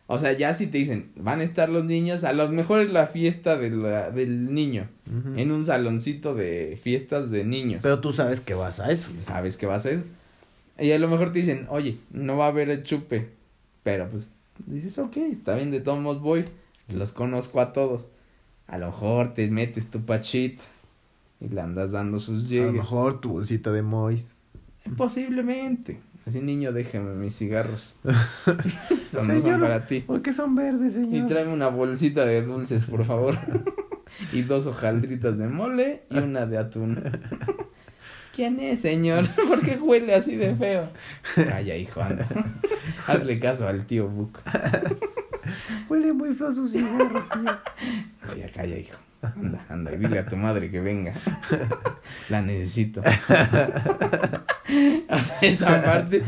O 0.09 0.19
sea, 0.19 0.33
ya 0.33 0.55
si 0.55 0.67
te 0.67 0.79
dicen, 0.79 1.13
van 1.15 1.39
a 1.41 1.45
estar 1.45 1.69
los 1.69 1.85
niños, 1.85 2.25
a 2.25 2.33
lo 2.33 2.49
mejor 2.49 2.81
es 2.81 2.91
la 2.91 3.07
fiesta 3.07 3.57
de 3.57 3.71
la- 3.71 4.11
del 4.11 4.53
niño, 4.53 4.89
en 5.37 5.53
un 5.53 5.65
saloncito 5.65 6.35
de 6.35 6.77
fiestas 6.83 7.31
de 7.31 7.45
niños. 7.45 7.81
Pero 7.83 8.01
tú 8.01 8.13
sabes 8.13 8.41
que 8.41 8.55
vas 8.55 8.81
a 8.81 8.91
eso. 8.91 9.11
Sabes 9.21 9.57
que 9.57 9.67
vas 9.67 9.87
a 9.87 9.91
eso. 9.91 10.03
Y 10.81 10.91
a 10.91 10.99
lo 10.99 11.07
mejor 11.09 11.33
te 11.33 11.39
dicen, 11.41 11.67
oye, 11.69 11.99
no 12.11 12.37
va 12.39 12.47
a 12.47 12.49
haber 12.49 12.71
el 12.71 12.83
chupe. 12.83 13.29
Pero 13.85 14.09
pues 14.09 14.31
dices, 14.67 14.99
ok, 14.99 15.17
está 15.19 15.55
bien, 15.55 15.71
de 15.71 15.81
todos 15.81 16.01
modos 16.01 16.21
voy. 16.23 16.47
Los 16.89 17.13
conozco 17.13 17.61
a 17.61 17.73
todos. 17.73 18.09
A 18.67 18.79
lo 18.79 18.87
mejor 18.87 19.35
te 19.35 19.49
metes 19.51 19.91
tu 19.91 20.01
pachito 20.01 20.65
y 21.41 21.49
le 21.49 21.61
andas 21.61 21.93
dando 21.93 22.19
sus 22.19 22.43
A 22.43 22.45
lo 22.45 22.49
llegues. 22.51 22.73
mejor 22.73 23.21
tu 23.21 23.31
bolsita 23.31 23.71
de 23.73 23.83
Mois. 23.83 24.35
Posiblemente. 24.97 26.01
Así, 26.27 26.41
niño, 26.41 26.73
déjame 26.73 27.15
mis 27.15 27.37
cigarros. 27.37 27.97
Son, 29.11 29.27
no 29.27 29.41
son 29.41 29.61
para 29.61 29.87
ti. 29.87 30.01
¿Por 30.01 30.23
qué 30.23 30.33
son 30.33 30.55
verdes, 30.55 30.93
Y 30.95 31.01
señor? 31.01 31.29
tráeme 31.29 31.53
una 31.53 31.69
bolsita 31.69 32.25
de 32.25 32.43
dulces, 32.43 32.85
por 32.85 33.05
favor. 33.05 33.37
y 34.33 34.43
dos 34.43 34.67
hojaldritas 34.67 35.39
de 35.39 35.49
mole 35.49 36.03
y 36.11 36.19
una 36.19 36.47
de 36.47 36.59
atún. 36.59 37.03
¿Quién 38.35 38.61
es, 38.61 38.81
señor? 38.81 39.27
¿Por 39.49 39.61
qué 39.63 39.77
huele 39.77 40.15
así 40.15 40.37
de 40.37 40.55
feo? 40.55 40.89
Calla, 41.35 41.77
hijo, 41.77 42.01
anda. 42.01 42.29
Hazle 43.09 43.41
caso 43.41 43.67
al 43.67 43.87
tío 43.87 44.07
Buco. 44.09 44.41
Huele 45.89 46.13
muy 46.13 46.35
feo 46.35 46.53
su 46.53 46.69
cigarro, 46.69 47.25
tío. 47.33 47.59
Calla, 48.21 48.49
calla, 48.55 48.79
hijo. 48.79 48.97
Anda, 49.23 49.67
anda, 49.69 49.93
y 49.93 49.99
dile 49.99 50.19
a 50.19 50.27
tu 50.27 50.37
madre 50.37 50.71
que 50.71 50.81
venga. 50.81 51.15
La 52.29 52.41
necesito. 52.43 53.01
o 55.09 55.19
sea, 55.19 55.39
esa 55.43 55.83
parte. 55.83 56.23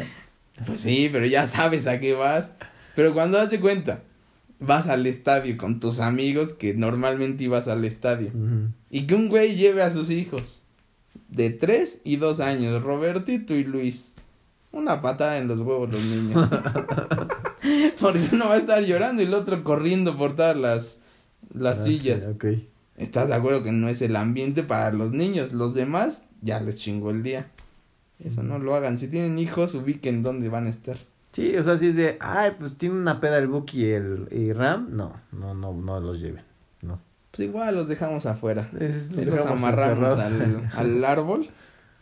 Pues 0.67 0.83
sí, 0.83 1.09
pero 1.11 1.27
ya 1.27 1.47
sabes 1.47 1.87
a 1.87 1.99
qué 2.01 2.15
vas. 2.15 2.55
Pero 2.95 3.15
cuando 3.15 3.39
das 3.39 3.51
de 3.51 3.61
cuenta, 3.61 4.03
vas 4.61 4.89
al 4.89 5.07
estadio 5.07 5.57
con 5.57 5.81
tus 5.81 6.01
amigos 6.01 6.53
que 6.53 6.75
normalmente 6.75 7.45
ibas 7.45 7.69
al 7.69 7.85
estadio. 7.85 8.31
Y 8.91 9.07
que 9.07 9.15
un 9.15 9.29
güey 9.29 9.57
lleve 9.57 9.83
a 9.83 9.91
sus 9.91 10.11
hijos 10.11 10.63
de 11.29 11.51
3 11.51 12.03
y 12.05 12.17
2 12.17 12.41
años, 12.41 12.83
Robertito 12.83 13.55
y 13.55 13.65
Luis. 13.65 14.13
Una 14.71 15.01
patada 15.03 15.39
en 15.39 15.49
los 15.49 15.61
huevos 15.61 15.91
los 15.91 16.03
niños. 16.05 16.49
Porque 18.01 18.29
uno 18.33 18.49
va 18.49 18.55
a 18.55 18.59
estar 18.59 18.83
llorando 18.83 19.23
y 19.23 19.27
el 19.27 19.35
otro 19.35 19.63
corriendo 19.65 20.17
por 20.17 20.35
todas 20.37 20.57
las, 20.57 21.03
las 21.55 21.81
Ah, 21.81 21.85
sí, 21.85 21.99
sillas. 21.99 22.29
¿Estás 23.03 23.29
de 23.29 23.35
acuerdo 23.35 23.63
que 23.63 23.73
no 23.73 23.89
es 23.89 24.01
el 24.03 24.17
ambiente 24.17 24.63
para 24.63 24.93
los 24.93 25.13
niños? 25.13 25.53
Los 25.53 25.75
demás 25.75 26.25
ya 26.41 26.61
les 26.61 26.77
chingó 26.77 27.11
el 27.11 27.23
día. 27.23 27.49
Eso 28.23 28.43
no 28.43 28.59
lo 28.59 28.75
hagan. 28.75 28.97
Si 28.97 29.09
tienen 29.09 29.39
hijos, 29.39 29.75
ubiquen 29.75 30.23
dónde 30.23 30.49
van 30.49 30.67
a 30.67 30.71
estar. 30.71 30.97
Sí, 31.33 31.57
o 31.57 31.63
sea, 31.65 31.79
si 31.79 31.89
es 31.89 31.97
de, 31.97 32.17
ay, 32.21 32.53
pues 32.59 32.77
tiene 32.77 32.95
una 32.95 33.21
peda 33.21 33.39
el 33.39 33.49
Buki 33.49 33.85
y 33.87 33.91
el 33.91 34.29
y 34.31 34.53
Ram, 34.53 34.89
no, 34.97 35.15
no, 35.33 35.55
no, 35.55 35.73
no 35.73 35.99
los 35.99 36.21
lleven, 36.21 36.45
no. 36.83 37.01
Pues 37.31 37.49
igual 37.49 37.75
los 37.75 37.89
dejamos 37.89 38.27
afuera. 38.27 38.69
Es- 38.79 39.11
los 39.13 39.27
los 39.27 39.47
amarramos 39.47 40.19
al, 40.19 40.71
al 40.77 41.05
árbol. 41.05 41.49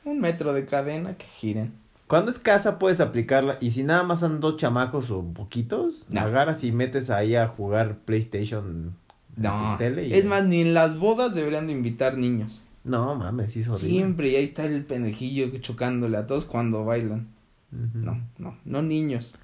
Un 0.05 0.19
metro 0.21 0.53
de 0.53 0.65
cadena 0.67 1.15
que 1.17 1.27
giren. 1.27 1.73
Cuando 2.09 2.33
es 2.33 2.41
casa 2.41 2.79
puedes 2.81 3.01
aplicarla 3.01 3.57
y 3.61 3.71
si 3.71 3.85
nada 3.85 4.03
más 4.03 4.19
son 4.21 4.41
dos 4.41 4.57
chamacos 4.57 5.11
o 5.13 5.23
poquitos, 5.23 6.05
No. 6.09 6.21
agarras 6.23 6.65
y 6.65 6.73
metes 6.73 7.09
ahí 7.09 7.37
a 7.37 7.47
jugar 7.47 7.99
PlayStation 8.05 8.97
No, 9.37 9.73
tu 9.73 9.79
tele 9.79 10.09
y 10.09 10.15
es 10.15 10.25
más, 10.25 10.47
ni 10.47 10.61
en 10.61 10.75
las 10.75 10.99
bodas 10.99 11.35
deberían 11.35 11.67
de 11.67 11.73
invitar 11.73 12.19
niños. 12.19 12.65
No, 12.85 13.15
mames, 13.15 13.53
sí 13.53 13.61
es 13.61 13.69
horrible. 13.69 13.91
Siempre, 13.91 14.29
y 14.31 14.37
ahí 14.37 14.45
está 14.45 14.65
el 14.65 14.85
pendejillo 14.85 15.57
chocándole 15.59 16.17
a 16.17 16.27
todos 16.27 16.45
cuando 16.45 16.85
bailan. 16.85 17.29
No, 17.71 18.21
no, 18.39 18.57
no 18.65 18.83
niños. 18.83 19.39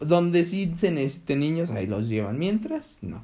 Donde 0.00 0.44
sí 0.44 0.72
se 0.76 0.90
necesiten 0.90 1.40
niños, 1.40 1.70
ahí 1.70 1.86
los 1.86 2.08
llevan. 2.08 2.38
Mientras, 2.38 2.98
no. 3.02 3.22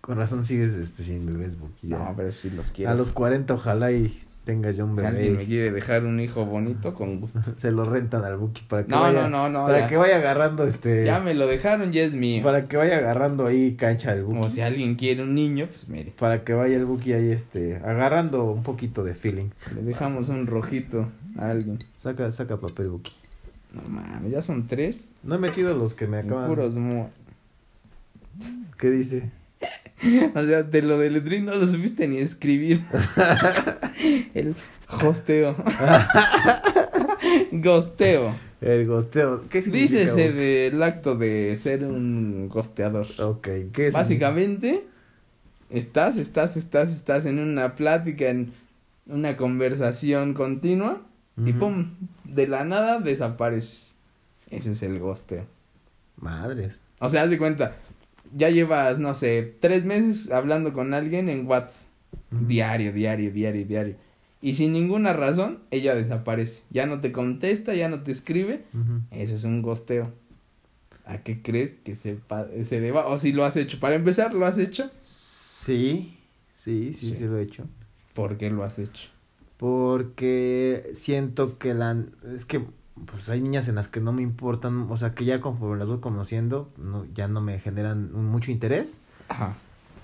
Con 0.00 0.18
razón 0.18 0.44
sigues 0.44 0.74
este, 0.74 1.04
sin 1.04 1.24
bebés, 1.26 1.56
ya. 1.82 1.98
No, 1.98 2.14
pero 2.16 2.32
sí 2.32 2.50
los 2.50 2.70
quiero. 2.70 2.90
A 2.90 2.94
los 2.94 3.10
40 3.10 3.54
ojalá 3.54 3.92
y 3.92 4.20
tengas 4.44 4.76
ya 4.76 4.84
un 4.84 4.96
Si 4.96 5.04
alguien 5.04 5.32
me 5.32 5.38
bebé. 5.38 5.46
quiere 5.46 5.70
dejar 5.70 6.04
un 6.04 6.18
hijo 6.18 6.44
bonito, 6.44 6.94
con 6.94 7.20
gusto. 7.20 7.40
Se 7.58 7.70
lo 7.70 7.84
rentan 7.84 8.24
al 8.24 8.36
Buki 8.36 8.62
para 8.68 8.84
que 8.84 8.90
No, 8.90 9.00
vaya, 9.00 9.28
no, 9.28 9.48
no, 9.48 9.48
no. 9.48 9.66
para 9.66 9.80
ya. 9.80 9.86
que 9.86 9.96
vaya 9.96 10.16
agarrando 10.16 10.64
este 10.66 11.04
Ya 11.04 11.20
me 11.20 11.34
lo 11.34 11.46
dejaron, 11.46 11.92
ya 11.92 12.02
es 12.02 12.12
mío. 12.12 12.42
para 12.42 12.66
que 12.66 12.76
vaya 12.76 12.96
agarrando 12.98 13.46
ahí 13.46 13.74
cancha 13.76 14.12
el 14.12 14.24
Buki. 14.24 14.38
O 14.38 14.50
si 14.50 14.60
alguien 14.60 14.94
quiere 14.96 15.22
un 15.22 15.34
niño, 15.34 15.66
pues 15.68 15.88
mire. 15.88 16.12
Para 16.18 16.42
que 16.42 16.52
vaya 16.52 16.76
el 16.76 16.84
Buki 16.86 17.12
ahí 17.12 17.30
este 17.30 17.76
agarrando 17.76 18.44
un 18.44 18.62
poquito 18.62 19.04
de 19.04 19.14
feeling. 19.14 19.50
Le 19.74 19.82
dejamos 19.82 20.28
un 20.30 20.46
rojito 20.46 21.08
a 21.38 21.50
alguien. 21.50 21.78
Saca 21.98 22.32
saca 22.32 22.56
papel 22.56 22.88
Buki. 22.88 23.12
No 23.72 23.82
mames, 23.88 24.32
ya 24.32 24.42
son 24.42 24.66
tres. 24.66 25.12
No 25.22 25.36
he 25.36 25.38
metido 25.38 25.74
los 25.76 25.94
que 25.94 26.08
me 26.08 26.18
acaban. 26.18 26.48
Puros 26.48 26.74
mo- 26.74 27.08
¿Qué 28.78 28.90
dice? 28.90 29.30
O 30.34 30.44
sea, 30.44 30.62
de 30.62 30.82
lo 30.82 30.98
del 30.98 31.16
Edrin 31.16 31.44
no 31.44 31.54
lo 31.54 31.66
supiste 31.68 32.08
ni 32.08 32.18
escribir. 32.18 32.84
El 34.34 34.54
hosteo. 35.02 35.56
Gosteo. 37.52 38.34
El 38.60 38.86
gosteo. 38.86 39.48
¿Qué 39.48 39.62
significa? 39.62 40.00
Dícese 40.00 40.32
del 40.32 40.82
acto 40.82 41.16
de 41.16 41.56
ser 41.56 41.84
un 41.84 42.48
gosteador. 42.48 43.06
Ok, 43.18 43.48
¿qué 43.72 43.86
es? 43.86 43.94
Básicamente, 43.94 44.84
estás, 45.70 46.16
estás, 46.16 46.58
estás, 46.58 46.92
estás 46.92 47.24
en 47.24 47.38
una 47.38 47.74
plática, 47.74 48.28
en 48.28 48.52
una 49.06 49.36
conversación 49.36 50.34
continua 50.34 51.00
y 51.42 51.54
pum, 51.54 51.94
de 52.24 52.48
la 52.48 52.64
nada 52.64 53.00
desapareces. 53.00 53.94
Eso 54.50 54.72
es 54.72 54.82
el 54.82 54.98
gosteo. 54.98 55.46
Madres. 56.16 56.82
O 56.98 57.08
sea, 57.08 57.22
haz 57.22 57.30
de 57.30 57.38
cuenta, 57.38 57.76
ya 58.34 58.50
llevas, 58.50 58.98
no 58.98 59.14
sé, 59.14 59.54
tres 59.60 59.84
meses 59.84 60.30
hablando 60.30 60.72
con 60.72 60.94
alguien 60.94 61.28
en 61.28 61.46
WhatsApp. 61.46 61.88
Diario, 62.30 62.92
diario, 62.92 63.32
diario, 63.32 63.66
diario. 63.66 63.96
Y 64.42 64.54
sin 64.54 64.72
ninguna 64.72 65.12
razón, 65.12 65.58
ella 65.70 65.94
desaparece. 65.94 66.62
Ya 66.70 66.86
no 66.86 67.00
te 67.00 67.12
contesta, 67.12 67.74
ya 67.74 67.88
no 67.88 68.02
te 68.02 68.12
escribe. 68.12 68.64
Eso 69.10 69.34
es 69.34 69.44
un 69.44 69.62
gosteo. 69.62 70.12
¿A 71.04 71.18
qué 71.18 71.42
crees 71.42 71.74
que 71.74 71.94
se, 71.96 72.18
se 72.64 72.80
deba? 72.80 73.06
O 73.08 73.18
si 73.18 73.32
lo 73.32 73.44
has 73.44 73.56
hecho. 73.56 73.80
Para 73.80 73.96
empezar, 73.96 74.32
¿lo 74.32 74.46
has 74.46 74.58
hecho? 74.58 74.90
Sí, 75.00 76.16
sí, 76.52 76.92
sí, 76.94 77.10
Sí. 77.10 77.14
sí 77.16 77.24
lo 77.24 77.38
he 77.38 77.42
hecho. 77.42 77.64
¿Por 78.14 78.36
qué 78.38 78.48
lo 78.50 78.64
has 78.64 78.78
hecho? 78.78 79.08
Porque 79.56 80.90
siento 80.94 81.58
que 81.58 81.74
la... 81.74 81.96
Es 82.34 82.44
que 82.44 82.62
pues 83.06 83.28
hay 83.28 83.40
niñas 83.40 83.68
en 83.68 83.74
las 83.76 83.88
que 83.88 84.00
no 84.00 84.12
me 84.12 84.22
importan, 84.22 84.86
o 84.90 84.96
sea, 84.96 85.14
que 85.14 85.24
ya 85.24 85.40
conforme 85.40 85.78
las 85.78 85.88
voy 85.88 86.00
conociendo, 86.00 86.70
no, 86.78 87.04
ya 87.14 87.28
no 87.28 87.40
me 87.40 87.58
generan 87.58 88.12
mucho 88.12 88.50
interés. 88.50 89.00
Ajá. 89.28 89.54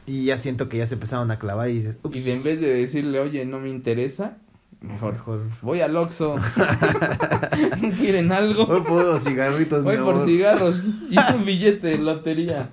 Y 0.06 0.26
ya 0.26 0.38
siento 0.38 0.68
que 0.68 0.78
ya 0.78 0.86
se 0.86 0.94
empezaron 0.94 1.30
a 1.30 1.38
clavar 1.38 1.68
y 1.68 1.78
dices, 1.78 1.98
ups, 2.02 2.16
Y 2.16 2.30
en 2.30 2.42
vez 2.42 2.60
de 2.60 2.72
decirle, 2.74 3.18
oye, 3.20 3.44
no 3.44 3.58
me 3.58 3.68
interesa, 3.70 4.38
mejor. 4.80 5.14
mejor. 5.14 5.40
Voy 5.62 5.80
al 5.80 5.96
Oxxo. 5.96 6.36
¿No 6.36 7.90
quieren 7.98 8.30
algo? 8.30 8.66
Voy 8.66 8.82
por 8.82 9.18
cigarritos, 9.20 9.82
Voy 9.82 9.96
mi 9.98 10.04
por 10.04 10.14
amor. 10.14 10.26
cigarros 10.28 10.84
y 11.10 11.16
un 11.34 11.44
billete 11.46 11.88
de 11.88 11.98
lotería. 11.98 12.70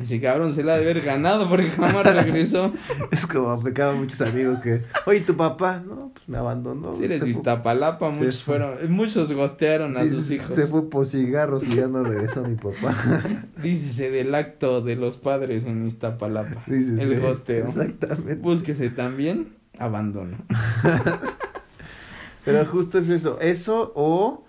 Ese 0.00 0.20
cabrón 0.20 0.54
se 0.54 0.64
la 0.64 0.74
ha 0.74 0.76
de 0.76 0.82
haber 0.82 1.02
ganado 1.02 1.48
porque 1.48 1.70
jamás 1.70 2.14
regresó. 2.14 2.72
Es 3.12 3.26
como 3.26 3.52
aplicaban 3.52 3.98
muchos 3.98 4.20
amigos 4.20 4.58
que, 4.60 4.82
oye, 5.06 5.20
tu 5.20 5.36
papá, 5.36 5.80
no, 5.86 6.10
pues 6.12 6.28
me 6.28 6.36
abandonó. 6.36 6.92
Si 6.92 7.04
eres 7.04 7.24
Iztapalapa, 7.24 8.10
muchos 8.10 8.42
fue. 8.42 8.58
fueron, 8.58 8.92
muchos 8.92 9.32
gostearon 9.32 9.96
a 9.96 10.02
sí, 10.02 10.08
sus 10.08 10.30
hijos. 10.30 10.54
Se 10.54 10.66
fue 10.66 10.90
por 10.90 11.06
cigarros 11.06 11.64
y 11.64 11.76
ya 11.76 11.86
no 11.86 12.02
regresó 12.02 12.42
mi 12.42 12.56
papá. 12.56 12.96
Dícese 13.62 14.10
del 14.10 14.34
acto 14.34 14.80
de 14.80 14.96
los 14.96 15.16
padres 15.16 15.64
en 15.64 15.86
Iztapalapa. 15.86 16.64
Dices, 16.66 16.98
el 16.98 17.20
gosteo. 17.20 17.66
Exactamente. 17.66 18.42
Búsquese 18.42 18.90
también 18.90 19.54
abandono. 19.78 20.38
Pero 22.44 22.66
justo 22.66 22.98
es 22.98 23.08
eso, 23.08 23.40
eso 23.40 23.92
o 23.94 24.44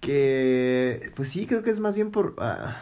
que, 0.00 1.12
pues 1.14 1.28
sí, 1.28 1.46
creo 1.46 1.62
que 1.62 1.70
es 1.70 1.78
más 1.78 1.94
bien 1.94 2.10
por, 2.10 2.34
ah, 2.38 2.76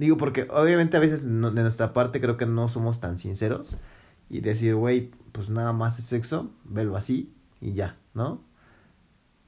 digo, 0.00 0.16
porque 0.16 0.46
obviamente 0.50 0.96
a 0.96 1.00
veces 1.00 1.26
no- 1.26 1.50
de 1.50 1.62
nuestra 1.62 1.92
parte 1.92 2.20
creo 2.20 2.36
que 2.36 2.46
no 2.46 2.68
somos 2.68 3.00
tan 3.00 3.18
sinceros 3.18 3.76
y 4.28 4.40
decir, 4.40 4.74
güey, 4.74 5.10
pues 5.32 5.50
nada 5.50 5.72
más 5.72 5.98
es 5.98 6.06
sexo, 6.06 6.50
velo 6.64 6.96
así 6.96 7.32
y 7.60 7.74
ya, 7.74 7.96
¿no? 8.14 8.40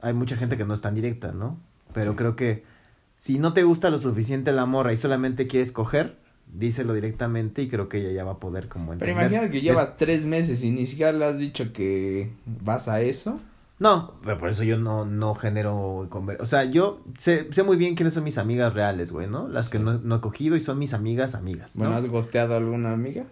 Hay 0.01 0.13
mucha 0.13 0.35
gente 0.37 0.55
que 0.57 0.65
no 0.65 0.73
es 0.73 0.81
tan 0.81 0.95
directa, 0.95 1.31
¿no? 1.31 1.57
Pero 1.93 2.11
Sí. 2.11 2.17
creo 2.17 2.35
que 2.35 2.63
si 3.17 3.39
no 3.39 3.53
te 3.53 3.63
gusta 3.63 3.89
lo 3.89 3.99
suficiente 3.99 4.51
la 4.51 4.65
morra 4.65 4.93
y 4.93 4.97
solamente 4.97 5.47
quieres 5.47 5.71
coger, 5.71 6.17
díselo 6.53 6.93
directamente 6.93 7.61
y 7.63 7.69
creo 7.69 7.89
que 7.89 7.97
ella 7.99 8.11
ya 8.11 8.23
va 8.23 8.33
a 8.33 8.39
poder 8.39 8.67
como 8.67 8.91
Pero 8.97 9.11
entender. 9.11 9.31
imagina 9.31 9.49
que 9.51 9.57
Es- 9.57 9.63
llevas 9.63 9.97
tres 9.97 10.25
meses 10.25 10.63
y 10.63 10.71
ni 10.71 10.85
siquiera 10.85 11.11
le 11.13 11.25
has 11.25 11.39
dicho 11.39 11.73
que 11.73 12.31
vas 12.45 12.87
a 12.87 13.01
eso. 13.01 13.39
No, 13.83 14.13
pero 14.23 14.37
por 14.37 14.47
eso 14.49 14.63
yo 14.63 14.77
no, 14.77 15.03
no 15.05 15.35
genero 15.35 16.07
conver- 16.09 16.37
O 16.39 16.45
sea, 16.45 16.63
yo 16.63 17.01
sé, 17.19 17.51
sé 17.51 17.63
muy 17.63 17.75
bien 17.75 17.95
quiénes 17.95 18.13
son 18.13 18.23
mis 18.23 18.37
amigas 18.37 18.73
reales, 18.73 19.11
güey, 19.11 19.27
¿no? 19.27 19.49
Las 19.49 19.67
que 19.67 19.77
no, 19.77 19.99
no 19.99 20.15
he 20.15 20.21
cogido 20.21 20.55
y 20.55 20.61
son 20.61 20.79
mis 20.79 20.93
amigas, 20.93 21.35
amigas, 21.35 21.75
¿no? 21.75 21.81
Bueno, 21.83 21.97
¿has 21.97 22.05
gosteado 22.09 22.53
a 22.53 22.57
alguna 22.57 22.93
amiga? 22.93 23.25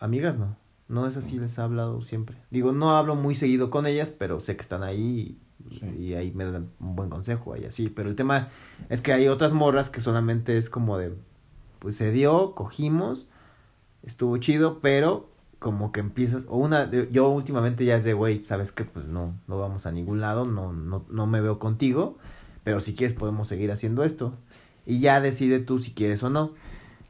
Amigas 0.00 0.36
no. 0.36 0.56
No, 0.88 1.06
eso 1.06 1.20
sí 1.22 1.38
les 1.38 1.56
he 1.56 1.60
hablado 1.60 2.00
siempre. 2.00 2.36
Digo, 2.50 2.72
no 2.72 2.96
hablo 2.96 3.14
muy 3.14 3.34
seguido 3.34 3.70
con 3.70 3.86
ellas, 3.86 4.10
pero 4.18 4.40
sé 4.40 4.56
que 4.56 4.62
están 4.62 4.82
ahí 4.82 5.38
y, 5.70 5.78
Sí. 5.78 5.86
y 5.98 6.14
ahí 6.14 6.32
me 6.32 6.44
dan 6.44 6.70
un 6.80 6.96
buen 6.96 7.10
consejo 7.10 7.56
y 7.56 7.64
así. 7.64 7.90
Pero 7.90 8.08
el 8.08 8.16
tema 8.16 8.48
es 8.88 9.00
que 9.02 9.12
hay 9.12 9.28
otras 9.28 9.52
morras 9.52 9.90
que 9.90 10.00
solamente 10.00 10.56
es 10.56 10.70
como 10.70 10.96
de, 10.98 11.14
pues 11.78 11.94
se 11.94 12.10
dio, 12.10 12.54
cogimos, 12.54 13.28
estuvo 14.02 14.36
chido, 14.38 14.80
pero 14.80 15.28
como 15.58 15.90
que 15.90 16.00
empiezas, 16.00 16.44
o 16.48 16.56
una, 16.56 16.90
yo 17.10 17.28
últimamente 17.30 17.84
ya 17.84 17.96
es 17.96 18.04
de, 18.04 18.14
güey, 18.14 18.44
sabes 18.44 18.70
que 18.70 18.84
pues 18.84 19.06
no, 19.06 19.34
no 19.48 19.58
vamos 19.58 19.86
a 19.86 19.92
ningún 19.92 20.20
lado, 20.20 20.44
no, 20.44 20.72
no, 20.72 21.04
no 21.10 21.26
me 21.26 21.40
veo 21.40 21.58
contigo, 21.58 22.16
pero 22.64 22.80
si 22.80 22.94
quieres 22.94 23.16
podemos 23.16 23.48
seguir 23.48 23.72
haciendo 23.72 24.04
esto. 24.04 24.34
Y 24.86 25.00
ya 25.00 25.20
decide 25.20 25.58
tú 25.58 25.78
si 25.80 25.92
quieres 25.92 26.22
o 26.22 26.30
no. 26.30 26.52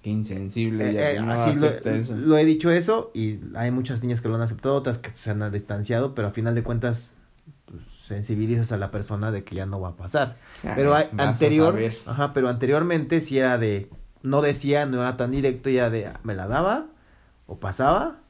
Qué 0.03 0.11
insensible, 0.11 0.91
Eh, 0.91 0.95
ya 0.95 1.11
eh, 1.11 1.15
que 1.15 1.21
no 1.21 1.33
así 1.33 1.59
lo, 1.61 1.69
eso. 1.69 2.17
lo 2.17 2.39
he 2.39 2.45
dicho 2.45 2.71
eso 2.71 3.11
y 3.15 3.41
hay 3.55 3.71
muchas 3.71 4.03
niñas 4.03 4.21
que 4.21 4.29
lo 4.29 4.37
han 4.37 4.41
aceptado, 4.43 4.77
otras 4.77 4.99
que 4.99 5.11
se 5.17 5.31
han 5.31 5.53
distanciado, 5.53 6.15
pero 6.15 6.29
a 6.29 6.31
final 6.31 6.55
de 6.55 6.63
cuentas 6.63 7.11
pues, 7.67 7.83
sensibilizas 8.07 8.73
a 8.73 8.79
la 8.79 8.91
persona 8.91 9.31
de 9.31 9.45
que 9.45 9.57
ya 9.57 9.67
no 9.67 9.81
va 9.81 9.91
a 9.91 9.97
pasar. 9.97 10.39
Ah, 10.65 10.73
pero 10.75 10.95
hay, 10.95 11.09
anterior, 11.19 11.77
ajá, 12.07 12.33
pero 12.33 12.49
anteriormente 12.49 13.21
sí 13.21 13.39
era 13.39 13.59
de, 13.59 13.91
no 14.23 14.41
decía, 14.41 14.87
no 14.87 15.01
era 15.03 15.17
tan 15.17 15.33
directo, 15.33 15.69
ya 15.69 15.91
de, 15.91 16.11
me 16.23 16.35
la 16.35 16.49
daba 16.49 16.87
o 17.47 17.59
pasaba 17.59 18.21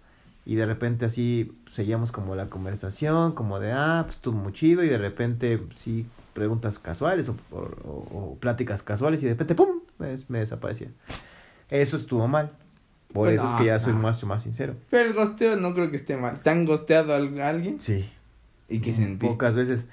y 0.49 0.55
de 0.57 0.65
repente 0.67 1.05
así 1.05 1.53
seguíamos 1.71 2.11
como 2.11 2.35
la 2.35 2.47
conversación, 2.49 3.33
como 3.33 3.61
de, 3.61 3.71
ah, 3.73 4.03
pues 4.07 4.17
estuvo 4.17 4.37
muy 4.39 4.53
chido 4.55 4.83
y 4.83 4.89
de 4.89 4.97
repente 4.99 5.61
sí 5.77 6.07
preguntas 6.33 6.79
casuales 6.79 7.29
o, 7.29 7.37
o- 7.51 7.59
o- 7.85 8.33
o 8.33 8.37
pláticas 8.41 8.83
casuales 8.83 9.21
y 9.23 9.27
de 9.27 9.33
repente, 9.33 9.55
¡pum!, 9.55 9.81
pues, 9.99 10.31
me 10.31 10.39
desaparecía. 10.39 10.89
Eso 11.69 11.97
estuvo 11.99 12.27
mal. 12.29 12.53
Por 13.13 13.27
Pues 13.29 13.35
eso 13.35 13.43
no, 13.45 13.51
es 13.55 13.61
que 13.61 13.67
ya 13.67 13.79
soy 13.79 13.93
no. 13.93 13.99
más, 14.01 14.25
más 14.25 14.43
sincero. 14.43 14.75
Pero 14.91 15.11
el 15.11 15.15
gosteo 15.15 15.57
no 15.57 15.75
creo 15.75 15.91
que 15.91 15.97
esté 15.97 16.17
mal. 16.17 16.41
¿Te 16.43 16.49
han 16.51 16.65
gosteado 16.65 17.13
a 17.13 17.17
al- 17.17 17.41
a 17.41 17.49
alguien? 17.51 17.79
Sí. 17.81 18.09
¿Y 18.71 18.81
qué 18.81 18.95
sentiste? 18.95 19.27
Pocas 19.29 19.55
veces. 19.55 19.85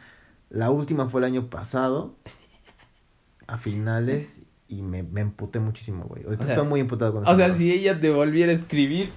La 0.49 0.69
última 0.69 1.09
fue 1.09 1.19
el 1.21 1.25
año 1.25 1.49
pasado, 1.49 2.15
a 3.47 3.57
finales, 3.57 4.39
y 4.67 4.81
me, 4.81 5.03
me 5.03 5.21
emputé 5.21 5.59
muchísimo, 5.59 6.05
güey. 6.05 6.23
Ahorita 6.23 6.43
O 6.43 6.47
sea, 6.47 6.55
estoy 6.55 6.69
muy 6.69 6.79
emputado 6.79 7.13
con 7.13 7.27
O 7.27 7.35
sea, 7.35 7.51
si 7.51 7.71
ella 7.71 7.99
te 7.99 8.09
volviera 8.09 8.51
a 8.51 8.55
escribir, 8.55 9.11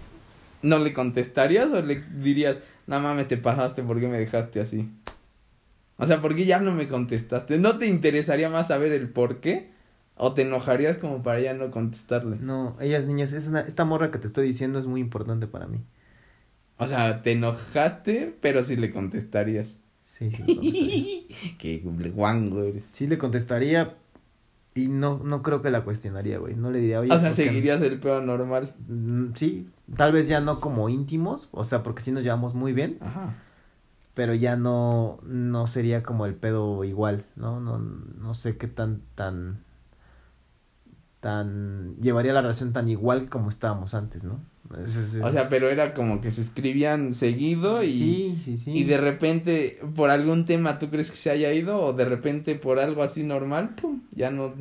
¿no 0.63 0.79
le 0.79 0.93
contestarías 0.93 1.71
o 1.71 1.83
le 1.83 2.03
dirías, 2.23 2.59
no 2.87 3.01
mames, 3.01 3.29
te 3.29 3.37
pasaste, 3.37 3.83
¿por 3.83 4.01
qué 4.01 4.09
me 4.09 4.19
dejaste 4.19 4.61
así? 4.61 4.89
O 5.97 6.07
sea, 6.07 6.21
¿por 6.21 6.35
qué 6.37 6.47
ya 6.47 6.61
no 6.61 6.73
me 6.73 6.89
contestaste? 6.89 7.59
¿No 7.59 7.79
te 7.79 7.87
interesaría 7.87 8.49
más 8.49 8.69
saber 8.69 8.93
el 8.93 9.09
por 9.09 9.41
qué? 9.41 9.71
¿O 10.17 10.33
te 10.33 10.43
enojarías 10.43 10.99
como 10.99 11.23
para 11.23 11.41
ya 11.41 11.55
no 11.55 11.71
contestarle? 11.71 12.37
No, 12.41 12.77
ellas 12.81 13.05
niñas, 13.05 13.33
es 13.33 13.47
una, 13.47 13.61
esta 13.61 13.85
morra 13.85 14.11
que 14.11 14.19
te 14.19 14.29
estoy 14.29 14.47
diciendo 14.47 14.79
es 14.79 14.87
muy 14.87 15.01
importante 15.01 15.47
para 15.47 15.67
mí. 15.67 15.79
O 16.77 16.87
sea, 16.87 17.23
te 17.23 17.33
enojaste, 17.33 18.35
pero 18.41 18.63
sí 18.63 18.77
le 18.77 18.93
contestarías. 18.93 19.79
Sí, 20.17 20.31
sí 20.31 20.43
le 20.47 20.55
contestaría. 20.57 21.05
Qué 21.59 21.83
guango 22.15 22.63
eres. 22.63 22.85
sí 22.93 23.07
le 23.07 23.19
contestaría 23.19 23.95
y 24.75 24.87
no, 24.87 25.21
no 25.25 25.43
creo 25.43 25.63
que 25.63 25.71
la 25.71 25.83
cuestionaría, 25.83 26.39
güey. 26.39 26.55
No 26.55 26.71
le 26.71 26.79
diría, 26.79 27.01
oye. 27.01 27.13
o 27.13 27.19
sea, 27.19 27.31
¿por 27.31 27.37
qué 27.37 27.45
no?" 27.47 27.51
seguirías 27.51 27.81
el 27.83 27.99
pedo 27.99 28.21
normal. 28.21 28.75
Mm, 28.87 29.35
Sí, 29.35 29.69
tal 29.97 30.13
vez 30.13 30.29
ya 30.29 30.41
no 30.41 30.61
como 30.61 30.89
íntimos, 30.89 31.49
o 31.53 31.65
sea, 31.65 31.83
porque 31.83 32.03
sí 32.03 32.13
nos 32.13 32.23
llevamos 32.23 32.55
muy 32.55 32.73
bien, 32.73 32.99
Ajá. 33.01 33.35
pero 34.15 34.35
ya 34.35 34.57
no, 34.57 35.19
no 35.25 35.67
sería 35.67 36.03
como 36.03 36.27
el 36.27 36.35
pedo 36.35 36.85
igual, 36.85 37.25
¿no? 37.37 37.61
No, 37.61 37.79
no 37.79 38.35
sé 38.35 38.57
qué 38.57 38.67
tan, 38.69 39.01
tan, 39.15 39.61
tan 41.21 41.97
llevaría 42.01 42.33
la 42.33 42.43
relación 42.43 42.73
tan 42.73 42.89
igual 42.89 43.29
como 43.29 43.49
estábamos 43.51 43.95
antes, 43.95 44.25
¿no? 44.25 44.41
Es- 44.85 45.17
O 45.23 45.33
sea, 45.33 45.49
pero 45.49 45.69
era 45.71 45.95
como 45.95 46.21
que 46.21 46.31
se 46.31 46.43
escribían 46.43 47.15
seguido 47.15 47.83
y, 47.83 47.91
sí, 47.91 48.41
sí, 48.45 48.57
sí. 48.59 48.71
y 48.73 48.85
de 48.85 48.99
repente 48.99 49.81
por 49.97 50.11
algún 50.11 50.45
tema 50.45 50.79
tú 50.79 50.91
crees 50.91 51.11
que 51.11 51.17
se 51.17 51.31
haya 51.31 51.53
ido 51.53 51.81
o 51.83 51.93
de 51.95 52.05
repente 52.05 52.55
por 52.55 52.79
algo 52.79 53.03
así 53.03 53.23
normal, 53.25 53.75
pum, 53.81 54.03
ya 54.13 54.31
no. 54.31 54.53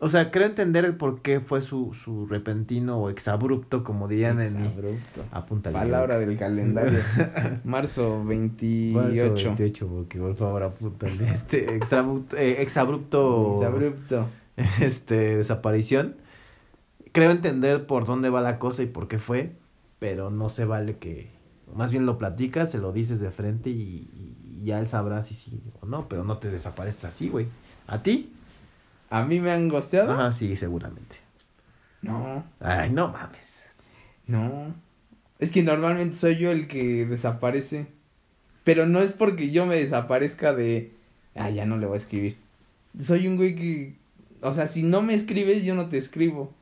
O 0.00 0.08
sea, 0.08 0.30
creo 0.30 0.46
entender 0.46 0.84
el 0.84 0.94
por 0.94 1.22
qué 1.22 1.40
fue 1.40 1.60
su, 1.60 1.92
su 2.04 2.26
repentino 2.26 2.98
o 2.98 3.10
exabrupto, 3.10 3.82
como 3.82 4.06
dirían 4.06 4.40
en 4.40 4.60
mi... 4.60 4.68
Abrupto. 4.68 5.24
Apúntale. 5.32 5.76
Palabra 5.76 6.20
del 6.20 6.38
calendario. 6.38 7.00
Marzo 7.64 8.24
28. 8.24 9.56
28, 9.56 9.88
porque 9.88 10.18
por 10.20 10.36
favor 10.36 10.62
apúntale. 10.62 11.30
Este 11.32 11.74
exabrupto, 11.74 12.36
eh, 12.36 12.62
exabrupto, 12.62 13.64
Abrupto. 13.64 14.26
este, 14.80 15.38
desaparición. 15.38 16.14
Creo 17.10 17.32
entender 17.32 17.84
por 17.86 18.06
dónde 18.06 18.30
va 18.30 18.40
la 18.40 18.60
cosa 18.60 18.84
y 18.84 18.86
por 18.86 19.08
qué 19.08 19.18
fue, 19.18 19.56
pero 19.98 20.30
no 20.30 20.48
se 20.48 20.64
vale 20.64 20.98
que, 20.98 21.32
más 21.74 21.90
bien 21.90 22.06
lo 22.06 22.18
platicas, 22.18 22.70
se 22.70 22.78
lo 22.78 22.92
dices 22.92 23.18
de 23.18 23.32
frente 23.32 23.70
y, 23.70 24.08
y 24.14 24.64
ya 24.64 24.78
él 24.78 24.86
sabrá 24.86 25.22
si 25.22 25.34
sí 25.34 25.60
o 25.80 25.86
no, 25.86 26.08
pero 26.08 26.22
no 26.22 26.38
te 26.38 26.50
desapareces 26.50 27.04
así, 27.04 27.28
güey. 27.28 27.48
¿A 27.88 28.04
ti? 28.04 28.32
¿A 29.10 29.24
mí 29.24 29.40
me 29.40 29.50
han 29.52 29.68
gosteado? 29.68 30.12
Ajá, 30.12 30.32
sí, 30.32 30.54
seguramente. 30.56 31.16
No, 32.02 32.44
Ay, 32.60 32.90
no 32.90 33.08
mames. 33.08 33.62
no. 34.26 34.74
Es 35.38 35.52
que 35.52 35.62
normalmente 35.62 36.16
soy 36.16 36.36
yo 36.36 36.50
el 36.50 36.66
que 36.66 37.06
desaparece. 37.06 37.86
Pero 38.64 38.86
no 38.86 39.00
es 39.00 39.12
porque 39.12 39.50
yo 39.50 39.66
me 39.66 39.76
desaparezca 39.76 40.52
de. 40.52 40.92
Ah, 41.36 41.48
ya 41.50 41.64
no 41.64 41.76
le 41.78 41.86
voy 41.86 41.94
a 41.94 41.98
escribir. 41.98 42.36
Soy 43.00 43.28
un 43.28 43.36
güey 43.36 43.54
que. 43.54 43.94
O 44.42 44.52
sea, 44.52 44.66
si 44.66 44.82
no 44.82 45.00
me 45.00 45.14
escribes, 45.14 45.64
yo 45.64 45.76
no 45.76 45.88
te 45.88 45.96
escribo. 45.96 46.52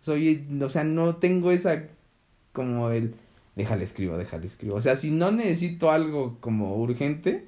Soy. 0.00 0.46
O 0.60 0.68
sea, 0.70 0.84
no 0.84 1.16
tengo 1.16 1.50
esa. 1.50 1.84
Como 2.54 2.88
el. 2.90 3.14
Déjale 3.56 3.84
escribo, 3.84 4.16
déjale 4.16 4.46
escribo. 4.46 4.74
O 4.74 4.80
sea, 4.80 4.96
si 4.96 5.10
no 5.10 5.30
necesito 5.30 5.90
algo 5.90 6.38
como 6.40 6.76
urgente, 6.76 7.44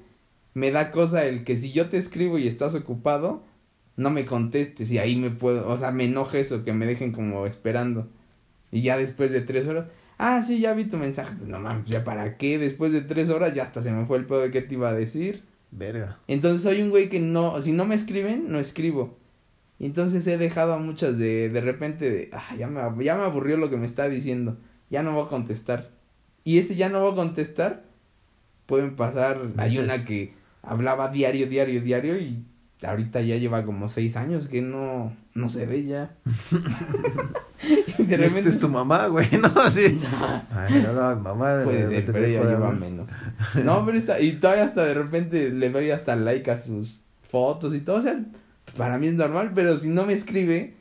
me 0.53 0.69
da 0.69 0.91
cosa 0.91 1.25
el 1.25 1.43
que 1.43 1.57
si 1.57 1.71
yo 1.71 1.89
te 1.89 1.97
escribo 1.97 2.37
y 2.37 2.47
estás 2.47 2.75
ocupado, 2.75 3.41
no 3.97 4.11
me 4.11 4.25
contestes 4.25 4.91
y 4.91 4.99
ahí 4.99 5.15
me 5.17 5.31
puedo, 5.31 5.67
o 5.67 5.77
sea, 5.77 5.91
me 5.91 6.05
enoja 6.05 6.37
eso, 6.37 6.63
que 6.63 6.71
me 6.71 6.85
dejen 6.85 7.11
como 7.11 7.45
esperando. 7.45 8.07
Y 8.71 8.83
ya 8.83 8.97
después 8.97 9.31
de 9.31 9.41
tres 9.41 9.67
horas, 9.67 9.87
ah, 10.17 10.41
sí, 10.41 10.59
ya 10.59 10.73
vi 10.73 10.85
tu 10.85 10.97
mensaje. 10.97 11.33
Pues 11.37 11.49
no 11.49 11.59
mames, 11.59 11.87
ya 11.87 12.03
para 12.03 12.37
qué, 12.37 12.59
después 12.59 12.93
de 12.93 13.01
tres 13.01 13.29
horas 13.29 13.53
ya 13.53 13.63
hasta 13.63 13.81
se 13.81 13.91
me 13.91 14.05
fue 14.05 14.19
el 14.19 14.25
pedo 14.25 14.41
de 14.41 14.51
qué 14.51 14.61
te 14.61 14.75
iba 14.75 14.89
a 14.89 14.93
decir. 14.93 15.43
Verga. 15.71 16.19
Entonces 16.27 16.61
soy 16.61 16.81
un 16.81 16.91
güey 16.91 17.09
que 17.09 17.19
no, 17.19 17.59
si 17.59 17.71
no 17.71 17.85
me 17.85 17.95
escriben, 17.95 18.51
no 18.51 18.59
escribo. 18.59 19.17
Entonces 19.79 20.25
he 20.27 20.37
dejado 20.37 20.73
a 20.73 20.79
muchas 20.79 21.17
de, 21.17 21.49
de 21.49 21.61
repente, 21.61 22.09
de, 22.09 22.29
ah, 22.33 22.55
ya 22.57 22.67
me, 22.67 22.81
ya 23.03 23.15
me 23.15 23.23
aburrió 23.23 23.57
lo 23.57 23.69
que 23.69 23.77
me 23.77 23.85
está 23.85 24.07
diciendo, 24.07 24.57
ya 24.89 25.03
no 25.03 25.13
voy 25.13 25.25
a 25.25 25.29
contestar. 25.29 25.89
Y 26.43 26.59
ese 26.59 26.75
ya 26.75 26.89
no 26.89 27.01
voy 27.01 27.11
a 27.13 27.15
contestar, 27.15 27.83
pueden 28.67 28.95
pasar, 28.95 29.41
hay 29.57 29.79
una 29.79 30.05
que 30.05 30.33
hablaba 30.61 31.09
diario, 31.09 31.47
diario, 31.47 31.81
diario 31.81 32.17
y 32.17 32.43
ahorita 32.83 33.21
ya 33.21 33.37
lleva 33.37 33.63
como 33.65 33.89
seis 33.89 34.15
años 34.17 34.47
que 34.47 34.61
no, 34.61 35.11
no 35.33 35.49
se 35.49 35.65
ve 35.65 35.83
ya. 35.85 36.11
y 37.97 38.03
de 38.03 38.17
repente 38.17 38.39
Este 38.39 38.49
es 38.51 38.59
tu 38.59 38.69
mamá, 38.69 39.07
güey, 39.07 39.27
¿no? 39.41 39.47
Así. 39.61 39.99
Ay, 40.51 40.83
no, 40.83 40.93
no, 40.93 41.15
mamá. 41.19 41.61
Puede 41.63 41.87
de- 41.87 41.95
ser, 41.95 42.05
de- 42.05 42.13
pero 42.13 42.25
ella 42.25 42.43
lleva 42.43 42.71
menos. 42.71 43.09
No, 43.63 43.85
pero 43.85 43.97
está, 43.97 44.19
y 44.19 44.33
todavía 44.33 44.65
hasta 44.65 44.83
de 44.85 44.93
repente 44.93 45.49
le 45.49 45.69
doy 45.69 45.91
hasta 45.91 46.15
like 46.15 46.49
a 46.51 46.57
sus 46.57 47.01
fotos 47.29 47.73
y 47.73 47.79
todo, 47.79 47.97
o 47.97 48.01
sea, 48.01 48.19
para 48.77 48.97
mí 48.97 49.07
es 49.07 49.15
normal, 49.15 49.51
pero 49.55 49.77
si 49.77 49.89
no 49.89 50.05
me 50.05 50.13
escribe, 50.13 50.75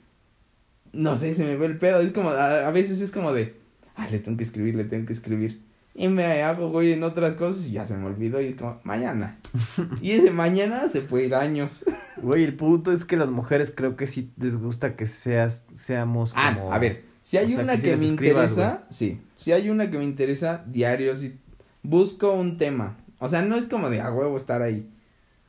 no 0.93 1.17
sé, 1.17 1.35
se 1.35 1.45
me 1.45 1.57
ve 1.57 1.67
el 1.67 1.79
pedo, 1.79 2.01
es 2.01 2.13
como, 2.13 2.31
a, 2.31 2.67
a 2.69 2.71
veces 2.71 3.01
es 3.01 3.11
como 3.11 3.33
de, 3.33 3.55
ah, 3.97 4.07
le 4.11 4.19
tengo 4.19 4.37
que 4.37 4.45
escribir, 4.45 4.75
le 4.75 4.85
tengo 4.85 5.07
que 5.07 5.13
escribir. 5.13 5.61
Y 5.99 6.09
me 6.09 6.43
hago, 6.43 6.71
güey, 6.71 6.93
en 6.93 7.03
otras 7.03 7.37
cosas 7.37 7.67
y 7.69 7.73
ya 7.73 7.87
se 7.87 7.97
me 7.97 8.05
olvidó 8.05 8.39
y 8.43 8.49
es 8.49 8.57
como, 8.57 8.79
mañana. 8.85 9.39
Y 10.03 10.11
ese 10.11 10.31
mañana 10.31 10.89
se 10.89 11.01
puede 11.01 11.27
ir 11.27 11.35
años. 11.35 11.87
Güey, 12.19 12.45
el 12.45 12.55
punto 12.55 12.93
es 12.93 13.07
que 13.07 13.17
las 13.17 13.31
mujeres 13.31 13.73
creo 13.75 13.97
que 13.97 14.07
sí 14.07 14.31
les 14.37 14.57
gusta 14.57 14.95
que 14.95 15.07
seas, 15.07 15.65
seamos 15.75 16.33
Ah, 16.37 16.55
como... 16.55 16.73
a 16.73 16.79
ver, 16.79 17.05
si 17.23 17.39
hay 17.39 17.47
o 17.47 17.57
sea, 17.57 17.65
una 17.65 17.77
que 17.79 17.97
me 17.97 18.05
escribas, 18.07 18.53
interesa, 18.53 18.85
sí, 18.91 19.21
si 19.35 19.53
hay 19.53 19.71
una 19.71 19.91
que 19.91 19.97
me 19.97 20.05
interesa 20.05 20.63
diario, 20.67 21.17
si 21.17 21.39
busco 21.83 22.33
un 22.33 22.59
tema, 22.59 22.97
o 23.19 23.29
sea, 23.29 23.43
no 23.43 23.57
es 23.57 23.67
como 23.67 23.89
de 23.89 24.01
a 24.03 24.13
huevo 24.13 24.37
estar 24.37 24.61
ahí, 24.61 24.87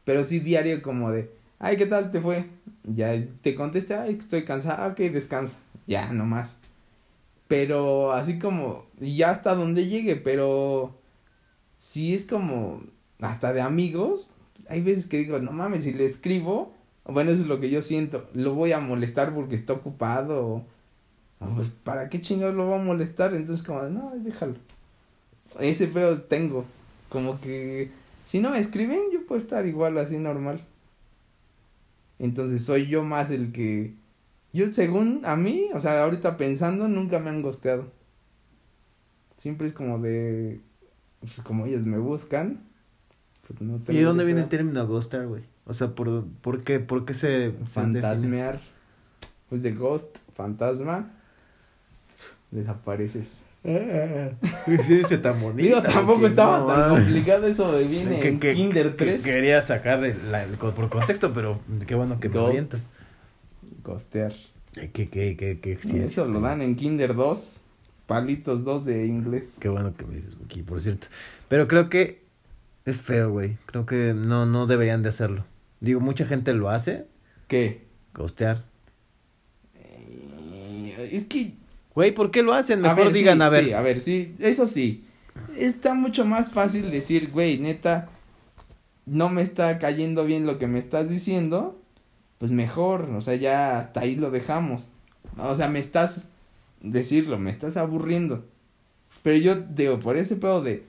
pero 0.05 0.23
sí 0.23 0.39
diario 0.39 0.81
como 0.81 1.11
de, 1.11 1.29
ay, 1.59 1.75
¿qué 1.75 1.85
tal 1.85 2.11
te 2.11 2.21
fue? 2.21 2.45
Ya 2.83 3.21
te 3.41 3.53
contesté, 3.53 3.95
ay, 3.95 4.15
estoy 4.17 4.43
cansada, 4.45 4.87
ok, 4.87 4.97
descansa, 4.97 5.57
ya, 5.87 6.11
nomás. 6.13 6.56
Pero 7.47 8.11
así 8.11 8.39
como, 8.39 8.85
ya 8.99 9.29
hasta 9.29 9.55
donde 9.55 9.87
llegue, 9.87 10.15
pero 10.15 10.97
si 11.77 12.13
es 12.13 12.25
como, 12.25 12.81
hasta 13.19 13.53
de 13.53 13.61
amigos, 13.61 14.31
hay 14.69 14.81
veces 14.81 15.07
que 15.07 15.19
digo, 15.19 15.39
no 15.39 15.51
mames, 15.51 15.83
si 15.83 15.93
le 15.93 16.05
escribo, 16.05 16.73
bueno, 17.05 17.31
eso 17.31 17.43
es 17.43 17.47
lo 17.47 17.59
que 17.59 17.69
yo 17.69 17.81
siento, 17.81 18.29
lo 18.33 18.53
voy 18.53 18.73
a 18.73 18.79
molestar 18.79 19.33
porque 19.33 19.55
está 19.55 19.73
ocupado, 19.73 20.63
pues, 21.55 21.69
¿para 21.69 22.09
qué 22.09 22.21
chingados 22.21 22.55
lo 22.55 22.69
va 22.69 22.79
a 22.79 22.83
molestar? 22.83 23.33
Entonces, 23.33 23.65
como, 23.65 23.83
no, 23.83 24.11
déjalo. 24.17 24.55
Ese 25.59 25.87
feo 25.87 26.21
tengo, 26.23 26.65
como 27.09 27.39
que, 27.39 27.91
si 28.25 28.39
no 28.39 28.51
me 28.51 28.59
escriben, 28.59 28.99
yo 29.13 29.25
puedo 29.25 29.39
estar 29.39 29.65
igual 29.65 29.97
así 29.97 30.17
normal. 30.17 30.61
Entonces, 32.19 32.63
soy 32.63 32.87
yo 32.87 33.03
más 33.03 33.31
el 33.31 33.51
que, 33.51 33.93
yo 34.53 34.71
según 34.73 35.21
a 35.25 35.35
mí, 35.35 35.65
o 35.73 35.79
sea, 35.79 36.03
ahorita 36.03 36.37
pensando, 36.37 36.87
nunca 36.87 37.19
me 37.19 37.29
han 37.29 37.41
gosteado. 37.41 37.85
Siempre 39.39 39.67
es 39.67 39.73
como 39.73 39.99
de, 39.99 40.59
pues 41.19 41.39
como 41.41 41.65
ellas 41.65 41.85
me 41.85 41.97
buscan. 41.97 42.61
pues, 43.47 43.61
no 43.61 43.79
¿Y 43.87 43.97
de 43.97 44.03
dónde 44.03 44.25
viene 44.25 44.41
el 44.41 44.49
término 44.49 44.85
ghostar, 44.87 45.27
güey? 45.27 45.43
O 45.65 45.73
sea, 45.73 45.89
¿por, 45.89 46.25
por 46.41 46.63
qué, 46.63 46.79
por 46.79 47.05
qué 47.05 47.13
se... 47.13 47.51
Fantasmear. 47.69 48.59
Pues 49.49 49.63
de 49.63 49.73
ghost, 49.73 50.17
fantasma. 50.35 51.11
Desapareces. 52.51 53.39
Dice 54.87 55.17
tan 55.17 55.41
bonito. 55.41 55.61
Digo, 55.63 55.81
tampoco 55.81 56.21
que 56.21 56.27
estaba 56.27 56.59
no, 56.59 56.67
tan 56.67 56.89
complicado 56.89 57.47
eso 57.47 57.71
de 57.73 57.83
viene 57.85 58.19
Que- 58.21 58.27
en 58.29 58.39
que- 58.39 58.53
Kinder 58.53 58.91
que 58.95 59.05
3. 59.05 59.23
Quería 59.23 59.61
sacar 59.61 60.03
el, 60.05 60.31
la- 60.31 60.43
el 60.43 60.57
co- 60.57 60.71
por 60.73 60.89
contexto, 60.89 61.33
pero 61.33 61.59
qué 61.85 61.95
bueno 61.95 62.19
que 62.19 62.29
me 62.29 62.35
Ghost. 62.35 62.49
orientas. 62.49 62.87
Ghostear. 63.87 64.33
Que, 64.73 64.89
que, 64.91 65.35
que, 65.35 65.59
que, 65.59 65.77
sí, 65.81 65.97
eso 65.97 66.27
lo 66.27 66.39
dan 66.41 66.61
en 66.61 66.75
Kinder 66.75 67.15
2. 67.15 67.61
Palitos 68.05 68.63
2 68.63 68.85
de 68.85 69.07
inglés. 69.07 69.55
Qué 69.59 69.69
bueno 69.69 69.95
que 69.95 70.05
me 70.05 70.15
dices, 70.15 70.35
aquí, 70.45 70.61
por 70.61 70.81
cierto. 70.81 71.07
Pero 71.47 71.67
creo 71.67 71.89
que 71.89 72.21
es 72.85 72.97
feo, 72.97 73.31
güey. 73.31 73.57
Creo 73.65 73.85
que 73.85 74.13
no, 74.13 74.45
no 74.45 74.67
deberían 74.67 75.01
de 75.03 75.09
hacerlo. 75.09 75.45
Digo, 75.79 75.99
mucha 75.99 76.25
gente 76.25 76.53
lo 76.53 76.69
hace, 76.69 77.05
¿Qué? 77.47 77.85
ghostear. 78.13 78.63
Eh, 79.75 81.09
Es 81.11 81.25
que 81.25 81.53
Güey, 81.95 82.11
¿por 82.13 82.29
qué 82.29 82.43
lo 82.43 82.53
hacen? 82.53 82.85
A 82.85 82.89
Mejor 82.89 83.05
ver, 83.05 83.13
digan, 83.13 83.39
sí, 83.39 83.43
a 83.43 83.49
ver. 83.49 83.65
Sí, 83.65 83.73
a 83.73 83.81
ver, 83.81 83.99
sí, 83.99 84.35
eso 84.37 84.67
sí. 84.67 85.03
Está 85.57 85.95
mucho 85.95 86.25
más 86.25 86.51
fácil 86.51 86.91
decir, 86.91 87.31
güey, 87.31 87.57
neta, 87.57 88.09
no 89.07 89.29
me 89.29 89.41
está 89.41 89.79
cayendo 89.79 90.23
bien 90.23 90.45
lo 90.45 90.59
que 90.59 90.67
me 90.67 90.77
estás 90.77 91.09
diciendo. 91.09 91.81
Pues 92.37 92.51
mejor, 92.51 93.09
o 93.11 93.21
sea, 93.21 93.35
ya 93.35 93.79
hasta 93.79 94.01
ahí 94.01 94.15
lo 94.15 94.31
dejamos. 94.31 94.89
O 95.37 95.55
sea, 95.55 95.67
me 95.69 95.79
estás, 95.79 96.29
decirlo, 96.81 97.39
me 97.39 97.51
estás 97.51 97.77
aburriendo. 97.77 98.45
Pero 99.23 99.37
yo 99.37 99.55
digo, 99.55 99.99
por 99.99 100.17
ese 100.17 100.35
pedo 100.35 100.61
de, 100.61 100.83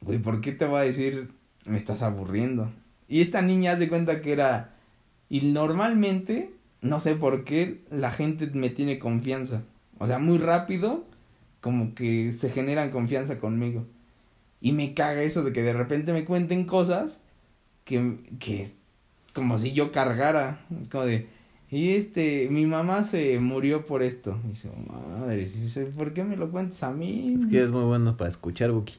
güey, 0.00 0.18
¿por 0.18 0.40
qué 0.40 0.52
te 0.52 0.64
voy 0.64 0.80
a 0.80 0.84
decir, 0.84 1.30
me 1.64 1.76
estás 1.76 2.02
aburriendo? 2.02 2.70
Y 3.08 3.20
esta 3.20 3.42
niña 3.42 3.72
hace 3.72 3.88
cuenta 3.88 4.22
que 4.22 4.32
era, 4.32 4.74
y 5.28 5.42
normalmente, 5.42 6.52
no 6.80 7.00
sé 7.00 7.14
por 7.14 7.44
qué, 7.44 7.84
la 7.90 8.12
gente 8.12 8.46
me 8.48 8.70
tiene 8.70 8.98
confianza. 8.98 9.62
O 9.98 10.06
sea, 10.06 10.18
muy 10.18 10.38
rápido, 10.38 11.04
como 11.60 11.94
que 11.94 12.32
se 12.32 12.50
generan 12.50 12.90
confianza 12.90 13.38
conmigo. 13.38 13.84
Y 14.60 14.72
me 14.72 14.94
caga 14.94 15.22
eso 15.22 15.42
de 15.42 15.52
que 15.52 15.62
de 15.62 15.72
repente 15.72 16.12
me 16.12 16.24
cuenten 16.24 16.64
cosas 16.64 17.20
que, 17.84 18.18
que 18.38 18.72
como 19.36 19.58
si 19.58 19.72
yo 19.72 19.92
cargara. 19.92 20.58
Como 20.90 21.04
de, 21.04 21.28
y 21.70 21.90
este, 21.90 22.48
mi 22.50 22.66
mamá 22.66 23.04
se 23.04 23.38
murió 23.38 23.84
por 23.86 24.02
esto. 24.02 24.36
Y 24.46 24.48
dice, 24.48 24.70
madre, 24.88 25.48
¿por 25.96 26.12
qué 26.12 26.24
me 26.24 26.36
lo 26.36 26.50
cuentas 26.50 26.82
a 26.82 26.90
mí? 26.90 27.36
Es 27.40 27.46
que 27.46 27.62
es 27.62 27.70
muy 27.70 27.84
bueno 27.84 28.16
para 28.16 28.30
escuchar, 28.30 28.72
Buki. 28.72 28.94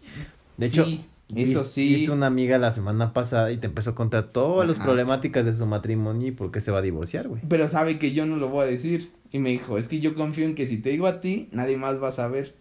De 0.58 0.68
hecho, 0.68 0.86
Sí, 0.86 1.06
eso 1.36 1.62
vis- 1.62 1.68
sí. 1.68 1.94
Viste 1.96 2.12
una 2.12 2.28
amiga 2.28 2.58
la 2.58 2.72
semana 2.72 3.12
pasada 3.12 3.52
y 3.52 3.58
te 3.58 3.68
empezó 3.68 3.90
a 3.90 3.96
contar 3.96 4.26
todas 4.32 4.68
las 4.68 4.78
problemáticas 4.80 5.44
de 5.44 5.54
su 5.54 5.66
matrimonio 5.66 6.28
y 6.28 6.32
por 6.32 6.52
qué 6.52 6.62
se 6.62 6.72
va 6.72 6.80
a 6.80 6.82
divorciar, 6.82 7.28
güey. 7.28 7.42
Pero 7.50 7.68
sabe 7.68 8.00
que 8.00 8.14
yo 8.14 8.26
no 8.26 8.38
lo 8.38 8.48
voy 8.50 8.64
a 8.64 8.68
decir. 8.68 9.12
Y 9.32 9.40
me 9.40 9.50
dijo, 9.50 9.78
es 9.78 9.90
que 9.90 10.00
yo 10.00 10.16
confío 10.16 10.46
en 10.46 10.56
que 10.56 10.68
si 10.68 10.78
te 10.78 10.90
digo 10.90 11.06
a 11.08 11.20
ti, 11.20 11.50
nadie 11.52 11.76
más 11.76 12.02
va 12.02 12.08
a 12.10 12.12
saber. 12.12 12.56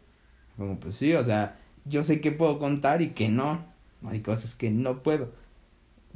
Como, 0.56 0.80
pues 0.80 0.96
sí, 0.96 1.12
o 1.14 1.22
sea, 1.22 1.58
yo 1.84 2.02
sé 2.02 2.20
que 2.20 2.32
puedo 2.32 2.58
contar 2.58 3.02
y 3.02 3.10
que 3.10 3.28
no. 3.28 3.64
Hay 4.04 4.20
cosas 4.20 4.54
que 4.54 4.70
no 4.70 5.02
puedo. 5.02 5.30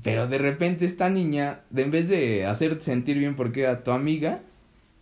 Pero 0.03 0.26
de 0.28 0.38
repente 0.38 0.86
esta 0.86 1.11
niña, 1.11 1.61
de 1.70 1.82
en 1.82 1.90
vez 1.90 2.09
de 2.09 2.46
hacerte 2.46 2.82
sentir 2.82 3.18
bien 3.18 3.36
porque 3.36 3.62
era 3.62 3.82
tu 3.84 3.90
amiga, 3.90 4.40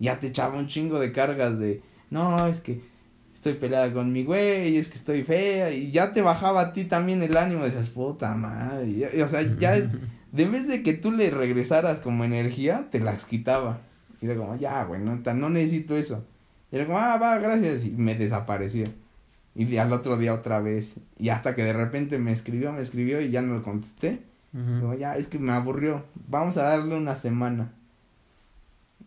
Ya 0.01 0.21
te 0.21 0.29
echaba 0.29 0.59
un 0.59 0.69
chingo 0.69 1.01
de 1.01 1.11
cargas 1.13 1.59
de, 1.59 1.83
no, 2.11 2.47
es 2.47 2.61
que 2.61 2.81
estoy 3.35 3.55
peleada 3.55 3.93
con 3.93 4.13
mi 4.13 4.23
güey, 4.25 4.77
es 4.77 4.89
que 4.89 4.97
estoy 4.97 5.25
fea, 5.25 5.73
y 5.73 5.91
ya 5.91 6.13
te 6.13 6.23
bajaba 6.23 6.61
a 6.61 6.73
ti 6.73 6.85
también 6.85 7.21
el 7.23 7.37
ánimo, 7.37 7.63
de 7.65 7.71
esas 7.71 7.89
puta 7.91 8.33
madre, 8.35 8.87
y- 8.89 9.21
o 9.21 9.27
sea, 9.29 9.43
ya, 9.59 9.73
de 10.33 10.45
vez 10.47 10.69
de 10.69 10.83
que 10.85 10.93
tú 10.95 11.11
le 11.13 11.31
regresaras 11.31 11.99
como 12.01 12.25
energía, 12.25 12.87
te 12.93 13.01
las 13.01 13.25
quitaba. 13.25 13.81
Y 14.21 14.27
era 14.27 14.37
como, 14.37 14.57
ya, 14.57 14.85
güey, 14.85 15.01
no, 15.01 15.17
no 15.35 15.51
necesito 15.51 15.97
eso. 15.97 16.25
Y 16.71 16.77
era 16.77 16.87
como, 16.87 16.99
ah, 16.99 17.17
va, 17.17 17.39
gracias, 17.39 17.85
y 17.85 17.91
me 17.91 18.15
desaparecía. 18.15 18.87
Y 19.57 19.77
al 19.79 19.93
otro 19.93 20.17
día 20.17 20.33
otra 20.35 20.61
vez, 20.61 20.95
y 21.19 21.31
hasta 21.31 21.57
que 21.57 21.65
de 21.65 21.73
repente 21.73 22.19
me 22.19 22.31
escribió, 22.33 22.73
me 22.73 22.83
escribió 22.83 23.21
y 23.21 23.31
ya 23.31 23.43
no 23.43 23.55
lo 23.55 23.63
contesté. 23.65 24.21
Ya, 24.99 25.17
es 25.17 25.29
que 25.29 25.39
me 25.39 25.53
aburrió. 25.53 26.05
Vamos 26.29 26.57
a 26.57 26.63
darle 26.65 26.97
una 26.97 27.17
semana. 27.17 27.73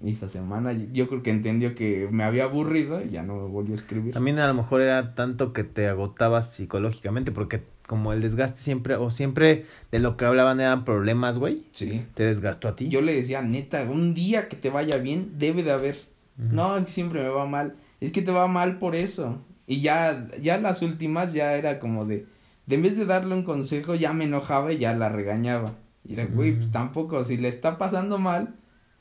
Y 0.03 0.11
esa 0.11 0.29
semana 0.29 0.73
yo 0.73 1.07
creo 1.07 1.21
que 1.21 1.29
entendió 1.29 1.75
que 1.75 2.07
me 2.11 2.23
había 2.23 2.45
aburrido 2.45 3.03
y 3.03 3.09
ya 3.09 3.21
no 3.23 3.35
me 3.35 3.47
volvió 3.47 3.73
a 3.73 3.77
escribir. 3.77 4.13
También 4.13 4.39
a 4.39 4.47
lo 4.47 4.53
mejor 4.55 4.81
era 4.81 5.13
tanto 5.13 5.53
que 5.53 5.63
te 5.63 5.87
agotabas 5.87 6.51
psicológicamente, 6.53 7.31
porque 7.31 7.61
como 7.85 8.13
el 8.13 8.21
desgaste 8.21 8.59
siempre, 8.61 8.95
o 8.95 9.11
siempre 9.11 9.65
de 9.91 9.99
lo 9.99 10.17
que 10.17 10.25
hablaban 10.25 10.59
eran 10.59 10.85
problemas, 10.85 11.37
güey, 11.37 11.65
Sí. 11.73 12.05
te 12.15 12.23
desgastó 12.23 12.67
a 12.69 12.75
ti. 12.75 12.87
Yo 12.89 13.01
le 13.01 13.13
decía, 13.13 13.41
neta, 13.41 13.83
un 13.83 14.13
día 14.15 14.47
que 14.47 14.55
te 14.55 14.69
vaya 14.69 14.97
bien, 14.97 15.33
debe 15.37 15.61
de 15.61 15.71
haber. 15.71 15.97
No, 16.37 16.77
es 16.77 16.85
que 16.85 16.91
siempre 16.91 17.21
me 17.21 17.29
va 17.29 17.45
mal. 17.45 17.75
Es 17.99 18.11
que 18.11 18.23
te 18.23 18.31
va 18.31 18.47
mal 18.47 18.79
por 18.79 18.95
eso. 18.95 19.39
Y 19.67 19.81
ya, 19.81 20.27
ya 20.41 20.57
las 20.57 20.81
últimas 20.81 21.33
ya 21.33 21.53
era 21.53 21.77
como 21.79 22.05
de, 22.05 22.25
de 22.66 22.76
en 22.76 22.82
vez 22.82 22.97
de 22.97 23.05
darle 23.05 23.34
un 23.36 23.43
consejo, 23.43 23.95
ya 23.95 24.14
me 24.14 24.26
enojaba 24.26 24.72
y 24.74 24.78
ya 24.78 24.93
la 24.93 25.09
regañaba. 25.09 25.74
Y 26.07 26.14
era, 26.14 26.26
güey, 26.26 26.53
pues 26.55 26.72
tampoco, 26.72 27.24
si 27.24 27.38
le 27.38 27.47
está 27.49 27.78
pasando 27.78 28.18
mal, 28.18 28.55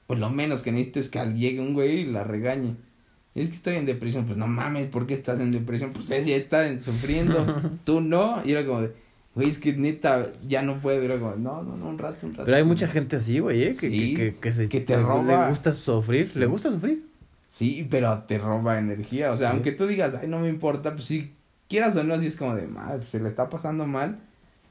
pues 0.06 0.18
lo 0.20 0.28
menos 0.30 0.62
que 0.62 0.72
necesito 0.72 1.00
es 1.00 1.08
que 1.08 1.20
llegue 1.34 1.60
un 1.60 1.74
güey 1.74 2.00
y 2.00 2.04
la 2.06 2.24
regañe. 2.24 2.74
Y 3.34 3.42
es 3.42 3.48
que 3.50 3.56
estoy 3.56 3.76
en 3.76 3.86
depresión, 3.86 4.24
pues 4.26 4.36
no 4.36 4.46
mames, 4.48 4.88
¿por 4.88 5.06
qué 5.06 5.14
estás 5.14 5.38
en 5.40 5.52
depresión? 5.52 5.92
Pues 5.92 6.10
ella 6.10 6.36
está 6.36 6.66
en- 6.68 6.80
sufriendo, 6.80 7.44
tú 7.84 8.00
no. 8.00 8.42
Y 8.44 8.50
era 8.52 8.66
como 8.66 8.82
de, 8.82 8.92
güey, 9.36 9.48
es 9.48 9.58
que 9.60 9.72
neta, 9.72 10.32
ya 10.48 10.62
no 10.62 10.78
puedo. 10.80 11.00
Y 11.00 11.04
era 11.06 11.18
como, 11.18 11.36
no, 11.36 11.62
no, 11.62 11.76
no, 11.76 11.88
un 11.88 11.96
rato, 11.98 12.26
un 12.26 12.32
rato. 12.32 12.44
Pero 12.44 12.56
hay 12.56 12.64
sí". 12.64 12.68
mucha 12.68 12.88
gente 12.88 13.16
así, 13.16 13.38
güey, 13.38 13.62
¿eh? 13.62 13.68
Que, 13.78 13.88
Sí, 13.88 14.14
que, 14.14 14.32
que, 14.32 14.36
que 14.40 14.52
se, 14.52 14.68
que 14.68 14.80
te 14.80 14.96
roba. 14.96 15.44
Le 15.44 15.50
gusta 15.50 15.72
sufrir, 15.72 16.26
Sí. 16.26 16.38
le 16.40 16.46
gusta 16.46 16.72
sufrir. 16.72 17.04
Sí, 17.48 17.86
pero 17.88 18.18
te 18.26 18.36
roba 18.38 18.78
energía. 18.78 19.30
O 19.32 19.36
sea, 19.36 19.50
Sí. 19.50 19.54
aunque 19.54 19.72
tú 19.72 19.86
digas, 19.86 20.14
ay, 20.20 20.26
no 20.28 20.40
me 20.40 20.48
importa, 20.48 20.92
pues 20.94 21.04
si 21.04 21.30
quieras 21.70 21.96
o 21.96 22.04
no, 22.04 22.20
si 22.20 22.26
es 22.26 22.36
como 22.36 22.54
de, 22.54 22.66
madre, 22.66 22.98
pues 22.98 23.08
se 23.08 23.20
le 23.20 23.30
está 23.30 23.48
pasando 23.48 23.86
mal. 23.86 24.18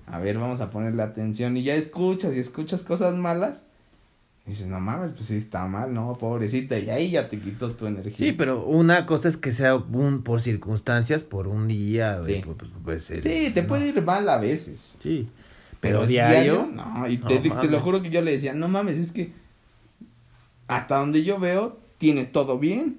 A 0.06 0.20
ver, 0.20 0.38
vamos 0.38 0.60
a 0.62 0.70
ponerle 0.70 1.02
atención. 1.02 1.58
Y 1.58 1.64
ya 1.64 1.74
escuchas 1.76 2.36
y 2.36 2.40
escuchas 2.40 2.84
cosas 2.84 3.16
malas. 3.16 3.66
Y 4.46 4.52
dices, 4.52 4.68
no 4.68 4.80
mames, 4.80 5.12
pues 5.16 5.28
sí 5.28 5.38
está 5.38 5.68
mal, 5.68 5.94
no, 5.94 6.18
pobrecita. 6.20 6.78
Y 6.80 6.90
ahí 6.90 7.12
ya 7.12 7.30
te 7.30 7.40
quitó 7.40 7.72
tu 7.72 7.86
energía. 7.88 8.18
Sí, 8.18 8.32
pero 8.34 8.66
una 8.66 9.06
cosa 9.06 9.30
es 9.30 9.38
que 9.38 9.52
sea 9.52 9.76
un 9.76 10.24
por 10.24 10.42
circunstancias, 10.42 11.24
por 11.24 11.48
un 11.48 11.68
día, 11.68 12.22
Sí. 12.24 12.42
pues, 12.44 12.72
pues, 12.84 13.12
eh, 13.12 13.22
Sí, 13.22 13.54
te 13.54 13.62
no. 13.62 13.68
puede 13.68 13.88
ir 13.88 14.02
mal 14.04 14.28
a 14.28 14.38
veces. 14.40 14.98
Sí, 15.00 15.30
pero, 15.80 16.06
diario, 16.08 16.68
No, 16.74 17.08
y 17.08 17.18
No 17.18 17.28
te, 17.28 17.40
te 17.40 17.68
lo 17.68 17.80
juro 17.80 18.02
que 18.02 18.10
yo 18.10 18.22
le 18.22 18.32
decía, 18.32 18.54
no 18.54 18.68
mames, 18.68 18.98
es 18.98 19.12
que 19.12 19.32
hasta 20.68 20.98
donde 20.98 21.24
yo 21.24 21.40
veo, 21.40 21.78
tienes 21.98 22.32
todo 22.32 22.60
bien. 22.60 22.98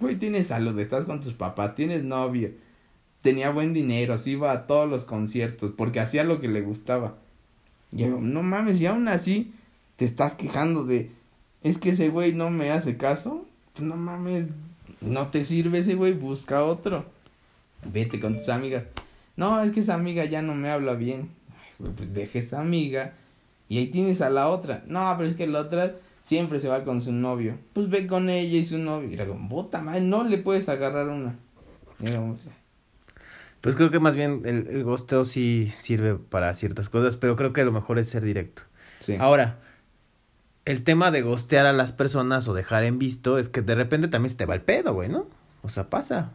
Güey, 0.00 0.16
tienes 0.16 0.48
salud, 0.48 0.78
estás 0.78 1.04
con 1.04 1.20
tus 1.20 1.34
papás, 1.34 1.74
tienes 1.74 2.04
novio, 2.04 2.50
tenía 3.22 3.50
buen 3.50 3.74
dinero, 3.74 4.18
se 4.18 4.30
iba 4.30 4.52
a 4.52 4.66
todos 4.66 4.88
los 4.88 5.04
conciertos, 5.04 5.72
porque 5.76 6.00
hacía 6.00 6.24
lo 6.24 6.40
que 6.40 6.48
le 6.48 6.62
gustaba. 6.62 7.16
Y 7.92 7.98
yo, 7.98 8.18
no 8.20 8.42
mames, 8.42 8.80
y 8.80 8.86
aún 8.86 9.08
así 9.08 9.52
te 9.96 10.04
estás 10.04 10.34
quejando 10.34 10.84
de, 10.84 11.10
es 11.62 11.78
que 11.78 11.90
ese 11.90 12.08
güey 12.08 12.32
no 12.32 12.50
me 12.50 12.70
hace 12.70 12.96
caso. 12.96 13.44
Pues 13.74 13.86
no 13.86 13.96
mames, 13.96 14.46
no 15.00 15.28
te 15.28 15.44
sirve 15.44 15.80
ese 15.80 15.94
güey, 15.94 16.12
busca 16.12 16.64
otro. 16.64 17.04
Vete 17.84 18.20
con 18.20 18.36
tus 18.36 18.48
amigas. 18.48 18.84
No, 19.36 19.60
es 19.62 19.72
que 19.72 19.80
esa 19.80 19.94
amiga 19.94 20.24
ya 20.24 20.42
no 20.42 20.54
me 20.54 20.70
habla 20.70 20.94
bien. 20.94 21.30
Ay, 21.50 21.72
güey, 21.78 21.92
pues 21.92 22.12
deja 22.12 22.38
esa 22.38 22.60
amiga. 22.60 23.14
Y 23.68 23.78
ahí 23.78 23.86
tienes 23.88 24.20
a 24.20 24.30
la 24.30 24.48
otra. 24.48 24.82
No, 24.86 25.14
pero 25.16 25.28
es 25.28 25.36
que 25.36 25.46
la 25.46 25.60
otra 25.60 25.94
siempre 26.22 26.58
se 26.58 26.68
va 26.68 26.84
con 26.84 27.02
su 27.02 27.12
novio. 27.12 27.56
Pues 27.72 27.88
ve 27.88 28.06
con 28.06 28.30
ella 28.30 28.58
y 28.58 28.64
su 28.64 28.78
novio. 28.78 29.10
Y 29.10 29.14
era 29.14 29.26
como, 29.26 29.48
puta 29.48 29.80
madre, 29.80 30.00
no 30.00 30.24
le 30.24 30.38
puedes 30.38 30.68
agarrar 30.68 31.08
una. 31.08 31.36
Y 32.00 32.06
era 32.06 32.16
como, 32.16 32.36
pues 33.60 33.76
creo 33.76 33.90
que 33.90 33.98
más 34.00 34.16
bien 34.16 34.42
el, 34.44 34.66
el 34.68 34.84
gosteo 34.84 35.24
sí 35.24 35.72
sirve 35.82 36.14
para 36.14 36.54
ciertas 36.54 36.88
cosas, 36.88 37.16
pero 37.16 37.36
creo 37.36 37.52
que 37.52 37.64
lo 37.64 37.72
mejor 37.72 37.98
es 37.98 38.08
ser 38.08 38.22
directo. 38.24 38.62
sí. 39.00 39.16
Ahora, 39.18 39.58
el 40.64 40.84
tema 40.84 41.10
de 41.10 41.22
gostear 41.22 41.64
a 41.64 41.72
las 41.72 41.92
personas 41.92 42.46
o 42.46 42.52
dejar 42.52 42.84
en 42.84 42.98
visto 42.98 43.38
es 43.38 43.48
que 43.48 43.62
de 43.62 43.74
repente 43.74 44.08
también 44.08 44.30
se 44.30 44.36
te 44.36 44.44
va 44.44 44.54
el 44.54 44.60
pedo, 44.60 44.92
güey, 44.92 45.08
¿no? 45.08 45.26
O 45.62 45.70
sea, 45.70 45.88
pasa. 45.88 46.32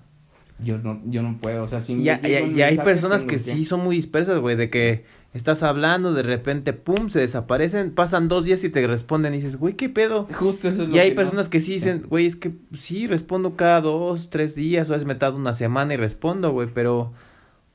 Yo 0.58 0.80
no, 0.80 1.02
yo 1.06 1.22
no 1.22 1.38
puedo, 1.40 1.64
o 1.64 1.68
sea, 1.68 1.82
si 1.82 2.02
Ya, 2.02 2.20
hay 2.24 2.78
personas 2.78 3.22
tengo 3.22 3.32
que 3.32 3.40
sí 3.40 3.64
son 3.64 3.82
muy 3.82 3.96
dispersas, 3.96 4.40
güey, 4.40 4.56
de 4.56 4.70
que 4.70 5.06
estás 5.34 5.64
hablando, 5.64 6.14
de 6.14 6.24
repente, 6.24 6.74
pum, 6.74 7.10
se 7.10 7.20
desaparecen, 7.20 7.92
pasan 7.92 8.28
dos 8.28 8.46
días 8.46 8.64
y 8.64 8.70
te 8.70 8.86
responden 8.86 9.34
y 9.34 9.38
dices, 9.38 9.56
güey, 9.56 9.76
¿qué 9.76 9.90
pedo? 9.90 10.28
Justo 10.34 10.70
eso 10.70 10.84
es 10.84 10.90
lo 10.90 10.96
Y 10.96 11.00
hay 11.00 11.10
que 11.10 11.16
no. 11.16 11.22
personas 11.22 11.50
que 11.50 11.60
sí 11.60 11.74
dicen, 11.74 12.06
güey, 12.08 12.26
es 12.26 12.36
que 12.36 12.54
sí, 12.78 13.08
respondo 13.08 13.56
cada 13.56 13.82
dos, 13.82 14.30
tres 14.30 14.56
días, 14.56 14.90
o 14.90 14.96
es 14.96 15.06
me 15.06 15.16
tardo 15.16 15.38
una 15.38 15.54
semana 15.54 15.96
y 15.96 15.98
respondo, 15.98 16.52
güey, 16.52 16.70
pero 16.74 17.12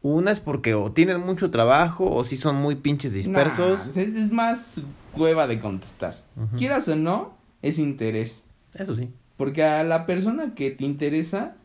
una 0.00 0.30
es 0.30 0.40
porque 0.40 0.74
o 0.74 0.92
tienen 0.92 1.20
mucho 1.20 1.50
trabajo 1.50 2.08
o 2.08 2.22
sí 2.22 2.36
son 2.36 2.56
muy 2.56 2.76
pinches 2.76 3.12
dispersos. 3.12 3.94
Nah, 3.94 4.02
es, 4.02 4.30
más 4.30 4.80
hueva 5.16 5.46
de 5.48 5.58
contestar. 5.58 6.16
Quieras 6.56 6.86
o 6.88 6.94
no, 6.94 7.34
es 7.62 7.80
interés. 7.80 8.44
Eso 8.74 8.94
sí. 8.94 9.10
Porque 9.36 9.64
a 9.64 9.82
la 9.82 10.06
persona 10.06 10.54
que 10.54 10.70
te 10.70 10.84
interesa 10.84 11.56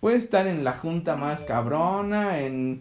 puede 0.00 0.16
estar 0.16 0.46
en 0.46 0.64
la 0.64 0.72
junta 0.72 1.16
más 1.16 1.44
cabrona, 1.44 2.40
en 2.40 2.80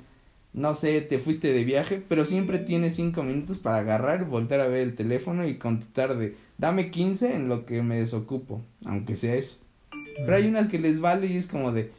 no 0.54 0.74
sé, 0.74 1.00
te 1.02 1.20
fuiste 1.20 1.54
de 1.54 1.64
viaje, 1.64 2.04
pero 2.08 2.26
siempre 2.26 2.60
tienes 2.60 2.96
cinco 2.96 3.24
minutos 3.24 3.58
para 3.58 3.78
agarrar, 3.78 4.26
volver 4.26 4.60
a 4.60 4.68
ver 4.68 4.82
el 4.82 4.96
teléfono 4.96 5.48
y 5.48 5.58
contestar 5.58 6.18
de 6.18 6.36
dame 6.58 6.92
15 6.92 7.36
en 7.36 7.48
lo 7.48 7.66
que 7.66 7.82
me 7.82 7.98
desocupo, 7.98 8.62
aunque 8.86 9.16
sea 9.16 9.36
eso. 9.36 9.58
Pero 10.18 10.36
hay 10.36 10.48
unas 10.48 10.68
que 10.68 10.80
les 10.80 11.00
vale 11.00 11.28
y 11.28 11.38
es 11.38 11.48
como 11.48 11.72
de, 11.72 11.92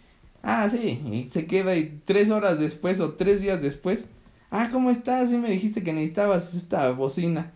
ah, 0.43 0.69
sí, 0.71 1.01
y 1.11 1.29
se 1.31 1.47
queda 1.47 1.77
y 1.77 2.01
tres 2.05 2.31
horas 2.31 2.61
después 2.61 3.01
o 3.01 3.15
tres 3.15 3.41
días 3.41 3.63
después, 3.63 4.07
ah, 4.51 4.69
¿cómo 4.71 4.91
estás? 4.91 5.31
Sí 5.31 5.39
me 5.39 5.51
dijiste 5.51 5.83
que 5.83 5.93
necesitabas 5.93 6.55
esta 6.55 6.91
bocina. 6.93 7.53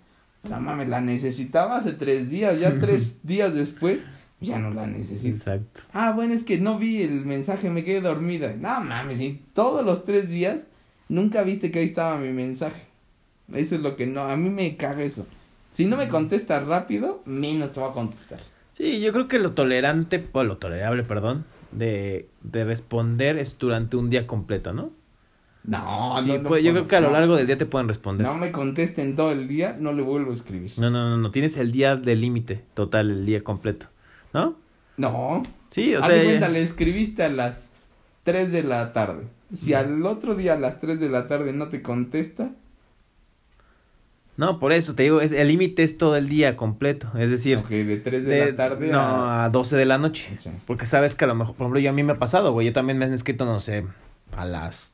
No 0.49 0.61
mames, 0.61 0.88
la 0.88 1.01
necesitaba 1.01 1.76
hace 1.76 1.92
tres 1.92 2.30
días, 2.30 2.59
ya 2.59 2.78
tres 2.80 3.20
días 3.22 3.55
después, 3.55 4.03
ya 4.40 4.59
no 4.59 4.70
la 4.70 4.86
necesito. 4.86 5.36
Exacto. 5.36 5.82
Ah, 5.92 6.12
bueno, 6.12 6.32
es 6.32 6.44
que 6.44 6.59
no 6.59 6.78
vi 6.78 7.03
el 7.03 7.26
mensaje, 7.26 7.68
me 7.68 7.84
quedé 7.84 8.01
dormida. 8.01 8.55
No 8.59 8.80
mames, 8.80 9.20
y 9.20 9.42
todos 9.53 9.84
los 9.84 10.05
tres 10.05 10.30
días 10.30 10.66
nunca 11.09 11.42
viste 11.42 11.70
que 11.70 11.80
ahí 11.80 11.84
estaba 11.84 12.18
mi 12.18 12.32
mensaje. 12.32 12.82
Eso 13.52 13.76
es 13.76 13.80
lo 13.80 13.96
que 13.96 14.07
no, 14.07 14.22
a 14.22 14.36
mí 14.36 14.50
me 14.50 14.76
caga 14.76 15.02
eso. 15.02 15.26
Si 15.70 15.84
no 15.86 15.96
me 15.96 16.09
contestas 16.09 16.66
rápido, 16.66 17.22
menos 17.26 17.72
te 17.72 17.80
va 17.80 17.90
a 17.90 17.92
contestar. 17.92 18.40
Sí, 18.76 19.00
yo 19.00 19.12
creo 19.12 19.28
que 19.28 19.38
lo 19.38 19.52
tolerante, 19.52 20.26
o 20.32 20.44
lo 20.44 20.59
tolerable, 20.59 21.02
perdón, 21.02 21.44
de, 21.72 22.28
de 22.42 22.64
responder 22.64 23.38
es 23.38 23.59
durante 23.59 23.96
un 23.96 24.11
día 24.11 24.26
completo, 24.26 24.72
¿no? 24.72 24.90
No, 25.64 26.16
Sí, 26.22 26.28
no, 26.28 26.38
no 26.38 26.48
pues, 26.48 26.62
yo 26.62 26.72
creo 26.72 26.86
que 26.86 26.96
a 26.96 27.00
lo 27.00 27.11
largo 27.11 27.36
del 27.36 27.46
día 27.46 27.59
te 27.59 27.66
pueden 27.66 27.88
responder. 27.88 28.26
No 28.26 28.34
me 28.34 28.52
contesten 28.52 29.16
todo 29.16 29.32
el 29.32 29.48
día, 29.48 29.76
no 29.78 29.92
le 29.92 30.02
vuelvo 30.02 30.30
a 30.30 30.34
escribir. 30.34 30.72
No, 30.76 30.90
no, 30.90 31.11
no, 31.11 31.16
no, 31.16 31.30
tienes 31.30 31.57
el 31.57 31.72
día 31.72 31.96
de 31.96 32.14
límite 32.14 32.62
total, 32.74 33.11
el 33.11 33.26
día 33.26 33.42
completo, 33.42 33.86
¿no? 34.32 34.57
No. 34.96 35.42
Sí, 35.70 35.94
o 35.94 35.98
Haz 35.98 36.07
sea, 36.07 36.24
cuenta, 36.24 36.48
le 36.48 36.62
escribiste 36.62 37.24
a 37.24 37.28
las 37.28 37.72
3 38.22 38.52
de 38.52 38.62
la 38.62 38.92
tarde. 38.92 39.24
Si 39.55 39.74
al 39.74 40.05
otro 40.07 40.34
día 40.34 40.55
a 40.55 40.59
las 40.59 40.80
3 40.80 40.99
de 41.01 41.09
la 41.09 41.28
tarde 41.28 41.53
no 41.53 41.68
te 41.68 41.80
contesta, 41.82 42.51
no, 44.36 44.59
por 44.59 44.72
eso 44.72 44.94
te 44.94 45.05
digo, 45.05 45.22
es, 45.22 45.32
el 45.32 45.49
límite 45.49 45.82
es 45.82 45.97
todo 45.97 46.14
el 46.16 46.28
día 46.28 46.57
completo, 46.59 47.11
es 47.18 47.30
decir, 47.30 47.57
ok, 47.59 47.68
de 47.70 47.97
3 47.97 48.24
de, 48.26 48.30
de- 48.34 48.51
la 48.53 48.57
tarde 48.57 48.88
no, 48.88 48.99
a... 49.01 49.44
a 49.47 49.51
12 49.51 49.76
de 49.76 49.84
la 49.86 49.97
noche, 49.97 50.30
Sí. 50.38 50.51
porque 50.66 50.84
sabes 50.84 51.14
que 51.14 51.24
a 51.24 51.28
lo 51.28 51.34
mejor, 51.34 51.55
por 51.55 51.64
ejemplo, 51.64 51.80
yo 51.80 51.88
a 51.88 51.94
mí 51.94 52.03
me 52.03 52.12
ha 52.12 52.18
pasado, 52.18 52.53
güey, 52.53 52.66
yo 52.66 52.72
también 52.74 52.99
me 52.99 53.07
han 53.07 53.14
escrito, 53.14 53.47
no 53.47 53.61
sé, 53.61 53.86
a 54.36 54.44
las 54.44 54.90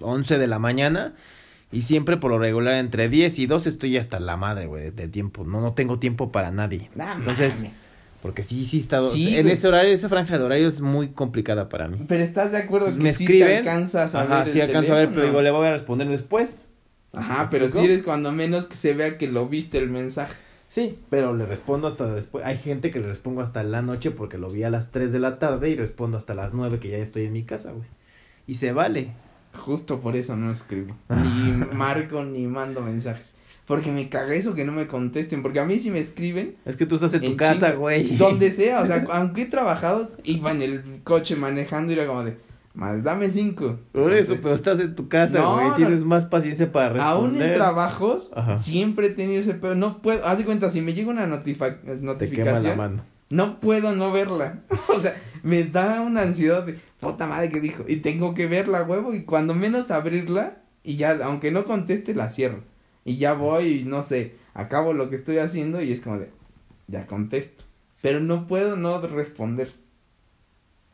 11 0.00 0.38
de 0.38 0.46
la 0.46 0.58
mañana 0.58 1.14
y 1.72 1.82
siempre 1.82 2.16
por 2.16 2.30
lo 2.30 2.38
regular 2.38 2.74
entre 2.74 3.10
10 3.10 3.38
y 3.38 3.46
12 3.46 3.68
estoy 3.68 3.98
hasta 3.98 4.18
la 4.18 4.38
madre, 4.38 4.66
güey, 4.66 4.90
de 4.92 5.08
tiempo, 5.08 5.44
no, 5.44 5.60
no 5.60 5.74
tengo 5.74 5.98
tiempo 5.98 6.32
para 6.32 6.50
nadie, 6.50 6.88
entonces, 7.18 7.64
mames. 7.64 7.76
Porque 8.26 8.42
sí, 8.42 8.64
sí, 8.64 8.78
he 8.78 8.80
estado, 8.80 9.08
Sí, 9.08 9.36
en 9.36 9.46
ese 9.48 9.68
horario, 9.68 9.94
esa 9.94 10.08
franja 10.08 10.36
de 10.36 10.42
horario 10.42 10.66
es 10.66 10.80
muy 10.80 11.10
complicada 11.10 11.68
para 11.68 11.86
mí. 11.86 12.04
Pero 12.08 12.24
estás 12.24 12.50
de 12.50 12.58
acuerdo 12.58 12.86
Pues 12.86 12.96
que 12.96 13.02
me 13.04 13.12
sí 13.12 13.22
escriben, 13.22 13.48
te 13.48 13.56
alcanzas 13.58 14.16
a 14.16 14.22
Ajá, 14.22 14.38
ver 14.38 14.46
el 14.48 14.52
sí 14.52 14.60
alcanzo 14.60 14.94
a 14.94 14.96
ver, 14.96 15.12
pero 15.12 15.26
digo, 15.26 15.42
le 15.42 15.50
voy 15.52 15.64
a 15.64 15.70
responder 15.70 16.08
después. 16.08 16.66
Ajá, 17.12 17.50
pero 17.52 17.66
¿Me 17.66 17.70
si 17.70 17.84
eres 17.84 18.02
cuando 18.02 18.32
menos 18.32 18.66
que 18.66 18.74
se 18.74 18.94
vea 18.94 19.16
que 19.16 19.28
lo 19.28 19.46
viste 19.46 19.78
el 19.78 19.90
mensaje. 19.90 20.34
Sí, 20.66 20.98
pero 21.08 21.36
le 21.36 21.46
respondo 21.46 21.86
hasta 21.86 22.12
después. 22.12 22.44
Hay 22.44 22.58
gente 22.58 22.90
que 22.90 22.98
le 22.98 23.06
respondo 23.06 23.42
hasta 23.42 23.62
la 23.62 23.80
noche 23.80 24.10
porque 24.10 24.38
lo 24.38 24.50
vi 24.50 24.64
a 24.64 24.70
las 24.70 24.90
3 24.90 25.12
de 25.12 25.20
la 25.20 25.38
tarde 25.38 25.70
y 25.70 25.76
respondo 25.76 26.18
hasta 26.18 26.34
las 26.34 26.52
9 26.52 26.80
que 26.80 26.88
ya 26.90 26.96
estoy 26.96 27.26
en 27.26 27.32
mi 27.32 27.44
casa, 27.44 27.70
güey. 27.70 27.86
Y 28.48 28.54
se 28.54 28.72
vale. 28.72 29.12
Justo 29.54 30.00
por 30.00 30.16
eso 30.16 30.36
no 30.36 30.50
escribo. 30.50 30.96
Ni 31.08 31.52
marco 31.52 32.24
ni 32.24 32.48
mando 32.48 32.80
mensajes. 32.80 33.34
Porque 33.66 33.90
me 33.90 34.08
caga 34.08 34.34
eso 34.34 34.54
que 34.54 34.64
no 34.64 34.72
me 34.72 34.86
contesten. 34.86 35.42
Porque 35.42 35.58
a 35.60 35.64
mí 35.64 35.78
si 35.78 35.90
me 35.90 35.98
escriben. 35.98 36.56
Es 36.64 36.76
que 36.76 36.86
tú 36.86 36.94
estás 36.94 37.12
en 37.14 37.22
tu 37.22 37.26
en 37.26 37.36
casa, 37.36 37.72
güey. 37.72 38.16
Donde 38.16 38.50
sea, 38.52 38.80
o 38.82 38.86
sea, 38.86 39.04
aunque 39.12 39.42
he 39.42 39.46
trabajado, 39.46 40.12
iba 40.24 40.52
en 40.52 40.62
el 40.62 41.00
coche 41.02 41.34
manejando 41.36 41.92
y 41.92 41.96
era 41.96 42.06
como 42.06 42.22
de, 42.22 42.36
más 42.74 43.02
dame 43.02 43.28
cinco. 43.30 43.80
Por 43.92 44.12
eso, 44.12 44.34
Entonces, 44.34 44.40
pero 44.42 44.54
estás 44.54 44.78
en 44.80 44.94
tu 44.94 45.08
casa, 45.08 45.40
güey. 45.44 45.68
no. 45.68 45.74
Tienes 45.74 46.04
más 46.04 46.26
paciencia 46.26 46.70
para 46.70 46.90
responder. 46.90 47.42
Aún 47.42 47.42
en 47.42 47.54
trabajos, 47.54 48.30
Ajá. 48.36 48.58
siempre 48.60 49.08
he 49.08 49.10
tenido 49.10 49.40
ese 49.40 49.54
pedo. 49.54 49.74
No 49.74 50.00
puedo, 50.00 50.24
haz 50.24 50.38
de 50.38 50.44
cuenta, 50.44 50.70
si 50.70 50.80
me 50.80 50.94
llega 50.94 51.10
una 51.10 51.26
notifa- 51.26 51.80
Te 51.80 51.82
quema 51.82 51.96
la 51.96 52.02
notificación, 52.02 52.76
mano. 52.76 53.02
no 53.30 53.58
puedo 53.58 53.96
no 53.96 54.12
verla. 54.12 54.60
o 54.94 55.00
sea, 55.00 55.16
me 55.42 55.64
da 55.64 56.02
una 56.02 56.22
ansiedad 56.22 56.64
de, 56.64 56.78
puta 57.00 57.26
madre 57.26 57.50
que 57.50 57.60
dijo. 57.60 57.84
Y 57.88 57.96
tengo 57.96 58.32
que 58.34 58.46
verla, 58.46 58.84
huevo, 58.84 59.12
y 59.12 59.24
cuando 59.24 59.54
menos 59.54 59.90
abrirla, 59.90 60.58
y 60.84 60.96
ya, 60.96 61.18
aunque 61.24 61.50
no 61.50 61.64
conteste, 61.64 62.14
la 62.14 62.28
cierro. 62.28 62.60
Y 63.06 63.18
ya 63.18 63.34
voy 63.34 63.68
y 63.68 63.84
no 63.84 64.02
sé, 64.02 64.34
acabo 64.52 64.92
lo 64.92 65.08
que 65.08 65.14
estoy 65.14 65.38
haciendo 65.38 65.80
y 65.80 65.92
es 65.92 66.00
como 66.00 66.18
de, 66.18 66.28
ya 66.88 67.06
contesto. 67.06 67.62
Pero 68.02 68.18
no 68.18 68.48
puedo 68.48 68.76
no 68.76 69.00
responder. 69.00 69.72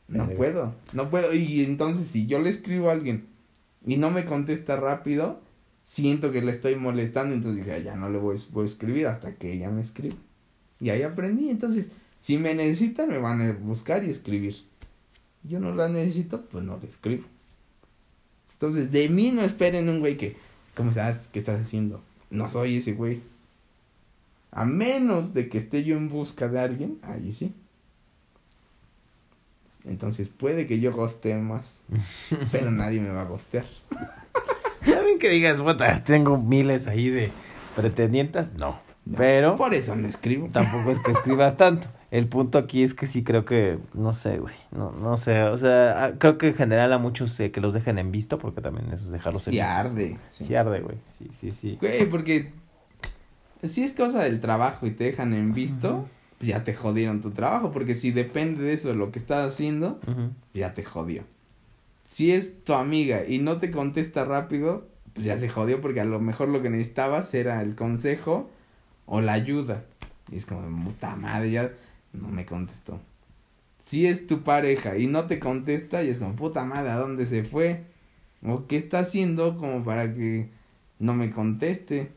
No 0.08 0.28
puedo, 0.28 0.74
no 0.92 1.08
puedo. 1.08 1.32
Y 1.32 1.64
entonces 1.64 2.06
si 2.06 2.26
yo 2.26 2.38
le 2.38 2.50
escribo 2.50 2.90
a 2.90 2.92
alguien 2.92 3.24
y 3.86 3.96
no 3.96 4.10
me 4.10 4.26
contesta 4.26 4.76
rápido, 4.76 5.40
siento 5.84 6.30
que 6.32 6.42
le 6.42 6.52
estoy 6.52 6.76
molestando. 6.76 7.34
Entonces 7.34 7.64
dije, 7.64 7.76
"Ah, 7.76 7.78
ya 7.78 7.96
no 7.96 8.10
le 8.10 8.18
voy, 8.18 8.38
voy 8.50 8.64
a 8.64 8.66
escribir 8.66 9.06
hasta 9.06 9.34
que 9.36 9.54
ella 9.54 9.70
me 9.70 9.80
escriba. 9.80 10.16
Y 10.80 10.90
ahí 10.90 11.02
aprendí. 11.02 11.48
Entonces, 11.48 11.92
si 12.20 12.36
me 12.36 12.54
necesitan, 12.54 13.08
me 13.08 13.18
van 13.18 13.40
a 13.40 13.52
buscar 13.54 14.04
y 14.04 14.10
escribir. 14.10 14.56
Yo 15.44 15.60
no 15.60 15.74
la 15.74 15.88
necesito, 15.88 16.42
pues 16.42 16.62
no 16.62 16.78
le 16.78 16.88
escribo. 16.88 17.24
Entonces, 18.52 18.92
de 18.92 19.08
mí 19.08 19.32
no 19.32 19.42
esperen 19.44 19.88
un 19.88 20.00
güey 20.00 20.18
que, 20.18 20.36
¿cómo 20.74 20.90
estás? 20.90 21.28
¿Qué 21.28 21.38
estás 21.38 21.60
haciendo? 21.60 22.00
No 22.30 22.48
soy 22.48 22.78
ese 22.78 22.92
güey. 22.92 23.20
A 24.50 24.64
menos 24.64 25.32
de 25.34 25.48
que 25.48 25.58
esté 25.58 25.82
yo 25.84 25.96
en 25.96 26.08
busca 26.08 26.48
de 26.48 26.60
alguien, 26.60 26.98
ahí 27.02 27.32
sí. 27.32 27.54
Entonces 29.84 30.28
puede 30.28 30.66
que 30.66 30.78
yo 30.80 30.92
goste 30.92 31.34
más, 31.36 31.80
pero 32.52 32.70
nadie 32.70 33.00
me 33.00 33.10
va 33.10 33.22
a 33.22 33.26
gostear. 33.26 33.64
Está 34.84 35.02
bien 35.02 35.18
que 35.18 35.28
digas, 35.30 35.60
puta, 35.60 36.04
tengo 36.04 36.38
miles 36.38 36.86
ahí 36.86 37.08
de 37.08 37.32
pretendientes. 37.76 38.52
No. 38.54 38.80
Pero 39.16 39.56
Por 39.56 39.74
eso 39.74 39.96
no 39.96 40.06
escribo. 40.06 40.48
tampoco 40.52 40.92
es 40.92 41.00
que 41.00 41.12
escribas 41.12 41.56
tanto. 41.56 41.88
El 42.12 42.28
punto 42.28 42.58
aquí 42.58 42.82
es 42.82 42.92
que 42.92 43.06
sí 43.06 43.24
creo 43.24 43.46
que, 43.46 43.78
no 43.94 44.12
sé, 44.12 44.36
güey. 44.38 44.54
No, 44.70 44.92
no 44.92 45.16
sé. 45.16 45.44
O 45.44 45.56
sea, 45.56 46.04
ah, 46.04 46.12
creo 46.18 46.36
que 46.36 46.48
en 46.48 46.54
general 46.54 46.92
a 46.92 46.98
muchos 46.98 47.40
eh, 47.40 47.50
que 47.50 47.62
los 47.62 47.72
dejen 47.72 47.98
en 47.98 48.12
visto, 48.12 48.38
porque 48.38 48.60
también 48.60 48.88
eso 48.92 49.06
es 49.06 49.12
dejarlos 49.12 49.48
en 49.48 49.52
Sí 49.52 49.58
visto. 49.58 49.72
arde. 49.72 50.18
sí. 50.30 50.44
Sí 50.44 50.54
arde, 50.54 50.80
güey. 50.80 50.96
Sí, 51.18 51.30
sí, 51.32 51.52
sí. 51.52 51.78
Güey, 51.80 52.04
porque 52.10 52.50
si 53.62 53.82
es 53.82 53.94
cosa 53.94 54.24
del 54.24 54.42
trabajo 54.42 54.86
y 54.86 54.90
te 54.90 55.04
dejan 55.04 55.32
en 55.32 55.54
visto, 55.54 56.06
pues 56.36 56.50
ya 56.50 56.64
te 56.64 56.74
jodieron 56.74 57.22
tu 57.22 57.30
trabajo, 57.30 57.72
porque 57.72 57.94
si 57.94 58.10
depende 58.10 58.62
de 58.62 58.74
eso 58.74 58.88
de 58.88 58.94
lo 58.94 59.10
que 59.10 59.18
estás 59.18 59.50
haciendo, 59.50 59.98
ya 60.52 60.74
te 60.74 60.84
jodió. 60.84 61.22
Si 62.04 62.30
es 62.30 62.62
tu 62.62 62.74
amiga 62.74 63.24
y 63.26 63.38
no 63.38 63.56
te 63.56 63.70
contesta 63.70 64.26
rápido, 64.26 64.86
pues 65.14 65.24
ya 65.24 65.38
se 65.38 65.48
jodió 65.48 65.80
porque 65.80 66.02
a 66.02 66.04
lo 66.04 66.20
mejor 66.20 66.50
lo 66.50 66.60
que 66.60 66.68
necesitabas 66.68 67.32
era 67.32 67.62
el 67.62 67.74
consejo 67.74 68.50
o 69.06 69.22
la 69.22 69.32
ayuda. 69.32 69.84
Y 70.30 70.36
es 70.36 70.44
como, 70.44 70.84
puta 70.84 71.16
madre, 71.16 71.50
ya 71.50 71.70
no 72.12 72.28
me 72.28 72.46
contestó. 72.46 73.00
Si 73.82 74.06
es 74.06 74.26
tu 74.26 74.42
pareja 74.42 74.96
y 74.96 75.06
no 75.06 75.26
te 75.26 75.38
contesta, 75.38 76.02
y 76.02 76.10
es 76.10 76.18
como, 76.18 76.34
puta 76.34 76.64
madre, 76.64 76.90
¿a 76.90 76.96
dónde 76.96 77.26
se 77.26 77.44
fue? 77.44 77.84
¿O 78.44 78.66
qué 78.66 78.76
está 78.76 79.00
haciendo 79.00 79.56
como 79.56 79.84
para 79.84 80.14
que 80.14 80.48
no 80.98 81.14
me 81.14 81.30
conteste? 81.30 82.10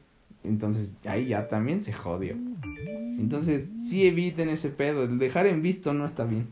Entonces 0.44 0.96
ahí 1.06 1.28
ya 1.28 1.48
también 1.48 1.82
se 1.82 1.94
jodió. 1.94 2.36
Entonces 3.18 3.70
sí 3.88 4.06
eviten 4.06 4.50
ese 4.50 4.70
pedo. 4.70 5.04
El 5.04 5.18
dejar 5.18 5.48
en 5.48 5.62
visto 5.62 5.94
no 5.94 6.06
está 6.06 6.26
bien. 6.26 6.48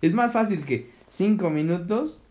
Es 0.00 0.14
más 0.14 0.32
fácil 0.32 0.64
que 0.64 0.90
cinco 1.10 1.50
minutos. 1.50 2.24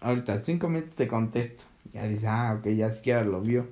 Ahorita, 0.00 0.38
cinco 0.38 0.68
minutos 0.68 0.96
te 0.96 1.08
contesto. 1.08 1.64
Ya 1.92 2.06
dices, 2.06 2.24
ah, 2.26 2.56
ok, 2.58 2.68
ya 2.68 2.90
siquiera 2.90 3.24
lo 3.24 3.40
vio. 3.40 3.66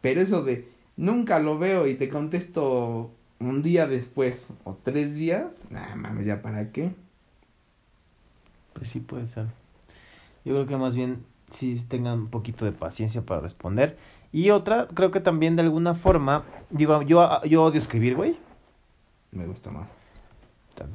Pero 0.00 0.20
eso 0.20 0.42
de 0.42 0.68
nunca 0.96 1.38
lo 1.38 1.58
veo 1.58 1.86
y 1.86 1.94
te 1.94 2.08
contesto 2.08 3.10
un 3.40 3.62
día 3.62 3.86
después 3.86 4.54
o 4.64 4.76
tres 4.82 5.14
días, 5.14 5.52
nah, 5.70 5.94
mames, 5.94 6.26
ya 6.26 6.42
para 6.42 6.70
qué. 6.72 6.92
Pues 8.72 8.88
sí 8.88 9.00
puede 9.00 9.26
ser. 9.26 9.46
Yo 10.44 10.54
creo 10.54 10.66
que 10.66 10.76
más 10.76 10.94
bien 10.94 11.24
sí 11.54 11.82
tengan 11.88 12.18
un 12.20 12.28
poquito 12.28 12.64
de 12.64 12.72
paciencia 12.72 13.22
para 13.22 13.40
responder. 13.40 13.96
Y 14.32 14.50
otra, 14.50 14.88
creo 14.92 15.10
que 15.10 15.20
también 15.20 15.56
de 15.56 15.62
alguna 15.62 15.94
forma, 15.94 16.44
digo, 16.70 17.02
yo, 17.02 17.42
yo 17.44 17.62
odio 17.64 17.80
escribir, 17.80 18.14
güey. 18.16 18.36
Me 19.32 19.46
gusta 19.46 19.70
más. 19.70 19.88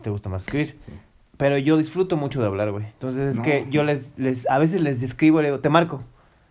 Te 0.04 0.10
gusta 0.10 0.30
más 0.30 0.44
escribir. 0.44 0.78
Sí. 0.86 0.94
Pero 1.38 1.58
yo 1.58 1.76
disfruto 1.78 2.18
mucho 2.18 2.40
de 2.40 2.46
hablar, 2.48 2.72
güey. 2.72 2.86
Entonces 2.86 3.32
es 3.32 3.38
No. 3.38 3.44
que 3.44 3.66
yo 3.72 3.84
les, 3.84 4.18
les, 4.18 4.48
a 4.48 4.60
veces 4.60 4.82
les 4.82 5.02
escribo 5.02 5.40
y 5.40 5.44
le 5.44 5.50
digo, 5.50 5.60
te 5.60 5.70
marco. 5.70 6.04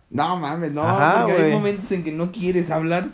No 0.09 0.37
mames, 0.37 0.73
no, 0.73 0.83
Ajá, 0.83 1.25
porque 1.25 1.43
hay 1.43 1.51
momentos 1.51 1.89
en 1.93 2.03
que 2.03 2.11
no 2.11 2.33
quieres 2.33 2.69
hablar 2.69 3.07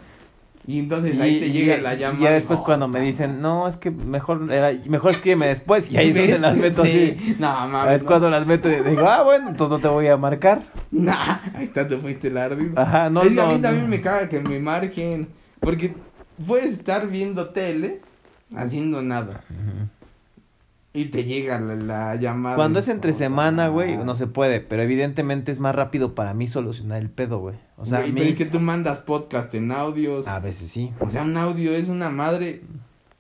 y 0.68 0.80
entonces 0.80 1.16
Y- 1.18 1.22
ahí 1.22 1.40
te 1.40 1.48
y- 1.48 1.52
llega 1.54 1.78
la 1.78 1.96
y 1.96 1.98
llamada. 2.00 2.24
ya 2.26 2.32
y, 2.32 2.34
después 2.34 2.60
no, 2.60 2.66
cuando 2.66 2.88
me 2.90 3.00
dicen, 3.00 3.42
no, 3.42 3.68
es 3.68 3.78
que 3.78 3.90
mejor, 3.90 4.48
eh, 4.52 4.82
mejor 4.88 5.12
escríbeme 5.12 5.48
después. 5.48 5.90
Y 5.92 5.98
ahí 5.98 6.10
es 6.10 6.16
donde 6.16 6.40
las 6.40 6.58
meto 6.58 6.84
Sí. 6.86 7.18
así. 7.18 7.36
No, 7.40 7.68
mames. 7.70 7.96
Es 7.96 8.02
no. 8.04 8.08
cuando 8.08 8.30
las 8.30 8.46
meto 8.46 8.70
y 8.70 8.76
digo, 8.82 9.08
ah, 9.08 9.24
bueno, 9.24 9.50
entonces 9.50 9.72
no 9.72 9.80
te 9.80 9.88
voy 9.88 10.08
a 10.08 10.18
marcar. 10.18 10.62
Nah, 10.92 11.38
ahí 11.56 11.64
está, 11.64 11.88
te 11.88 11.98
fuiste 11.98 12.28
el 12.28 12.38
ardido. 12.38 12.80
Ajá, 12.80 13.10
no, 13.10 13.24
es 13.24 13.34
que 13.34 13.40
a 13.42 13.46
no, 13.46 13.54
mí 13.54 13.62
también 13.62 13.86
no. 13.86 13.90
me 13.90 14.02
caga 14.02 14.28
que 14.30 14.40
me 14.42 14.60
marquen. 14.60 15.30
Porque 15.62 15.94
puedes 16.46 16.74
estar 16.74 17.08
viendo 17.08 17.50
tele 17.50 18.02
haciendo 18.56 19.02
nada. 19.02 19.42
Ujú. 19.50 19.88
Y 21.00 21.06
te 21.06 21.26
llega 21.26 21.60
la, 21.60 21.76
la 21.76 22.16
llamada. 22.16 22.56
Cuando 22.56 22.80
es 22.80 22.88
entre 22.88 23.14
semana, 23.14 23.68
güey, 23.68 23.98
no 23.98 24.16
se 24.16 24.26
puede. 24.26 24.62
Pero 24.62 24.82
evidentemente 24.82 25.52
es 25.52 25.60
más 25.60 25.76
rápido 25.76 26.16
para 26.16 26.34
mí 26.34 26.48
solucionar 26.48 27.00
el 27.02 27.10
pedo, 27.10 27.38
güey. 27.40 27.56
O 27.78 27.86
sea, 27.86 28.00
Güey, 28.00 28.12
mí- 28.14 28.20
pero 28.22 28.32
es 28.32 28.36
que 28.38 28.46
tú 28.46 28.60
mandas 28.60 28.98
podcast 29.00 29.54
en 29.54 29.72
audios. 29.72 30.28
a 30.28 30.40
veces 30.40 30.70
sí. 30.70 30.92
O 31.00 31.10
sea, 31.12 31.22
un 31.24 31.38
audio 31.38 31.74
es 31.74 31.90
una 31.90 32.10
madre. 32.10 32.62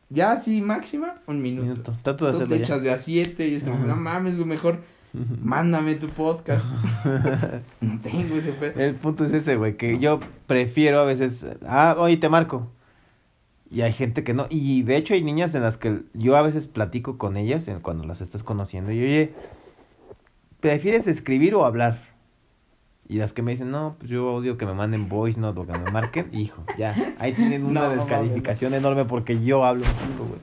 Ya 0.09 0.31
así 0.31 0.61
máxima, 0.61 1.15
un 1.27 1.41
minuto. 1.41 1.63
Minuto. 1.67 1.97
Trato 2.01 2.25
de 2.25 2.31
Tú 2.31 2.37
hacerlo 2.37 2.53
te 2.55 2.59
ya. 2.59 2.63
echas 2.63 2.81
de 2.81 2.91
a 2.91 2.97
siete 2.97 3.47
y 3.47 3.55
es 3.55 3.63
como, 3.63 3.77
no 3.85 3.95
mames, 3.95 4.35
güey, 4.37 4.47
mejor 4.47 4.79
mándame 5.43 5.95
tu 5.95 6.07
podcast. 6.07 6.65
no 7.81 7.99
tengo 8.01 8.35
ese 8.37 8.53
pedo. 8.53 8.79
El 8.79 8.95
punto 8.95 9.25
es 9.25 9.33
ese, 9.33 9.55
güey, 9.55 9.77
que 9.77 9.99
yo 9.99 10.19
prefiero 10.47 10.99
a 11.01 11.05
veces, 11.05 11.45
ah, 11.67 11.95
oye, 11.99 12.17
te 12.17 12.29
marco. 12.29 12.71
Y 13.69 13.81
hay 13.81 13.91
gente 13.93 14.23
que 14.23 14.33
no. 14.33 14.47
Y 14.49 14.83
de 14.83 14.95
hecho 14.97 15.13
hay 15.13 15.23
niñas 15.23 15.53
en 15.55 15.61
las 15.63 15.77
que 15.77 16.01
yo 16.13 16.37
a 16.37 16.41
veces 16.41 16.67
platico 16.67 17.17
con 17.17 17.35
ellas 17.37 17.67
en- 17.67 17.81
cuando 17.81 18.05
las 18.05 18.21
estás 18.21 18.41
conociendo. 18.43 18.91
Y 18.91 18.99
oye, 19.03 19.33
¿prefieres 20.59 21.07
escribir 21.07 21.55
o 21.55 21.65
hablar? 21.65 22.01
Y 23.09 23.19
las 23.19 23.31
que 23.31 23.41
me 23.41 23.51
dicen, 23.51 23.71
no, 23.71 23.95
pues 23.99 24.09
yo 24.11 24.33
odio 24.33 24.57
que 24.57 24.65
me 24.65 24.73
manden 24.73 25.07
voice 25.07 25.39
note 25.39 25.61
o 25.61 25.65
que 25.65 25.77
me 25.77 25.89
marquen. 25.91 26.27
Hijo, 26.33 26.61
ya, 26.77 27.15
ahí 27.19 27.31
tienen 27.33 27.63
una 27.65 27.83
No, 27.83 27.89
no 27.89 27.95
descalificación 27.95 28.73
enorme 28.73 29.05
porque 29.05 29.41
yo 29.43 29.63
hablo 29.63 29.83
un 29.85 29.89
chingo, 29.91 30.25
güey. 30.27 30.39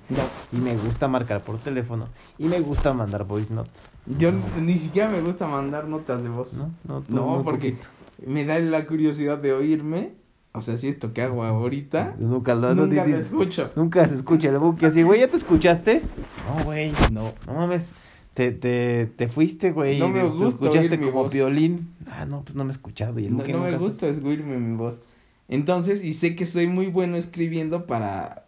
Y 0.53 0.57
me 0.57 0.75
gusta 0.83 1.07
marcar 1.07 1.43
por 1.43 1.59
teléfono. 1.59 2.09
Y 2.39 2.45
me 2.47 2.61
gusta 2.61 2.95
mandar 2.95 3.25
voice 3.25 3.53
note. 3.53 3.71
Yo 4.19 4.31
ni 4.61 4.79
siquiera 4.79 5.11
me 5.11 5.21
gusta 5.21 5.47
mandar 5.47 5.89
notas 5.89 6.23
de 6.23 6.29
voz. 6.31 6.55
¿No? 6.55 6.71
No, 6.85 7.03
tú 7.03 7.15
No, 7.15 7.43
porque 7.45 7.73
poquito. 7.73 7.89
me 8.27 8.45
da 8.47 8.59
la 8.59 8.87
curiosidad 8.87 9.37
de 9.39 9.53
oírme. 9.53 10.13
O 10.57 10.63
sea, 10.63 10.77
si 10.77 10.87
esto 10.89 11.13
que 11.13 11.21
hago 11.21 11.43
ahorita, 11.43 12.15
Nunca 12.17 12.55
lo, 12.55 12.75
no, 12.77 12.87
nunca 12.87 13.05
lo 13.05 13.17
di- 13.17 13.23
escucho. 13.23 13.73
Nunca 13.75 14.07
se 14.07 14.15
escucha 14.15 14.51
el 14.51 14.59
buque 14.59 14.87
así, 14.87 15.03
güey, 15.03 15.19
¿ya 15.21 15.29
te 15.29 15.37
escuchaste? 15.37 16.01
No, 16.47 16.65
güey, 16.65 16.93
no, 17.11 17.33
no 17.49 17.55
mames, 17.55 17.93
te, 18.35 18.53
te, 18.53 19.07
te 19.07 19.27
fuiste, 19.27 19.73
güey, 19.73 19.99
No 19.99 20.09
me 20.09 20.23
gusta 20.23 20.47
escuchaste 20.47 20.79
oír 20.91 20.99
mi 21.01 21.07
como 21.07 21.25
voz. 21.25 21.33
piolín. 21.33 21.89
Ah, 22.09 22.25
no, 22.25 22.43
pues 22.43 22.55
no 22.55 22.63
me 22.65 22.71
he 22.71 22.73
escuchado. 22.73 23.19
Y 23.19 23.27
el 23.27 23.33
No, 23.33 23.39
buque 23.39 23.53
no 23.53 23.59
me 23.59 23.73
nunca 23.73 23.83
gusta 23.83 24.07
oírme 24.07 24.57
mi 24.59 24.77
voz. 24.77 25.03
Entonces, 25.49 26.05
y 26.05 26.13
sé 26.13 26.37
que 26.37 26.47
soy 26.47 26.69
muy 26.69 26.87
bueno 26.87 27.17
escribiendo 27.17 27.87
para 27.87 28.45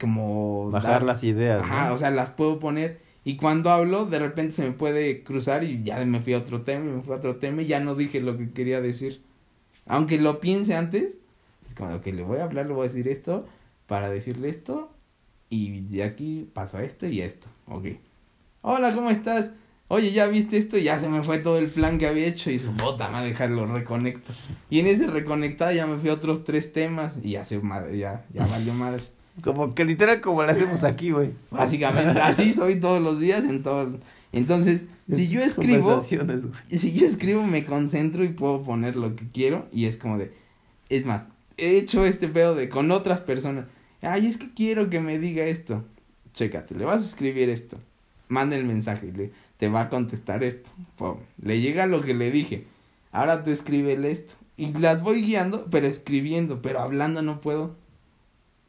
como 0.00 0.70
Bajar 0.70 0.92
dar- 0.92 1.02
las 1.02 1.24
ideas, 1.24 1.62
Ajá, 1.62 1.88
¿no? 1.88 1.94
o 1.94 1.98
sea, 1.98 2.10
las 2.12 2.30
puedo 2.30 2.60
poner 2.60 3.00
y 3.24 3.36
cuando 3.36 3.70
hablo 3.70 4.06
de 4.06 4.18
repente 4.18 4.52
se 4.54 4.62
me 4.62 4.70
puede 4.72 5.22
cruzar 5.24 5.64
y 5.64 5.82
ya 5.82 6.04
me 6.04 6.20
fui 6.20 6.34
a 6.34 6.38
otro 6.38 6.62
tema 6.62 6.86
y 6.86 6.92
me 6.92 7.02
fui 7.02 7.12
a 7.14 7.16
otro 7.16 7.36
tema 7.36 7.62
y 7.62 7.66
ya 7.66 7.80
no 7.80 7.94
dije 7.96 8.20
lo 8.20 8.38
que 8.38 8.50
quería 8.50 8.80
decir. 8.80 9.22
Aunque 9.90 10.20
lo 10.20 10.38
piense 10.38 10.76
antes, 10.76 11.18
es 11.66 11.74
como 11.74 12.00
que 12.00 12.12
le 12.12 12.22
voy 12.22 12.38
a 12.38 12.44
hablar, 12.44 12.66
le 12.66 12.72
voy 12.72 12.86
a 12.86 12.88
decir 12.88 13.08
esto 13.08 13.44
para 13.88 14.08
decirle 14.08 14.48
esto 14.48 14.88
y 15.48 15.80
de 15.80 16.04
aquí 16.04 16.48
paso 16.54 16.78
a 16.78 16.84
esto 16.84 17.08
y 17.08 17.20
esto. 17.22 17.48
Ok. 17.66 17.86
Hola, 18.62 18.94
¿cómo 18.94 19.10
estás? 19.10 19.50
Oye, 19.88 20.12
¿ya 20.12 20.28
viste 20.28 20.58
esto? 20.58 20.78
Y 20.78 20.84
ya 20.84 21.00
se 21.00 21.08
me 21.08 21.24
fue 21.24 21.38
todo 21.38 21.58
el 21.58 21.66
plan 21.70 21.98
que 21.98 22.06
había 22.06 22.26
hecho 22.26 22.52
y 22.52 22.60
su 22.60 22.70
puta 22.70 23.08
madre, 23.08 23.30
dejarlo 23.30 23.66
reconecto. 23.66 24.32
Y 24.70 24.78
en 24.78 24.86
ese 24.86 25.08
reconectar 25.08 25.74
ya 25.74 25.88
me 25.88 25.98
fui 25.98 26.08
a 26.10 26.14
otros 26.14 26.44
tres 26.44 26.72
temas 26.72 27.16
y 27.20 27.32
ya 27.32 27.44
se 27.44 27.58
madre, 27.58 27.98
ya, 27.98 28.24
ya 28.32 28.46
valió 28.46 28.72
madre. 28.72 29.02
Como 29.42 29.74
que 29.74 29.84
literal 29.84 30.20
como 30.20 30.44
lo 30.44 30.52
hacemos 30.52 30.84
aquí, 30.84 31.10
güey. 31.10 31.32
Básicamente, 31.50 32.20
así 32.20 32.54
soy 32.54 32.78
todos 32.78 33.02
los 33.02 33.18
días 33.18 33.42
en 33.42 33.64
todo. 33.64 33.98
Entonces, 34.32 34.86
si 35.08 35.28
yo 35.28 35.42
escribo, 35.42 36.00
si 36.02 36.92
yo 36.92 37.06
escribo 37.06 37.42
me 37.44 37.64
concentro 37.64 38.24
y 38.24 38.28
puedo 38.28 38.62
poner 38.62 38.96
lo 38.96 39.16
que 39.16 39.26
quiero 39.32 39.66
y 39.72 39.86
es 39.86 39.96
como 39.96 40.18
de, 40.18 40.32
es 40.88 41.04
más, 41.04 41.26
he 41.56 41.76
hecho 41.78 42.04
este 42.06 42.28
pedo 42.28 42.54
de 42.54 42.68
con 42.68 42.90
otras 42.90 43.20
personas. 43.20 43.66
Ay, 44.02 44.26
es 44.26 44.36
que 44.36 44.52
quiero 44.54 44.88
que 44.88 45.00
me 45.00 45.18
diga 45.18 45.44
esto. 45.44 45.84
Chécate, 46.32 46.74
le 46.74 46.84
vas 46.84 47.02
a 47.02 47.06
escribir 47.06 47.50
esto. 47.50 47.78
Manda 48.28 48.56
el 48.56 48.64
mensaje, 48.64 49.12
le, 49.12 49.32
te 49.58 49.68
va 49.68 49.82
a 49.82 49.90
contestar 49.90 50.42
esto. 50.42 50.70
Pum. 50.96 51.16
Le 51.42 51.60
llega 51.60 51.86
lo 51.86 52.00
que 52.00 52.14
le 52.14 52.30
dije. 52.30 52.64
Ahora 53.12 53.44
tú 53.44 53.50
escríbele 53.50 54.10
esto. 54.10 54.34
Y 54.56 54.72
las 54.74 55.02
voy 55.02 55.22
guiando, 55.22 55.66
pero 55.70 55.86
escribiendo, 55.86 56.62
pero 56.62 56.80
hablando 56.80 57.22
no 57.22 57.40
puedo. 57.40 57.76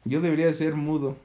Yo 0.04 0.20
debería 0.20 0.46
de 0.46 0.54
ser 0.54 0.74
mudo. 0.74 1.16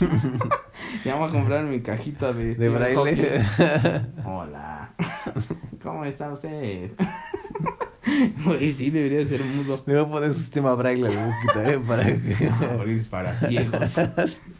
ya 1.04 1.16
voy 1.16 1.28
a 1.28 1.30
comprar 1.30 1.64
mi 1.64 1.80
cajita 1.80 2.32
de... 2.32 2.54
De 2.54 2.68
braille. 2.70 3.44
Hola. 4.24 4.94
¿Cómo 5.82 6.04
está 6.06 6.32
usted? 6.32 6.92
Sí, 8.72 8.90
debería 8.90 9.18
de 9.18 9.26
ser 9.26 9.44
mudo. 9.44 9.82
Le 9.86 9.94
voy 9.94 10.04
a 10.04 10.08
poner 10.08 10.32
su 10.32 10.40
sistema 10.40 10.74
braille 10.74 11.06
al 11.08 11.16
Buki 11.16 11.46
también 11.52 11.82
para 11.82 12.04
que... 12.04 12.50
No, 12.50 13.10
para 13.10 13.38
ciegos. 13.38 14.00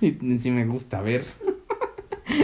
Y 0.03 0.39
sí 0.39 0.51
me 0.51 0.67
gusta 0.67 1.01
ver. 1.01 1.25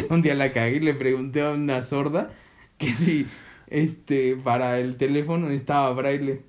Un 0.09 0.23
día 0.23 0.35
la 0.35 0.51
cagué 0.51 0.77
y 0.77 0.81
le 0.81 0.95
pregunté 0.95 1.43
a 1.43 1.51
una 1.51 1.83
sorda 1.83 2.31
que 2.79 2.95
si 2.95 3.27
este 3.67 4.35
para 4.37 4.79
el 4.79 4.97
teléfono 4.97 5.47
necesitaba 5.47 5.93
braille. 5.93 6.43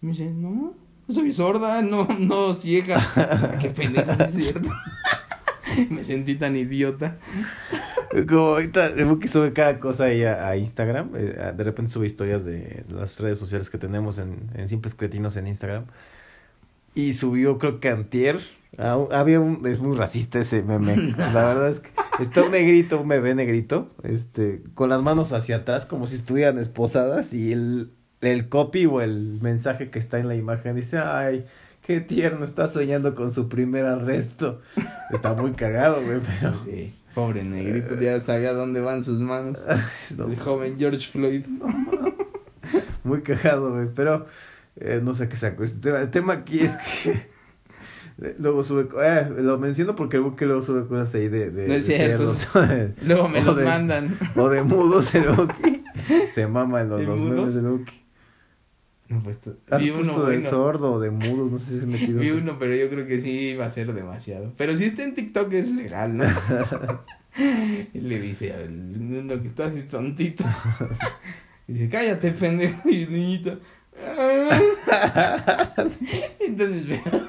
Me 0.00 0.10
dice, 0.10 0.30
no, 0.30 0.74
soy 1.12 1.32
sorda, 1.32 1.82
no, 1.82 2.08
no 2.18 2.54
ciega. 2.54 3.56
Qué 3.60 3.70
pendejo, 3.70 4.10
es 4.22 4.32
cierto. 4.34 4.68
Me 5.90 6.04
sentí 6.04 6.34
tan 6.34 6.56
idiota. 6.56 7.16
Como 8.28 8.40
ahorita 8.48 8.90
Buki 9.06 9.26
sube 9.28 9.52
cada 9.54 9.80
cosa 9.80 10.04
ahí 10.04 10.22
a, 10.24 10.46
a 10.48 10.56
Instagram. 10.56 11.10
eh, 11.16 11.52
de 11.56 11.64
repente 11.64 11.90
sube 11.90 12.06
historias 12.06 12.44
de 12.44 12.84
las 12.90 13.18
redes 13.20 13.38
sociales 13.38 13.70
que 13.70 13.78
tenemos 13.78 14.18
en, 14.18 14.50
en 14.54 14.68
Simples 14.68 14.94
Cretinos 14.94 15.36
en 15.36 15.46
Instagram. 15.46 15.84
Y 16.94 17.14
subió, 17.14 17.56
creo 17.56 17.80
que 17.80 17.88
antier. 17.88 18.38
un- 18.76 19.14
había 19.14 19.40
un... 19.40 19.66
Es 19.66 19.78
muy 19.80 19.96
racista 19.96 20.40
ese 20.40 20.62
meme. 20.62 20.96
La 21.16 21.32
verdad 21.46 21.70
es 21.70 21.80
que 21.80 21.88
está 22.20 22.42
un 22.42 22.50
negrito, 22.50 23.00
un 23.00 23.08
bebé 23.08 23.34
negrito, 23.34 23.88
este, 24.02 24.62
con 24.74 24.90
las 24.90 25.00
manos 25.00 25.32
hacia 25.32 25.56
atrás 25.56 25.86
como 25.86 26.06
si 26.06 26.16
estuvieran 26.16 26.58
esposadas 26.58 27.32
y 27.32 27.52
el, 27.52 27.92
el 28.22 28.48
copy 28.48 28.86
o 28.86 29.00
el 29.02 29.38
mensaje 29.42 29.90
que 29.90 29.98
está 29.98 30.18
en 30.18 30.28
la 30.28 30.34
imagen 30.34 30.74
dice, 30.76 30.98
ay, 30.98 31.44
qué 31.86 32.00
tierno, 32.00 32.44
está 32.44 32.66
soñando 32.68 33.14
con 33.14 33.30
su 33.32 33.48
primer 33.48 33.84
arresto. 33.86 34.60
Está 35.12 35.34
muy 35.34 35.52
cagado, 35.62 36.02
güey, 36.02 36.20
pero... 36.40 36.54
Sí, 36.64 36.94
pobre 37.14 37.44
negrito, 37.44 38.00
ya 38.00 38.20
sabía 38.22 38.52
dónde 38.54 38.80
van 38.80 39.02
sus 39.04 39.20
manos. 39.20 39.62
no, 40.16 40.26
El 40.28 40.38
joven 40.38 40.76
George 40.78 41.06
Floyd. 41.10 41.44
muy 43.04 43.20
cagado, 43.22 43.72
güey, 43.74 43.88
pero 43.94 44.26
eh, 44.76 45.00
no 45.02 45.12
sé 45.14 45.28
qué 45.28 45.36
saco 45.36 45.64
este 45.64 45.78
tema. 45.80 45.98
El 46.00 46.10
tema 46.10 46.32
aquí 46.34 46.60
es 46.60 46.72
que 47.02 47.10
eh, 48.22 48.36
luego 48.38 48.62
sube, 48.62 48.88
eh, 49.04 49.28
lo 49.38 49.58
menciono 49.58 49.96
porque 49.96 50.18
luego 50.18 50.62
sube 50.62 50.86
cosas 50.86 51.14
ahí 51.14 51.28
de, 51.28 51.50
de, 51.50 51.66
No 51.68 51.74
es 51.74 51.86
de 51.86 51.96
cierto. 51.96 52.34
cerdos, 52.34 52.94
Luego 53.04 53.28
me 53.28 53.42
los 53.42 53.56
de- 53.56 53.64
mandan. 53.64 54.16
o 54.36 54.48
de 54.48 54.62
mudos 54.62 55.14
el 55.14 55.24
Buki. 55.28 55.82
Se 56.32 56.46
mama 56.46 56.82
en 56.82 56.88
los, 56.88 56.98
¿De 57.00 57.06
los 57.06 57.20
memes 57.20 57.54
del. 57.54 57.84
No, 59.12 59.22
pues, 59.22 59.38
vi 59.78 59.90
uno 59.90 60.24
de 60.24 60.42
sordo 60.44 60.94
o 60.94 61.00
de 61.00 61.10
mudos, 61.10 61.52
no 61.52 61.58
sé 61.58 61.74
si 61.74 61.80
se 61.80 61.86
me 61.86 61.92
metido. 61.92 62.20
Vi 62.20 62.30
uno, 62.30 62.58
pero 62.58 62.74
yo 62.74 62.88
creo 62.88 63.06
que 63.06 63.20
sí 63.20 63.50
iba 63.50 63.66
a 63.66 63.70
ser 63.70 63.92
demasiado. 63.92 64.52
Pero 64.56 64.76
si 64.76 64.84
está 64.84 65.04
en 65.04 65.14
TikTok 65.14 65.52
es 65.52 65.70
legal, 65.70 66.16
¿no? 66.16 66.24
y 67.94 68.00
le 68.00 68.20
dice 68.20 68.52
al 68.52 68.70
uno 68.70 69.40
que 69.40 69.48
está 69.48 69.66
así 69.66 69.82
tontito. 69.82 70.44
Dice, 71.66 71.88
cállate, 71.88 72.32
pendejo. 72.32 72.88
Y 72.88 73.06
niñito. 73.06 73.58
Entonces, 76.40 76.84
pero, 76.88 77.28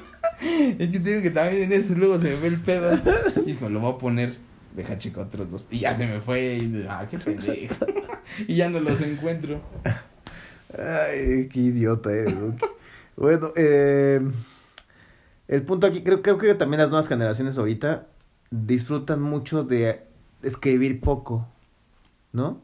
es 0.78 0.90
que 0.90 1.00
te 1.00 1.10
digo 1.10 1.22
que 1.22 1.30
también 1.30 1.62
en 1.62 1.72
eso 1.72 1.94
luego 1.94 2.18
se 2.18 2.30
me 2.30 2.36
ve 2.36 2.48
el 2.48 2.60
pedo. 2.60 2.98
Y 3.46 3.52
es 3.52 3.58
como, 3.58 3.70
lo 3.70 3.80
voy 3.80 3.92
a 3.92 3.98
poner. 3.98 4.34
Deja 4.74 4.98
chico 4.98 5.20
otros 5.20 5.52
dos. 5.52 5.68
Y 5.70 5.80
ya 5.80 5.94
se 5.94 6.06
me 6.06 6.20
fue. 6.20 6.56
Y, 6.56 6.84
ah, 6.88 7.06
qué 7.08 7.16
pendejo. 7.18 7.86
y 8.46 8.56
ya 8.56 8.68
no 8.68 8.80
los 8.80 9.00
encuentro. 9.00 9.60
Ay, 10.78 11.48
qué 11.52 11.60
idiota 11.60 12.12
eres. 12.12 12.34
Bueno, 13.16 13.52
eh, 13.54 14.20
el 15.46 15.62
punto 15.62 15.86
aquí, 15.86 16.02
creo, 16.02 16.20
creo 16.22 16.38
que 16.38 16.54
también 16.54 16.80
las 16.80 16.90
nuevas 16.90 17.08
generaciones 17.08 17.56
ahorita 17.58 18.06
disfrutan 18.50 19.22
mucho 19.22 19.62
de 19.62 20.02
escribir 20.42 21.00
poco, 21.00 21.46
¿no? 22.32 22.62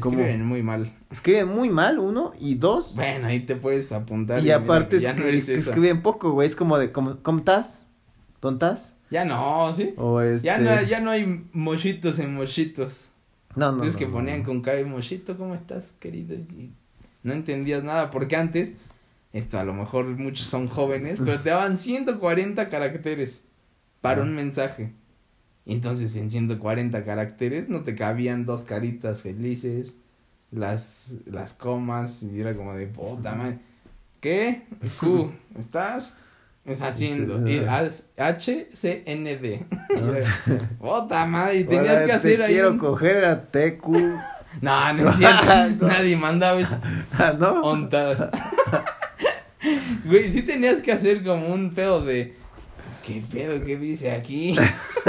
¿Cómo? 0.00 0.18
Escriben 0.18 0.44
muy 0.44 0.62
mal. 0.62 0.92
Escriben 1.10 1.48
muy 1.48 1.70
mal, 1.70 1.98
uno, 1.98 2.32
y 2.38 2.56
dos, 2.56 2.94
Bueno, 2.96 3.28
ahí 3.28 3.40
te 3.40 3.56
puedes 3.56 3.92
apuntar. 3.92 4.40
y 4.40 4.42
mira 4.42 4.56
aparte 4.56 4.96
que 4.96 5.02
ya 5.02 5.14
no 5.14 5.24
eres 5.24 5.48
escriben 5.48 6.02
poco, 6.02 6.32
güey, 6.32 6.48
es 6.48 6.56
como 6.56 6.78
de, 6.78 6.92
¿cómo, 6.92 7.18
cómo 7.22 7.38
estás? 7.38 7.86
¿Tontas? 8.40 8.96
Ya 9.10 9.24
no, 9.24 9.72
¿sí? 9.72 9.94
O 9.96 10.20
este... 10.20 10.46
Ya, 10.46 10.58
no, 10.58 10.82
ya 10.82 11.00
no 11.00 11.10
hay 11.10 11.46
mochitos 11.52 12.18
en 12.18 12.34
mochitos. 12.34 13.10
No, 13.54 13.72
no, 13.72 13.84
es 13.84 13.94
no, 13.94 13.98
que 13.98 14.06
no, 14.06 14.12
ponían 14.12 14.40
no. 14.40 14.46
con 14.46 14.60
cara 14.60 14.78
de 14.78 14.84
mochito, 14.84 15.36
¿cómo 15.38 15.54
estás, 15.54 15.92
querido? 15.98 16.34
Y 16.34 16.72
no 17.26 17.32
entendías 17.34 17.84
nada, 17.84 18.10
porque 18.10 18.36
antes, 18.36 18.72
esto 19.32 19.58
a 19.58 19.64
lo 19.64 19.74
mejor 19.74 20.06
muchos 20.06 20.46
son 20.46 20.68
jóvenes, 20.68 21.18
pero 21.22 21.38
te 21.38 21.50
daban 21.50 21.76
140 21.76 22.68
caracteres 22.70 23.42
para 24.00 24.22
un 24.22 24.34
mensaje. 24.34 24.92
Entonces 25.66 26.14
en 26.16 26.30
140 26.30 27.04
caracteres 27.04 27.68
no 27.68 27.80
te 27.82 27.94
cabían 27.96 28.46
dos 28.46 28.62
caritas 28.62 29.20
felices, 29.20 29.94
las, 30.52 31.16
las 31.26 31.52
comas, 31.52 32.22
y 32.22 32.40
era 32.40 32.54
como 32.54 32.72
de 32.74 32.86
puta 32.86 33.34
madre. 33.34 33.58
¿Qué? 34.20 34.62
Q, 35.00 35.32
¿estás? 35.58 36.16
Es 36.64 36.82
haciendo. 36.82 37.44
Sí, 37.46 37.52
Y 37.54 37.60
no. 37.60 37.70
haz- 37.70 38.04
H, 38.16 38.68
C, 38.72 39.02
N, 39.06 39.36
D. 39.36 39.64
No, 39.90 40.14
Puta 40.80 41.24
madre, 41.26 41.64
Ahora 41.64 41.76
tenías 41.76 42.00
que 42.00 42.06
te 42.06 42.12
hacer 42.12 42.42
ahí. 42.42 42.52
quiero 42.54 42.70
un- 42.72 42.78
coger 42.78 43.24
a 43.24 43.42
TQ. 43.50 43.88
No, 44.60 44.92
no 44.94 45.10
es 45.10 45.16
cierto. 45.16 45.44
No. 45.86 45.88
Nadie 45.88 46.16
mandaba 46.16 46.60
eso. 46.60 46.78
Ah, 47.12 47.34
¿no? 47.38 47.62
Ontas. 47.62 48.28
Güey, 50.04 50.30
sí 50.30 50.42
tenías 50.42 50.80
que 50.80 50.92
hacer 50.92 51.24
como 51.24 51.48
un 51.48 51.74
pedo 51.74 52.04
de. 52.04 52.34
¿Qué 53.04 53.22
pedo? 53.32 53.64
¿Qué 53.64 53.76
dice 53.76 54.12
aquí? 54.12 54.56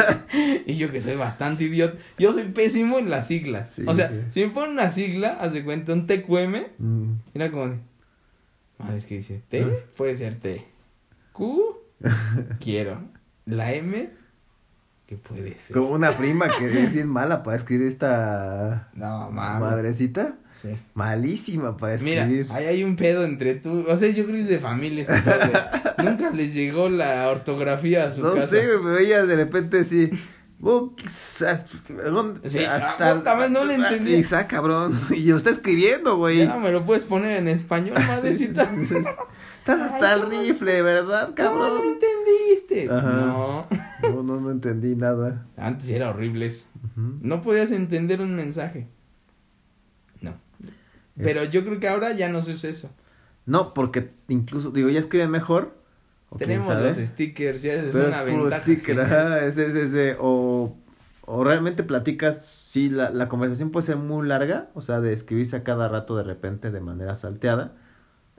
y 0.65 0.75
yo 0.75 0.91
que 0.91 1.01
soy 1.01 1.15
bastante 1.15 1.65
idiota. 1.65 1.97
Yo 2.17 2.33
soy 2.33 2.43
pésimo 2.45 2.97
en 2.99 3.09
las 3.09 3.27
siglas. 3.27 3.71
Sí, 3.75 3.83
o 3.85 3.93
sea, 3.93 4.09
sí. 4.09 4.15
si 4.31 4.39
me 4.41 4.49
ponen 4.49 4.71
una 4.71 4.91
sigla, 4.91 5.37
haz 5.39 5.53
de 5.53 5.63
cuenta, 5.63 5.93
un 5.93 6.07
TQM, 6.07 6.63
Mm, 6.79 7.11
era 7.35 7.51
como 7.51 7.67
de. 7.69 7.77
Madre, 8.79 8.97
es 8.97 9.05
que 9.05 9.15
dice 9.17 9.41
T, 9.49 9.63
Ah. 9.63 9.85
puede 9.95 10.15
ser 10.15 10.39
T. 10.39 10.63
Q, 11.33 11.75
quiero. 12.59 13.01
La 13.45 13.73
M, 13.73 14.09
¿qué 15.07 15.15
puede 15.17 15.55
ser? 15.55 15.71
Como 15.73 15.89
una 15.91 16.11
prima 16.17 16.47
que 16.47 16.83
es 16.83 16.93
bien 16.93 17.07
mala 17.19 17.41
para 17.43 17.57
escribir 17.57 17.87
esta 17.87 18.89
No, 18.93 19.31
madrecita. 19.31 20.35
Sí. 20.61 20.75
Malísima 20.95 21.77
para 21.77 21.97
Mira, 21.99 22.23
escribir. 22.23 22.47
ahí 22.51 22.65
hay 22.65 22.83
un 22.83 22.95
pedo 22.95 23.23
entre 23.23 23.55
tú. 23.55 23.85
O 23.87 23.95
sea, 23.95 24.09
yo 24.09 24.23
creo 24.23 24.35
que 24.35 24.41
es 24.41 24.47
de 24.47 24.59
familia. 24.59 25.03
ese 25.03 25.21
pedo 25.21 25.37
de- 25.39 26.03
Nunca 26.03 26.29
les 26.31 26.53
llegó 26.53 26.89
la 26.89 27.27
ortografía 27.29 28.05
a 28.05 28.11
su 28.11 28.21
no 28.23 28.33
casa. 28.35 28.47
sé, 28.47 28.65
güey, 28.65 28.79
pero 28.83 28.97
ella 28.97 29.25
de 29.25 29.35
repente 29.35 29.83
sí. 29.83 30.09
Books, 30.59 31.43
ah, 31.43 31.63
¿dónde- 32.05 32.49
Sí, 32.49 32.59
ah, 32.67 32.95
puta 32.97 33.35
madre, 33.35 33.51
no 33.51 33.63
le 33.65 33.75
entendí. 33.75 34.15
Y 34.15 34.23
sa, 34.23 34.47
cabrón. 34.47 34.99
Y 35.15 35.25
lo 35.25 35.37
está 35.37 35.51
escribiendo, 35.51 36.17
güey. 36.17 36.39
Ya 36.39 36.55
me 36.57 36.71
lo 36.71 36.83
puedes 36.83 37.05
poner 37.05 37.37
en 37.37 37.47
español, 37.47 37.95
madrecita. 38.07 38.67
Estás 39.73 39.93
hasta 39.93 40.13
el 40.13 40.29
rifle, 40.29 40.81
¿verdad, 40.81 41.33
¿Cómo 41.35 41.49
no 41.49 41.59
cabrón? 41.69 41.81
entendiste? 41.85 42.89
Ajá. 42.91 43.11
No. 43.11 43.67
No, 44.03 44.23
no, 44.23 44.39
no 44.39 44.51
entendí 44.51 44.95
nada. 44.95 45.45
Antes 45.57 45.89
era 45.89 46.09
horrible 46.09 46.45
eso. 46.45 46.67
No 46.95 47.41
podías 47.43 47.71
entender 47.71 48.21
un 48.21 48.35
mensaje. 48.35 48.87
No. 50.21 50.35
Pero 51.17 51.43
yo 51.43 51.63
creo 51.65 51.79
que 51.79 51.87
ahora 51.87 52.11
ya 52.13 52.29
no 52.29 52.43
se 52.43 52.53
usa 52.53 52.69
eso. 52.69 52.89
No, 53.45 53.73
porque 53.73 54.11
incluso, 54.27 54.71
digo, 54.71 54.89
ya 54.89 54.99
escribe 54.99 55.27
mejor. 55.27 55.75
o 56.29 56.37
Tenemos 56.37 56.67
los 56.69 56.95
stickers, 56.97 57.61
ya 57.61 57.73
es 57.73 57.93
Pero 57.93 58.07
una 58.07 58.17
es 58.23 58.29
puro 58.29 58.41
ventaja. 58.43 58.63
sticker, 58.63 58.95
genial. 58.97 59.05
ajá, 59.05 59.45
es, 59.45 59.57
es, 59.57 59.73
es 59.75 59.91
de- 59.93 60.15
o, 60.19 60.75
o 61.25 61.43
realmente 61.43 61.83
platicas, 61.83 62.45
sí, 62.45 62.89
la, 62.89 63.09
la 63.09 63.27
conversación 63.29 63.71
puede 63.71 63.85
ser 63.85 63.97
muy 63.97 64.27
larga, 64.27 64.69
o 64.75 64.81
sea, 64.81 64.99
de 65.01 65.13
escribirse 65.13 65.55
a 65.55 65.63
cada 65.63 65.87
rato 65.87 66.15
de 66.17 66.23
repente 66.23 66.71
de 66.71 66.79
manera 66.81 67.15
salteada, 67.15 67.73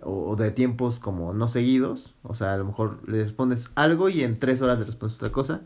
o, 0.02 0.36
de 0.36 0.50
tiempos 0.50 0.98
como 0.98 1.32
no 1.32 1.48
seguidos, 1.48 2.14
o 2.22 2.34
sea, 2.34 2.54
a 2.54 2.56
lo 2.56 2.64
mejor 2.64 3.00
le 3.08 3.24
respondes 3.24 3.70
algo 3.74 4.08
y 4.08 4.22
en 4.22 4.38
tres 4.38 4.62
horas 4.62 4.78
le 4.78 4.84
respondes 4.84 5.16
otra 5.16 5.30
cosa, 5.30 5.62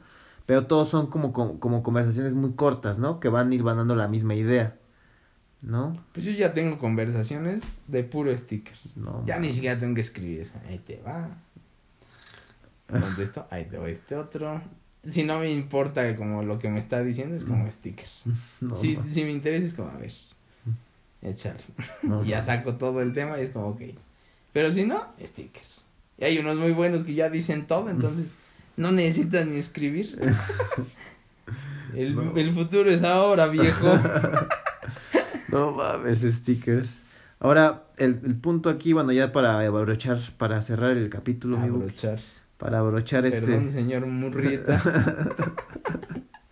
pero 0.46 0.66
todos 0.66 0.88
son 0.88 1.06
como, 1.08 1.32
como, 1.32 1.60
como 1.60 1.82
conversaciones 1.82 2.34
muy 2.34 2.52
cortas, 2.52 2.98
¿no? 2.98 3.20
Que 3.20 3.28
van 3.28 3.50
a 3.50 3.54
ir 3.54 3.62
dando 3.62 3.94
la 3.94 4.08
misma 4.08 4.34
idea, 4.34 4.76
¿no? 5.60 5.96
Pues 6.12 6.26
yo 6.26 6.32
ya 6.32 6.54
tengo 6.54 6.78
conversaciones 6.78 7.62
de 7.88 8.04
puro 8.04 8.36
sticker. 8.36 8.76
no 8.96 9.22
Ya 9.26 9.38
ni 9.38 9.52
siquiera 9.52 9.78
tengo 9.78 9.94
que 9.94 10.00
escribir 10.00 10.40
eso. 10.40 10.54
Ahí 10.68 10.78
te 10.78 11.00
va. 11.02 11.30
Contesto, 12.88 13.46
ahí 13.50 13.64
te 13.64 13.78
va 13.78 13.88
este 13.88 14.16
otro. 14.16 14.60
Si 15.04 15.24
no 15.24 15.38
me 15.38 15.50
importa 15.50 16.14
como 16.16 16.42
lo 16.42 16.58
que 16.58 16.68
me 16.68 16.78
está 16.78 17.02
diciendo, 17.02 17.36
es 17.36 17.44
como 17.44 17.70
sticker. 17.70 18.08
no, 18.60 18.74
si, 18.74 18.98
si 19.08 19.24
me 19.24 19.30
interesa, 19.30 19.66
es 19.66 19.74
como, 19.74 19.90
a 19.90 19.96
ver, 19.96 20.12
echarle. 21.22 21.62
no, 22.02 22.24
y 22.24 22.28
ya 22.30 22.42
saco 22.42 22.74
todo 22.74 23.00
el 23.02 23.12
tema 23.12 23.38
y 23.38 23.42
es 23.42 23.50
como, 23.50 23.68
ok. 23.68 23.82
Pero 24.52 24.72
si 24.72 24.84
no, 24.84 25.06
sticker. 25.22 25.62
Y 26.18 26.24
hay 26.24 26.38
unos 26.38 26.56
muy 26.56 26.72
buenos 26.72 27.04
que 27.04 27.14
ya 27.14 27.30
dicen 27.30 27.66
todo, 27.66 27.88
entonces 27.90 28.32
no 28.76 28.92
necesitan 28.92 29.50
ni 29.50 29.56
escribir. 29.56 30.18
El, 31.94 32.14
No. 32.14 32.34
el 32.36 32.54
futuro 32.54 32.90
es 32.90 33.02
ahora, 33.02 33.48
viejo. 33.48 33.92
No 35.48 35.70
mames, 35.72 36.20
stickers. 36.22 37.02
Ahora, 37.38 37.82
el, 37.98 38.20
el 38.24 38.36
punto 38.36 38.70
aquí, 38.70 38.94
bueno, 38.94 39.12
ya 39.12 39.32
para 39.32 39.60
abrochar, 39.60 40.18
para 40.38 40.62
cerrar 40.62 40.96
el 40.96 41.10
capítulo, 41.10 41.58
Abrochar. 41.58 42.18
para 42.56 42.78
abrochar 42.78 43.26
este, 43.26 43.42
Perdón, 43.42 43.70
señor 43.70 44.06
Murrieta. 44.06 44.80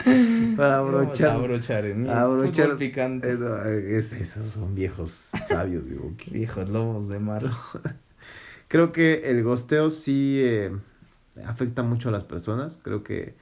para 0.56 0.76
Vamos 0.80 1.20
a 1.22 1.30
abrochar, 1.30 1.30
abrochar, 1.36 1.84
¿eh? 1.86 2.10
abrochar, 2.10 2.64
Fútbol 2.66 2.78
picante. 2.78 3.28
eh, 3.32 3.98
es- 3.98 4.12
esos 4.12 4.46
son 4.52 4.74
viejos 4.74 5.30
sabios, 5.48 5.84
Buki. 5.88 6.30
Viejos 6.30 6.68
lobos 6.68 7.08
de 7.08 7.18
mar. 7.20 7.44
Creo 8.68 8.92
que 8.92 9.30
el 9.30 9.42
gosteo 9.42 9.90
sí 9.90 10.40
eh, 10.42 10.72
afecta 11.44 11.82
mucho 11.82 12.08
a 12.08 12.12
las 12.12 12.24
personas. 12.24 12.78
Creo 12.82 13.02
que 13.02 13.34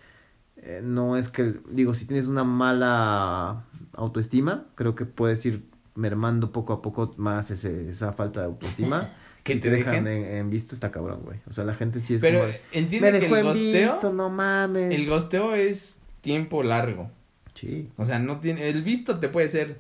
eh, 0.57 0.81
no 0.83 1.17
es 1.17 1.29
que, 1.29 1.55
digo, 1.71 1.95
si 1.95 2.07
tienes 2.07 2.27
una 2.29 2.45
mala 2.45 3.65
autoestima, 3.93 4.67
creo 4.75 4.95
que 4.95 5.05
puedes 5.07 5.45
ir 5.47 5.65
mermando 5.95 6.53
poco 6.53 6.73
a 6.73 6.83
poco 6.83 7.15
más 7.19 7.51
ese, 7.51 7.91
esa 7.91 8.13
falta 8.13 8.41
de 8.41 8.47
autoestima. 8.47 9.11
Que 9.45 9.55
si 9.55 9.61
te 9.61 9.71
te 9.71 9.77
dejan 9.77 10.07
en, 10.09 10.25
en 10.25 10.51
visto, 10.51 10.75
está 10.75 10.91
cabrón, 10.91 11.21
güey. 11.25 11.39
O 11.49 11.55
sea, 11.55 11.65
la 11.65 11.75
gente 11.75 12.01
sí 12.01 12.15
es 12.15 12.21
Pero 12.21 12.41
como... 12.41 12.51
de, 12.53 12.61
entiende 12.73 13.13
Me 13.13 13.19
que 13.21 13.27
el 13.27 13.33
en 13.37 13.43
gosteo, 13.45 13.93
visto, 13.95 14.13
no 14.13 14.29
mames. 14.31 15.01
el 15.01 15.07
gosteo 15.09 15.55
es 15.55 15.98
tiempo 16.29 16.63
largo. 16.63 17.11
Sí. 17.55 17.89
O 17.97 18.05
sea, 18.05 18.19
no 18.19 18.39
tiene, 18.41 18.69
el 18.69 18.83
visto 18.83 19.19
te 19.19 19.31
puede 19.31 19.49
ser 19.49 19.79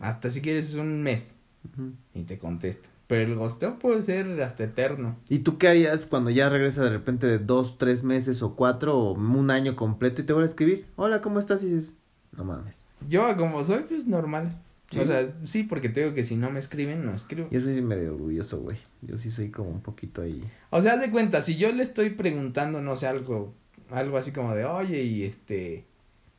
hasta 0.00 0.30
si 0.30 0.40
quieres 0.40 0.72
un 0.72 1.02
mes 1.02 1.36
y 2.14 2.22
te 2.22 2.38
contesta. 2.38 2.88
Pero 3.06 3.30
el 3.30 3.34
gosteo 3.34 3.78
puede 3.78 4.00
ser 4.02 4.40
hasta 4.40 4.64
eterno. 4.64 5.16
¿Y 5.28 5.40
tú 5.40 5.58
qué 5.58 5.68
harías 5.68 6.06
cuando 6.06 6.30
ya 6.30 6.48
regresa 6.48 6.82
de 6.82 6.88
repente 6.88 7.26
de 7.26 7.38
dos, 7.38 7.76
tres 7.76 8.02
meses 8.02 8.40
o 8.42 8.56
cuatro 8.56 8.98
o 8.98 9.12
un 9.12 9.50
año 9.50 9.76
completo 9.76 10.22
y 10.22 10.24
te 10.24 10.32
vuelve 10.32 10.46
a 10.46 10.48
escribir? 10.48 10.86
Hola, 10.96 11.20
¿cómo 11.20 11.38
estás? 11.38 11.62
Y 11.62 11.66
dices, 11.66 11.92
no 12.32 12.44
mames. 12.44 12.88
Yo 13.06 13.36
como 13.36 13.62
soy, 13.62 13.82
pues 13.86 14.06
normal. 14.06 14.58
¿Sí? 14.90 15.00
O 15.00 15.04
sea, 15.04 15.34
sí, 15.44 15.64
porque 15.64 15.90
te 15.90 16.00
digo 16.00 16.14
que 16.14 16.24
si 16.24 16.36
no 16.36 16.50
me 16.50 16.60
escriben, 16.60 17.04
no 17.04 17.14
escribo. 17.14 17.48
Yo 17.50 17.60
soy 17.60 17.82
medio 17.82 18.14
orgulloso, 18.14 18.58
güey. 18.60 18.78
Yo 19.02 19.18
sí 19.18 19.30
soy 19.30 19.50
como 19.50 19.68
un 19.68 19.82
poquito 19.82 20.22
ahí. 20.22 20.42
O 20.70 20.80
sea, 20.80 20.94
haz 20.94 21.02
de 21.02 21.10
cuenta, 21.10 21.42
si 21.42 21.56
yo 21.56 21.70
le 21.72 21.82
estoy 21.82 22.08
preguntando, 22.08 22.80
no 22.80 22.96
sé, 22.96 23.06
algo, 23.06 23.52
algo 23.90 24.16
así 24.18 24.32
como 24.32 24.54
de, 24.54 24.64
oye, 24.64 25.02
y 25.02 25.24
este, 25.24 25.84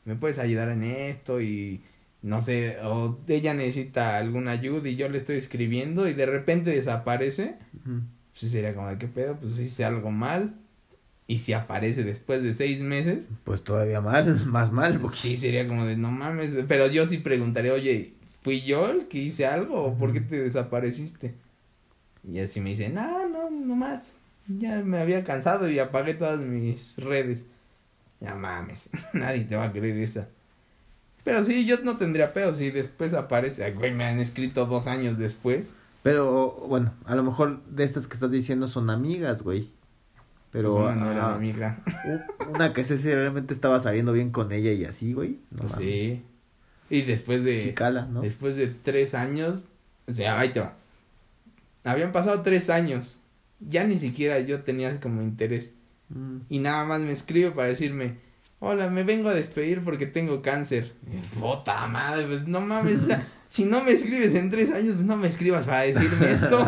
¿me 0.06 0.16
puedes 0.16 0.40
ayudar 0.40 0.70
en 0.70 0.84
esto? 0.84 1.42
Y 1.42 1.82
no 2.22 2.42
sé, 2.42 2.78
o 2.84 3.18
ella 3.28 3.54
necesita 3.54 4.18
alguna 4.18 4.52
ayuda 4.52 4.90
y 4.90 4.96
yo 4.96 5.08
le 5.10 5.18
estoy 5.18 5.38
escribiendo 5.38 6.08
y 6.08 6.14
de 6.14 6.26
repente 6.26 6.72
desaparece, 6.72 7.56
Ujú. 7.82 8.02
pues 8.40 8.52
sería 8.52 8.74
como 8.74 8.90
de, 8.90 8.98
¿qué 8.98 9.08
pedo? 9.08 9.36
Pues 9.40 9.60
hice 9.60 9.86
algo 9.86 10.12
mal. 10.12 10.56
Y 11.28 11.40
si 11.40 11.54
aparece 11.54 12.04
después 12.04 12.44
de 12.44 12.54
seis 12.54 12.82
meses, 12.82 13.30
Pues 13.44 13.64
todavía 13.64 14.00
mal, 14.00 14.46
más 14.48 14.72
mal. 14.72 15.00
Porque... 15.00 15.18
sí 15.18 15.38
sería 15.38 15.68
como 15.68 15.86
de, 15.86 15.98
no 15.98 16.12
mames, 16.12 16.58
pero 16.68 16.88
yo 16.88 17.06
sí 17.08 17.18
preguntaría, 17.18 17.74
oye, 17.74 18.14
¿fui 18.42 18.62
yo 18.62 18.90
el 18.92 19.08
que 19.08 19.20
hice 19.20 19.48
algo 19.48 19.84
o 19.86 19.98
por 19.98 20.14
qué 20.14 20.22
te 20.22 20.40
desapareciste? 20.40 21.34
Y 22.28 22.40
así 22.40 22.60
me 22.62 22.72
dice, 22.72 22.90
no, 22.90 23.28
no, 23.28 23.50
no 23.50 23.76
más. 23.76 24.15
Ya 24.48 24.82
me 24.84 25.00
había 25.00 25.24
cansado 25.24 25.70
y 25.70 25.80
apagué 25.80 26.14
todas 26.14 26.40
mis 26.40 26.96
redes. 26.98 27.48
Ya 28.22 28.36
mames, 28.36 28.90
nadie 29.14 29.46
te 29.46 29.56
va 29.56 29.66
a 29.66 29.72
creer 29.72 29.98
esa. 29.98 30.28
Pero 31.24 31.44
sí, 31.44 31.66
yo 31.66 31.78
no 31.84 31.98
tendría 31.98 32.34
pedo 32.34 32.54
si 32.54 32.70
después 32.70 33.14
aparece. 33.14 33.64
Ay, 33.64 33.74
güey, 33.74 33.92
me 33.94 34.06
han 34.06 34.20
escrito 34.20 34.66
dos 34.68 34.86
años 34.88 35.18
después. 35.18 35.74
Pero 36.04 36.52
bueno, 36.68 36.94
a 37.06 37.16
lo 37.16 37.24
mejor 37.24 37.64
de 37.66 37.84
estas 37.84 38.06
que 38.06 38.14
estás 38.14 38.30
diciendo 38.30 38.68
son 38.68 38.92
amigas, 38.92 39.42
güey. 39.42 39.72
Pero 40.52 40.76
Pues 40.76 40.96
una 40.96 41.06
no 41.06 41.12
era 41.12 41.26
ah, 41.26 41.38
mi 41.38 41.50
amiga. 41.50 41.80
una 42.54 42.72
que 42.74 42.84
sé 42.84 43.00
si 43.00 43.12
realmente 43.12 43.54
estaba 43.56 43.80
saliendo 43.80 44.14
bien 44.14 44.30
con 44.32 44.52
ella 44.52 44.72
y 44.72 44.86
así, 44.86 45.14
güey. 45.14 45.40
No 45.50 45.58
Pues 45.64 45.72
mames. 45.72 45.88
sí. 45.88 46.24
Y 46.92 47.02
después 47.02 47.44
de. 47.44 47.58
Sí 47.60 47.74
cala, 47.74 48.06
¿no? 48.06 48.22
Después 48.22 48.56
de 48.56 48.68
tres 48.68 49.16
años, 49.16 49.66
o 50.08 50.14
sea, 50.14 50.40
ahí 50.40 50.50
te 50.50 50.60
va. 50.60 50.76
Habían 51.84 52.12
pasado 52.12 52.42
tres 52.44 52.70
años. 52.70 53.20
Ya 53.60 53.84
ni 53.86 53.98
siquiera 53.98 54.40
yo 54.40 54.62
tenía 54.64 55.00
como 55.00 55.22
interés. 55.22 55.74
Mm. 56.10 56.38
Y 56.50 56.60
nada 56.60 56.86
más 56.86 57.02
me 57.02 57.12
escribe 57.12 57.52
para 57.52 57.70
decirme, 57.70 58.18
hola, 58.60 58.90
me 58.90 59.04
vengo 59.04 59.30
a 59.30 59.34
despedir 59.34 59.84
porque 59.84 60.06
tengo 60.06 60.42
cáncer. 60.42 60.94
Puta 61.40 61.88
madre, 61.88 62.26
pues 62.28 62.48
no 62.48 62.62
mames, 62.62 63.04
o 63.04 63.06
sea, 63.06 63.28
si 63.50 63.66
no 63.66 63.84
me 63.84 63.92
escribes 63.92 64.36
en 64.36 64.50
tres 64.52 64.72
años, 64.72 64.96
pues 64.96 65.06
no 65.06 65.18
me 65.18 65.28
escribas 65.28 65.66
para 65.66 65.82
decirme 65.82 66.32
esto. 66.32 66.66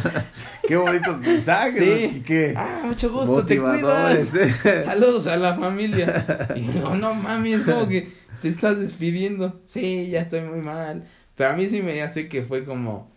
Qué 0.68 0.76
bonitos 0.76 1.20
mensajes, 1.20 1.82
Sí. 1.82 2.22
Qué 2.26 2.54
ah, 2.56 2.82
mucho 2.84 3.12
gusto, 3.12 3.44
te 3.46 3.58
cuidas. 3.58 4.34
¿eh? 4.34 4.82
Saludos 4.84 5.26
a 5.26 5.36
la 5.36 5.54
familia. 5.56 6.48
Y 6.56 6.72
yo, 6.72 6.94
no 6.94 7.14
mames, 7.14 7.62
como 7.62 7.88
que 7.88 8.08
te 8.42 8.48
estás 8.48 8.80
despidiendo. 8.80 9.60
Sí, 9.66 10.08
ya 10.10 10.22
estoy 10.22 10.40
muy 10.40 10.60
mal. 10.60 11.06
Pero 11.36 11.50
a 11.50 11.52
mí 11.52 11.66
sí 11.66 11.82
me 11.82 12.00
hace 12.02 12.28
que 12.28 12.42
fue 12.42 12.64
como 12.64 13.10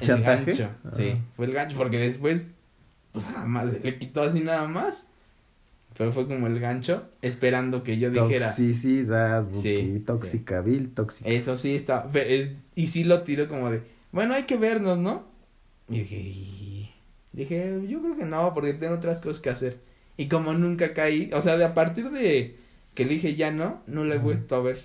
el 0.00 0.06
¿Chantaje? 0.06 0.44
gancho. 0.52 0.70
Sí, 0.96 1.08
Ajá. 1.10 1.18
fue 1.36 1.46
el 1.46 1.52
gancho 1.52 1.76
porque 1.76 1.98
después 1.98 2.52
pues 3.12 3.24
jamás 3.26 3.72
se 3.72 3.80
le 3.80 3.98
quitó 3.98 4.22
así 4.22 4.40
nada 4.40 4.66
más. 4.66 5.08
Pero 5.96 6.12
fue 6.12 6.26
como 6.26 6.46
el 6.46 6.60
gancho 6.60 7.04
esperando 7.22 7.82
que 7.82 7.98
yo 7.98 8.10
dijera, 8.10 8.48
Toxicidad, 8.48 9.44
Buki, 9.44 9.62
Sí, 9.62 10.02
tóxica, 10.04 10.60
vil, 10.60 10.90
tóxica. 10.92 11.26
eso 11.30 11.56
sí 11.56 11.74
está, 11.74 12.10
y 12.74 12.86
sí 12.88 13.04
lo 13.04 13.22
tiró 13.22 13.48
como 13.48 13.70
de, 13.70 13.80
bueno, 14.12 14.34
hay 14.34 14.42
que 14.42 14.58
vernos, 14.58 14.98
¿no? 14.98 15.24
Y 15.88 16.00
dije, 16.00 16.16
"Y-". 16.18 16.90
dije, 17.32 17.80
yo 17.88 18.02
creo 18.02 18.14
que 18.16 18.26
no, 18.26 18.52
porque 18.52 18.74
tengo 18.74 18.94
otras 18.96 19.22
cosas 19.22 19.40
que 19.40 19.48
hacer. 19.48 19.78
Y 20.18 20.28
como 20.28 20.52
nunca 20.52 20.92
caí, 20.92 21.30
o 21.32 21.40
sea, 21.40 21.56
de 21.56 21.64
a 21.64 21.72
partir 21.74 22.10
de 22.10 22.56
que 22.94 23.04
le 23.06 23.14
dije 23.14 23.34
ya 23.34 23.50
no, 23.50 23.80
no 23.86 24.04
le 24.04 24.16
he 24.16 24.18
vuelto 24.18 24.54
a 24.56 24.60
ver. 24.60 24.84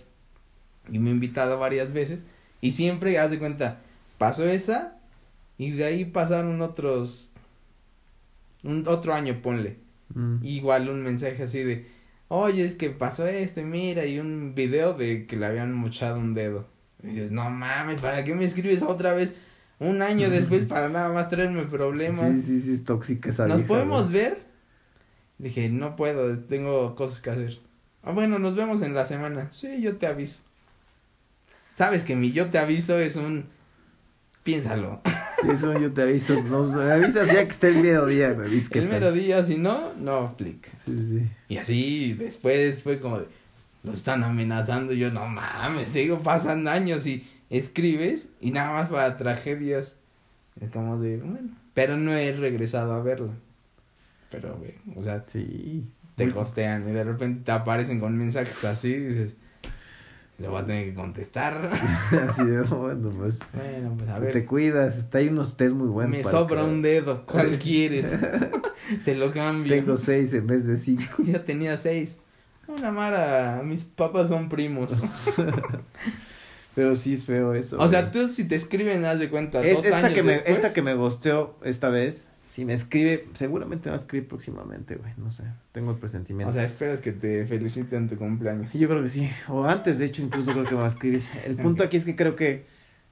Y 0.90 1.00
me 1.00 1.10
he 1.10 1.14
invitado 1.14 1.60
varias 1.60 1.92
veces. 1.92 2.24
Y 2.62 2.72
siempre, 2.72 3.20
haz 3.20 3.32
de 3.32 3.40
cuenta, 3.40 3.80
pasó 4.18 4.48
esa 4.48 4.98
y 5.62 5.70
de 5.70 5.86
ahí 5.86 6.06
pasaron 6.06 6.60
otros, 6.64 7.32
un 8.64 8.88
otro 8.88 9.14
año, 9.14 9.44
ponle. 9.44 9.78
Mm. 10.16 10.38
Igual 10.44 10.90
un 10.90 11.04
mensaje 11.04 11.44
así 11.44 11.62
de, 11.62 11.86
oye, 12.30 12.66
es 12.66 12.74
que 12.74 12.90
pasó 12.90 13.28
esto, 13.28 13.62
mira, 13.62 14.08
y 14.08 14.18
un 14.18 14.56
video 14.56 14.96
de 14.96 15.28
que 15.28 15.36
le 15.36 15.46
habían 15.46 15.72
mochado 15.72 16.18
un 16.18 16.34
dedo. 16.34 16.68
Y 17.04 17.10
dices, 17.10 17.30
no 17.30 17.48
mames, 17.52 18.02
¿para 18.02 18.26
qué 18.26 18.34
me 18.34 18.46
escribes 18.46 18.82
otra 18.82 19.14
vez 19.14 19.36
un 19.78 20.02
año 20.02 20.30
después 20.32 20.66
para 20.66 20.90
nada 20.90 21.14
más 21.14 21.30
traerme 21.30 21.66
problemas? 21.66 22.38
Sí, 22.38 22.42
sí, 22.42 22.62
sí, 22.62 22.74
es 22.74 22.84
tóxica 22.84 23.30
esa 23.30 23.46
¿Nos 23.46 23.58
vieja, 23.58 23.68
podemos 23.68 24.12
ver? 24.12 24.40
Dije, 25.38 25.70
no 25.70 25.96
puedo, 25.96 26.40
tengo 26.40 26.96
cosas 26.96 27.22
que 27.22 27.30
hacer. 27.30 27.60
Ah, 28.02 28.14
bueno, 28.14 28.40
nos 28.40 28.56
vemos 28.56 28.82
en 28.82 28.96
la 28.96 29.06
semana. 29.06 29.50
Sí, 29.52 29.80
yo 29.80 29.98
te 29.98 30.08
aviso. 30.08 30.42
Sabes 31.76 32.04
que 32.04 32.16
mi 32.16 32.32
yo 32.32 32.48
te 32.48 32.58
aviso 32.58 32.98
es 32.98 33.16
un... 33.16 33.46
Piénsalo. 34.44 35.02
Sí, 35.42 35.48
eso 35.52 35.80
yo 35.80 35.92
te 35.92 36.02
aviso. 36.04 36.42
Nos 36.44 36.72
me 36.72 36.92
avisas 36.92 37.28
ya 37.28 37.46
que 37.46 37.52
esté 37.52 37.70
el 37.70 37.82
mero 37.84 38.06
día, 38.06 38.30
me 38.38 38.48
qué 38.48 38.56
El 38.56 38.70
tal. 38.70 38.88
mero 38.88 39.12
día, 39.12 39.44
si 39.44 39.58
no, 39.58 39.94
no 39.96 40.18
aplica. 40.18 40.70
Sí, 40.76 40.92
sí. 41.10 41.28
Y 41.50 41.58
así 41.58 42.14
después 42.14 42.84
fue 42.84 43.00
como 43.00 43.20
de, 43.20 43.26
lo 43.84 43.94
están 43.94 44.24
amenazando. 44.24 44.94
y 44.94 45.00
Yo 45.00 45.12
no 45.12 45.26
mames, 45.28 45.94
digo, 45.94 46.20
pasan 46.20 46.68
años 46.68 47.06
y 47.08 47.28
escribes 47.50 48.30
y 48.40 48.52
nada 48.52 48.74
más 48.74 48.90
para 48.90 49.18
tragedias. 49.18 49.98
Es 50.60 50.70
como 50.72 51.00
de, 51.00 51.18
bueno, 51.18 51.50
pero 51.74 51.98
no 51.98 52.14
he 52.14 52.32
regresado 52.34 52.94
a 52.94 53.02
verla. 53.02 53.32
Pero, 54.30 54.56
güey, 54.58 54.76
o 54.96 55.04
sea, 55.04 55.24
Sí. 55.28 55.86
te 56.16 56.30
costean 56.30 56.88
y 56.88 56.92
de 56.92 57.04
repente 57.04 57.42
te 57.46 57.52
aparecen 57.52 58.00
con 58.00 58.18
mensajes 58.18 58.64
así 58.64 58.90
y 58.90 58.98
dices, 59.00 59.34
le 60.42 60.48
voy 60.48 60.62
a 60.62 60.66
tener 60.66 60.86
que 60.86 60.94
contestar. 60.96 61.70
Así 62.30 62.44
de, 62.44 62.62
bueno, 62.64 63.10
pues. 63.18 63.40
bueno, 63.54 63.96
pues 63.98 64.10
a 64.10 64.16
Te 64.16 64.20
ver, 64.20 64.46
cuidas, 64.46 64.98
está 64.98 65.20
ahí 65.20 65.28
unos 65.30 65.56
test 65.56 65.74
muy 65.76 65.88
buenos. 65.88 66.12
me 66.18 66.24
sobra 66.24 66.64
un 66.64 66.82
dedo, 66.82 67.24
¿cuál 67.32 67.58
quieres? 67.60 68.08
te 69.06 69.16
lo 69.16 69.32
cambio. 69.32 69.74
Tengo 69.74 69.96
seis 69.98 70.34
en 70.34 70.48
vez 70.48 70.66
de 70.66 70.78
cinco. 70.78 71.04
Ya 71.24 71.44
tenía 71.46 71.78
seis. 71.78 72.20
Una 72.68 72.92
mara, 72.92 73.62
mis 73.64 73.84
papás 73.84 74.30
son 74.30 74.48
primos. 74.50 74.94
Pero 76.74 76.96
sí 76.96 77.14
es 77.14 77.26
feo 77.26 77.54
eso. 77.54 77.78
O 77.80 77.88
sea, 77.88 78.12
tú 78.12 78.30
si 78.30 78.48
te 78.48 78.56
escriben, 78.56 79.04
haz 79.04 79.20
de 79.20 79.30
cuenta, 79.30 79.62
Es- 79.62 79.76
dos 79.76 79.86
esta, 79.86 79.98
años 79.98 80.14
que 80.14 80.24
me, 80.24 80.32
después. 80.34 80.56
esta 80.58 80.74
que 80.74 80.82
me 80.82 80.94
gosteó 80.94 81.56
esta 81.64 81.90
vez, 81.90 82.30
si 82.52 82.66
me 82.66 82.74
escribe, 82.74 83.28
seguramente 83.34 83.86
me 83.88 83.92
va 83.92 83.96
a 83.96 84.02
escribir 84.02 84.28
próximamente, 84.28 84.96
güey. 84.96 85.14
No 85.18 85.32
sé, 85.32 85.44
tengo 85.72 85.92
el 85.92 85.98
presentimiento. 85.98 86.50
O 86.50 86.54
sea, 86.54 86.66
esperas 86.66 87.00
que 87.00 87.14
te 87.14 87.46
feliciten 87.46 88.10
tu 88.10 88.18
cumpleaños. 88.18 88.74
Yo 88.74 88.90
creo 88.90 89.02
que 89.02 89.10
sí. 89.10 89.30
O 89.48 89.64
antes, 89.64 90.00
de 90.00 90.06
hecho, 90.06 90.22
incluso 90.22 90.52
creo 90.52 90.66
que 90.66 90.72
me 90.76 90.80
va 90.82 90.86
a 90.86 90.90
escribir. 90.90 91.22
El 91.46 91.56
punto 91.56 91.84
aquí 91.84 91.96
es 91.98 92.04
que 92.04 92.16
creo 92.18 92.36
que 92.36 92.66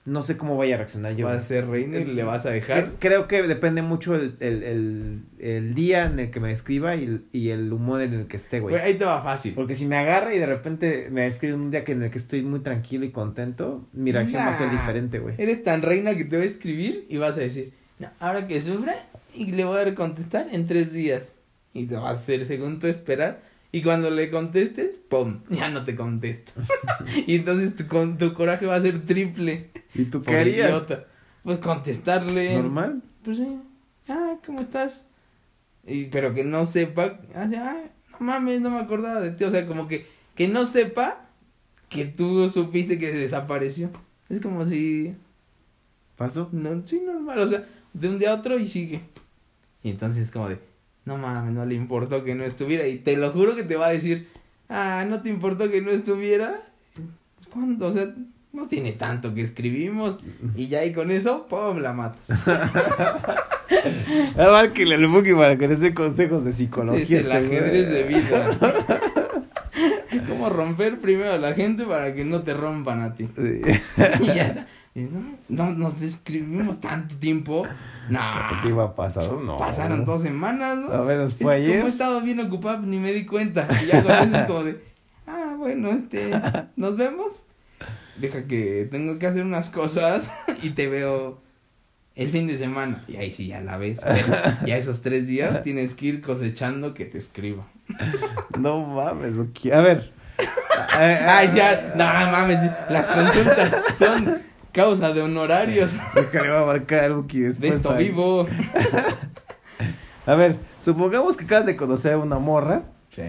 no 0.05 0.23
sé 0.23 0.37
cómo 0.37 0.57
vaya 0.57 0.75
a 0.75 0.77
reaccionar 0.79 1.15
yo. 1.15 1.25
Vas 1.27 1.37
a 1.37 1.43
ser 1.43 1.67
reina 1.67 1.99
y 1.99 2.05
le 2.05 2.23
vas 2.23 2.45
a 2.45 2.49
dejar. 2.49 2.85
Cre- 2.87 2.91
Creo 2.99 3.27
que 3.27 3.43
depende 3.43 3.81
mucho 3.81 4.15
el, 4.15 4.35
el, 4.41 4.63
el, 4.63 5.21
el 5.39 5.73
día 5.75 6.05
en 6.07 6.19
el 6.19 6.31
que 6.31 6.39
me 6.39 6.51
escriba 6.51 6.95
y 6.95 7.03
el, 7.05 7.23
y 7.31 7.49
el 7.51 7.71
humor 7.71 8.01
en 8.01 8.13
el 8.15 8.25
que 8.27 8.35
esté, 8.37 8.59
güey. 8.59 8.75
Ahí 8.75 8.95
te 8.95 9.05
va 9.05 9.21
fácil. 9.23 9.53
Porque 9.53 9.75
si 9.75 9.85
me 9.85 9.97
agarra 9.97 10.33
y 10.35 10.39
de 10.39 10.47
repente 10.47 11.09
me 11.11 11.27
escribe 11.27 11.53
un 11.53 11.71
día 11.71 11.83
que 11.83 11.91
en 11.93 12.03
el 12.03 12.11
que 12.11 12.17
estoy 12.17 12.41
muy 12.41 12.59
tranquilo 12.59 13.05
y 13.05 13.11
contento, 13.11 13.87
mi 13.93 14.11
reacción 14.11 14.41
va 14.45 14.49
a 14.49 14.57
ser 14.57 14.69
diferente, 14.71 15.19
güey. 15.19 15.35
Eres 15.37 15.63
tan 15.63 15.81
reina 15.81 16.15
que 16.17 16.25
te 16.25 16.35
va 16.37 16.43
a 16.43 16.47
escribir 16.47 17.05
y 17.07 17.17
vas 17.17 17.37
a 17.37 17.41
decir, 17.41 17.73
no, 17.99 18.09
ahora 18.19 18.47
que 18.47 18.59
sufra, 18.61 18.95
y 19.33 19.51
le 19.51 19.63
voy 19.63 19.75
a 19.75 19.85
dar 19.85 19.93
contestar 19.95 20.47
en 20.51 20.67
tres 20.67 20.93
días. 20.93 21.35
Y 21.73 21.85
te 21.85 21.95
va 21.95 22.09
a 22.09 22.13
hacer 22.13 22.45
según 22.45 22.79
tú 22.79 22.87
esperar. 22.87 23.41
Y 23.71 23.83
cuando 23.83 24.09
le 24.09 24.31
contestes, 24.31 24.91
¡pum! 25.09 25.41
Ya 25.49 25.69
no 25.69 25.85
te 25.85 25.95
contesto. 25.95 26.53
y 27.27 27.35
entonces 27.35 27.75
tu, 27.75 27.85
con, 27.87 28.17
tu 28.17 28.33
coraje 28.33 28.65
va 28.65 28.75
a 28.75 28.81
ser 28.81 29.05
triple. 29.05 29.69
¿Y 29.93 30.05
tú 30.05 30.23
qué 30.23 30.35
harías? 30.35 30.69
idiota. 30.69 31.05
Pues 31.43 31.59
contestarle. 31.59 32.55
¿Normal? 32.55 33.01
Pues 33.23 33.37
sí. 33.37 33.59
Ah, 34.07 34.37
¿cómo 34.43 34.61
estás? 34.61 35.09
Y, 35.85 36.05
pero 36.05 36.33
que 36.33 36.43
no 36.43 36.65
sepa. 36.65 37.19
Así, 37.35 37.55
ah, 37.55 37.83
no 38.11 38.25
mames, 38.25 38.61
no 38.61 38.71
me 38.71 38.79
acordaba 38.79 39.21
de 39.21 39.31
ti. 39.31 39.43
O 39.43 39.51
sea, 39.51 39.67
como 39.67 39.87
que, 39.87 40.07
que 40.35 40.47
no 40.47 40.65
sepa 40.65 41.25
que 41.89 42.05
tú 42.05 42.49
supiste 42.49 42.97
que 42.97 43.11
se 43.11 43.17
desapareció. 43.17 43.91
Es 44.29 44.39
como 44.39 44.65
si. 44.65 45.15
¿Pasó? 46.17 46.49
No, 46.51 46.81
sí, 46.85 47.01
normal. 47.05 47.39
O 47.39 47.47
sea, 47.47 47.65
de 47.93 48.09
un 48.09 48.17
día 48.17 48.31
a 48.31 48.35
otro 48.35 48.57
y 48.57 48.67
sigue. 48.67 49.01
Y 49.83 49.91
entonces 49.91 50.23
es 50.23 50.31
como 50.31 50.49
de. 50.49 50.59
No 51.05 51.17
mames, 51.17 51.53
no 51.53 51.65
le 51.65 51.75
importó 51.75 52.23
que 52.23 52.35
no 52.35 52.43
estuviera. 52.43 52.87
Y 52.87 52.99
te 52.99 53.17
lo 53.17 53.31
juro 53.31 53.55
que 53.55 53.63
te 53.63 53.75
va 53.75 53.87
a 53.87 53.91
decir. 53.91 54.27
Ah, 54.67 55.05
¿no 55.07 55.21
te 55.21 55.29
importó 55.29 55.69
que 55.69 55.81
no 55.81 55.89
estuviera? 55.89 56.61
¿Cuándo? 57.51 57.87
O 57.87 57.91
sea, 57.91 58.13
no 58.53 58.67
tiene 58.67 58.91
tanto 58.91 59.33
que 59.33 59.41
escribimos. 59.41 60.19
Y 60.55 60.67
ya 60.67 60.85
y 60.85 60.93
con 60.93 61.11
eso, 61.11 61.47
¡pum! 61.47 61.79
la 61.79 61.93
matas. 61.93 62.29
A 64.37 64.47
márquele 64.51 64.95
al 64.95 65.07
Buki 65.07 65.33
para 65.33 65.57
que 65.57 65.67
les 65.67 65.79
dé 65.79 65.93
consejos 65.93 66.43
de 66.43 66.53
psicología. 66.53 67.03
Es 67.03 67.11
el 67.11 67.31
este 67.31 67.33
ajedrez 67.33 67.89
de 67.89 68.03
vida. 68.03 68.57
¿Cómo 70.27 70.49
romper 70.49 70.99
primero 70.99 71.33
a 71.33 71.37
la 71.37 71.53
gente 71.53 71.85
para 71.85 72.13
que 72.15 72.25
no 72.25 72.41
te 72.41 72.53
rompan 72.53 73.01
a 73.01 73.13
ti? 73.13 73.27
Sí. 73.35 73.61
Y 74.21 74.25
ya. 74.25 74.67
Y 74.99 75.03
no, 75.03 75.37
no 75.47 75.73
nos 75.73 76.01
escribimos 76.01 76.81
tanto 76.81 77.15
tiempo. 77.15 77.65
No. 78.09 78.19
¿Cuánto 78.19 78.59
tiempo 78.61 78.81
ha 78.81 78.95
pasado? 78.95 79.39
No. 79.41 79.55
Pasaron 79.57 80.03
dos 80.03 80.21
semanas, 80.21 80.77
¿no? 80.77 80.93
Apenas 80.93 81.31
Es 81.31 81.37
fue 81.37 81.55
ayer. 81.55 81.77
Como 81.77 81.87
he 81.87 81.89
estado 81.89 82.21
bien 82.21 82.39
ocupado, 82.41 82.79
ni 82.79 82.97
me 82.97 83.13
di 83.13 83.25
cuenta. 83.25 83.65
Y 83.81 83.87
ya 83.87 83.99
es 83.99 84.45
como 84.47 84.63
de, 84.63 84.83
ah, 85.25 85.55
bueno, 85.57 85.91
este, 85.91 86.31
¿nos 86.75 86.97
vemos? 86.97 87.45
Deja 88.17 88.45
que 88.45 88.89
tengo 88.91 89.17
que 89.19 89.27
hacer 89.27 89.43
unas 89.43 89.69
cosas 89.69 90.33
y 90.61 90.71
te 90.71 90.89
veo 90.89 91.39
el 92.15 92.29
fin 92.29 92.47
de 92.47 92.57
semana. 92.57 93.05
Y 93.07 93.15
ahí 93.15 93.33
sí 93.33 93.47
ya 93.47 93.61
la 93.61 93.77
ves. 93.77 93.99
Pero 94.03 94.27
ya 94.65 94.75
esos 94.75 95.01
tres 95.01 95.27
días 95.27 95.63
tienes 95.63 95.95
que 95.95 96.07
ir 96.07 96.21
cosechando 96.21 96.93
que 96.93 97.05
te 97.05 97.17
escriba. 97.17 97.65
No 98.59 98.85
mames. 98.85 99.35
A 99.71 99.79
ver. 99.79 100.11
Ay, 100.91 101.49
ya, 101.55 101.93
no 101.95 102.03
mames, 102.03 102.59
las 102.89 103.07
consultas 103.07 103.81
son 103.97 104.48
causa 104.83 105.13
de 105.13 105.21
honorarios. 105.21 105.93
Déjale, 106.15 106.49
va 106.49 106.61
a 106.61 106.65
marcar 106.65 107.03
al 107.05 107.13
Buki 107.15 107.39
De 107.39 107.47
después. 107.47 107.75
esto 107.75 107.89
para- 107.89 107.99
vivo. 108.01 108.47
A 110.25 110.35
ver, 110.35 110.57
supongamos 110.79 111.35
que 111.37 111.45
acabas 111.45 111.65
de 111.65 111.75
conocer 111.75 112.13
a 112.13 112.17
una 112.17 112.37
morra. 112.39 112.83
Sí, 113.15 113.23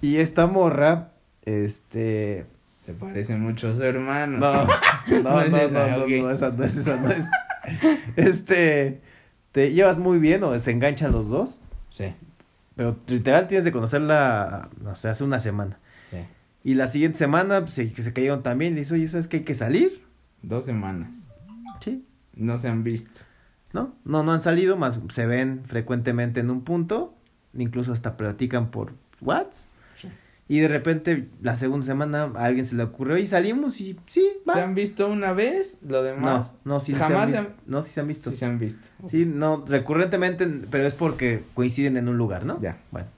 Y 0.00 0.16
esta 0.16 0.46
morra, 0.46 1.10
este. 1.44 2.46
se 2.86 2.92
parece 2.94 3.36
mucho 3.36 3.68
a 3.70 3.74
su 3.74 3.82
hermano. 3.82 4.38
No, 4.38 4.64
no, 5.22 5.22
No 5.22 5.30
no, 5.30 5.40
es 5.42 5.50
no, 5.50 5.56
esa, 5.58 5.86
no, 5.96 6.02
ok. 6.04 6.08
no, 6.22 6.30
esa 6.30 6.50
no 6.50 6.64
es, 6.64 6.76
esa 6.76 6.96
no 6.96 7.10
es. 7.10 7.24
Este. 8.16 9.00
Te 9.52 9.72
llevas 9.72 9.98
muy 9.98 10.18
bien 10.18 10.42
o 10.44 10.58
se 10.58 10.70
enganchan 10.70 11.12
los 11.12 11.28
dos. 11.28 11.60
Sí, 11.90 12.14
Pero 12.76 12.96
literal 13.08 13.48
tienes 13.48 13.64
de 13.64 13.72
conocerla, 13.72 14.68
no 14.82 14.94
sé, 14.94 15.08
hace 15.08 15.24
una 15.24 15.40
semana. 15.40 15.78
sí. 16.10 16.18
Y 16.64 16.74
la 16.74 16.88
siguiente 16.88 17.18
semana, 17.18 17.60
pues, 17.62 17.74
se, 17.74 17.92
que 17.92 18.02
se 18.02 18.12
cayeron 18.12 18.42
también. 18.42 18.74
Y 18.74 18.80
dices, 18.80 18.92
oye, 18.92 19.08
¿sabes 19.08 19.26
que 19.26 19.38
hay 19.38 19.42
que 19.44 19.54
salir? 19.54 19.97
Dos 20.42 20.64
semanas. 20.64 21.10
Sí. 21.80 22.04
No 22.34 22.58
se 22.58 22.68
han 22.68 22.84
visto. 22.84 23.20
¿No? 23.72 23.94
No, 24.04 24.22
no 24.22 24.32
han 24.32 24.40
salido, 24.40 24.76
más 24.76 24.98
se 25.10 25.26
ven 25.26 25.62
frecuentemente 25.66 26.40
en 26.40 26.50
un 26.50 26.62
punto. 26.62 27.14
Incluso 27.54 27.92
hasta 27.92 28.16
platican 28.16 28.70
por 28.70 28.92
WhatsApp. 29.20 29.68
Sí. 30.00 30.08
Y 30.48 30.60
de 30.60 30.68
repente, 30.68 31.28
la 31.42 31.56
segunda 31.56 31.84
semana, 31.86 32.30
a 32.36 32.44
alguien 32.44 32.64
se 32.66 32.76
le 32.76 32.82
ocurrió 32.84 33.16
y 33.18 33.26
salimos 33.26 33.80
y 33.80 33.98
sí, 34.06 34.26
va. 34.48 34.54
¿Se 34.54 34.60
han 34.62 34.74
visto 34.74 35.08
una 35.08 35.32
vez? 35.32 35.78
Lo 35.86 36.02
demás. 36.02 36.52
No, 36.64 36.74
no, 36.74 36.80
sí 36.80 36.94
Jamás 36.94 37.26
se 37.26 37.32
se 37.32 37.36
han 37.38 37.44
han- 37.46 37.50
visto. 37.52 37.62
No, 37.66 37.82
sí 37.82 37.90
se 37.90 38.00
han 38.00 38.06
visto. 38.08 38.30
Sí 38.30 38.36
se 38.36 38.44
han 38.46 38.58
visto. 38.58 38.88
Sí, 39.10 39.24
no, 39.26 39.64
recurrentemente, 39.66 40.46
pero 40.70 40.86
es 40.86 40.94
porque 40.94 41.42
coinciden 41.54 41.96
en 41.96 42.08
un 42.08 42.16
lugar, 42.16 42.46
¿no? 42.46 42.60
Ya. 42.62 42.78
Bueno. 42.90 43.08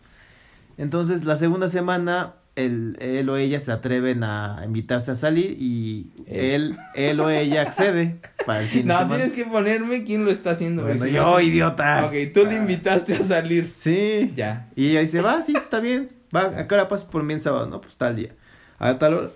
Entonces, 0.79 1.25
la 1.25 1.37
segunda 1.37 1.69
semana, 1.69 2.35
el, 2.65 2.97
él 3.01 3.29
o 3.29 3.37
ella 3.37 3.61
se 3.61 3.73
atreven 3.73 4.23
a 4.25 4.63
invitarse 4.65 5.11
a 5.11 5.15
salir 5.15 5.57
y 5.61 6.11
Él. 6.27 6.77
él, 6.77 6.79
él 6.95 7.21
o 7.21 7.31
ella 7.31 7.63
accede 7.63 8.17
para 8.47 8.63
el 8.63 8.69
fin 8.69 8.87
de 8.87 8.93
No, 8.95 9.09
tienes 9.09 9.33
que 9.33 9.45
ponerme 9.47 10.05
quién 10.05 10.25
lo 10.25 10.31
está 10.31 10.51
haciendo. 10.53 10.83
Bueno, 10.83 11.05
si 11.05 11.13
yo, 11.13 11.23
no- 11.23 11.41
idiota. 11.41 12.07
Ok, 12.07 12.33
tú 12.35 12.45
le 12.47 12.57
invitaste 12.57 13.15
a 13.17 13.23
salir. 13.23 13.73
Sí. 13.77 14.33
Ya. 14.37 14.69
Y 14.77 14.91
ella 14.91 15.01
dice, 15.01 15.21
va, 15.21 15.43
sí, 15.43 15.55
está 15.57 15.81
bien. 15.81 16.11
Va, 16.35 16.59
¿a 16.59 16.67
qué 16.69 16.75
hora 16.75 16.89
pasas 16.89 17.07
por 17.07 17.23
mí 17.23 17.35
el 17.35 17.41
sábado? 17.41 17.67
No, 17.67 17.81
pues 17.81 17.97
tal 17.97 18.17
día. 18.17 18.31
A 18.79 18.99
tal 18.99 19.15
hora. 19.15 19.31